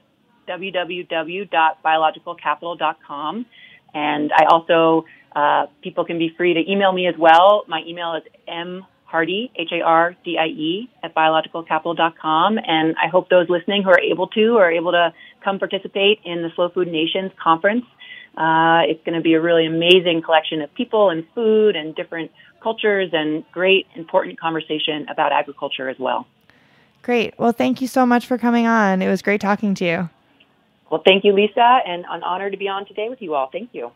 www.biologicalcapital.com. 0.49 3.45
And 3.93 4.31
I 4.33 4.45
also 4.45 5.05
uh, 5.35 5.67
people 5.81 6.05
can 6.05 6.17
be 6.17 6.33
free 6.35 6.53
to 6.53 6.71
email 6.71 6.91
me 6.91 7.07
as 7.07 7.15
well. 7.17 7.63
My 7.67 7.81
email 7.85 8.15
is 8.15 8.23
m 8.47 8.85
Hardie, 9.11 9.49
H-A-R-D-I-E, 9.55 10.89
at 11.01 11.15
biologicalcapital.com. 11.15 12.59
And 12.59 12.95
I 13.03 13.07
hope 13.07 13.29
those 13.29 13.49
listening 13.49 13.83
who 13.83 13.89
are 13.89 13.99
able 13.99 14.27
to 14.27 14.57
are 14.57 14.71
able 14.71 14.91
to 14.91 15.13
come 15.43 15.57
participate 15.57 16.19
in 16.23 16.43
the 16.43 16.49
Slow 16.55 16.69
Food 16.69 16.87
Nations 16.89 17.31
conference. 17.41 17.85
Uh, 18.37 18.81
it's 18.87 19.03
going 19.03 19.15
to 19.15 19.21
be 19.21 19.33
a 19.33 19.41
really 19.41 19.65
amazing 19.65 20.21
collection 20.23 20.61
of 20.61 20.73
people 20.75 21.09
and 21.09 21.25
food 21.33 21.75
and 21.75 21.95
different 21.95 22.31
cultures 22.61 23.09
and 23.11 23.43
great, 23.51 23.87
important 23.95 24.39
conversation 24.39 25.07
about 25.09 25.31
agriculture 25.31 25.89
as 25.89 25.97
well. 25.97 26.27
Great. 27.01 27.33
Well, 27.39 27.51
thank 27.51 27.81
you 27.81 27.87
so 27.87 28.05
much 28.05 28.27
for 28.27 28.37
coming 28.37 28.67
on. 28.67 29.01
It 29.01 29.09
was 29.09 29.21
great 29.21 29.41
talking 29.41 29.73
to 29.75 29.85
you. 29.85 30.09
Well, 30.91 31.01
thank 31.05 31.23
you, 31.23 31.33
Lisa, 31.33 31.79
and 31.85 32.05
an 32.09 32.23
honor 32.23 32.49
to 32.49 32.57
be 32.57 32.67
on 32.67 32.85
today 32.85 33.09
with 33.09 33.21
you 33.21 33.35
all. 33.35 33.49
Thank 33.51 33.69
you. 33.73 33.91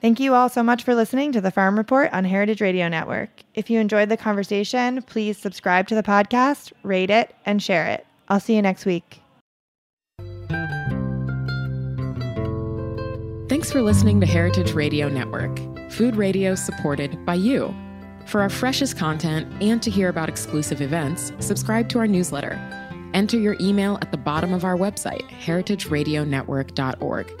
Thank 0.00 0.20
you 0.20 0.34
all 0.34 0.48
so 0.48 0.62
much 0.62 0.84
for 0.84 0.94
listening 0.94 1.32
to 1.32 1.40
the 1.40 1.50
Farm 1.50 1.76
Report 1.76 2.12
on 2.12 2.24
Heritage 2.24 2.60
Radio 2.60 2.88
Network. 2.88 3.30
If 3.54 3.68
you 3.68 3.80
enjoyed 3.80 4.08
the 4.08 4.16
conversation, 4.16 5.02
please 5.02 5.36
subscribe 5.36 5.88
to 5.88 5.94
the 5.94 6.02
podcast, 6.02 6.72
rate 6.82 7.10
it, 7.10 7.34
and 7.44 7.62
share 7.62 7.86
it. 7.86 8.06
I'll 8.28 8.38
see 8.38 8.54
you 8.54 8.62
next 8.62 8.86
week. 8.86 9.22
Thanks 13.48 13.72
for 13.72 13.82
listening 13.82 14.20
to 14.20 14.26
Heritage 14.26 14.72
Radio 14.72 15.08
Network, 15.08 15.58
food 15.90 16.14
radio 16.14 16.54
supported 16.54 17.24
by 17.26 17.34
you. 17.34 17.74
For 18.26 18.42
our 18.42 18.50
freshest 18.50 18.98
content 18.98 19.50
and 19.62 19.82
to 19.82 19.90
hear 19.90 20.10
about 20.10 20.28
exclusive 20.28 20.80
events, 20.80 21.32
subscribe 21.40 21.88
to 21.88 21.98
our 21.98 22.06
newsletter 22.06 22.56
Enter 23.14 23.38
your 23.38 23.56
email 23.60 23.98
at 24.02 24.10
the 24.10 24.18
bottom 24.18 24.52
of 24.52 24.64
our 24.64 24.76
website, 24.76 25.28
heritageradionetwork.org. 25.30 27.40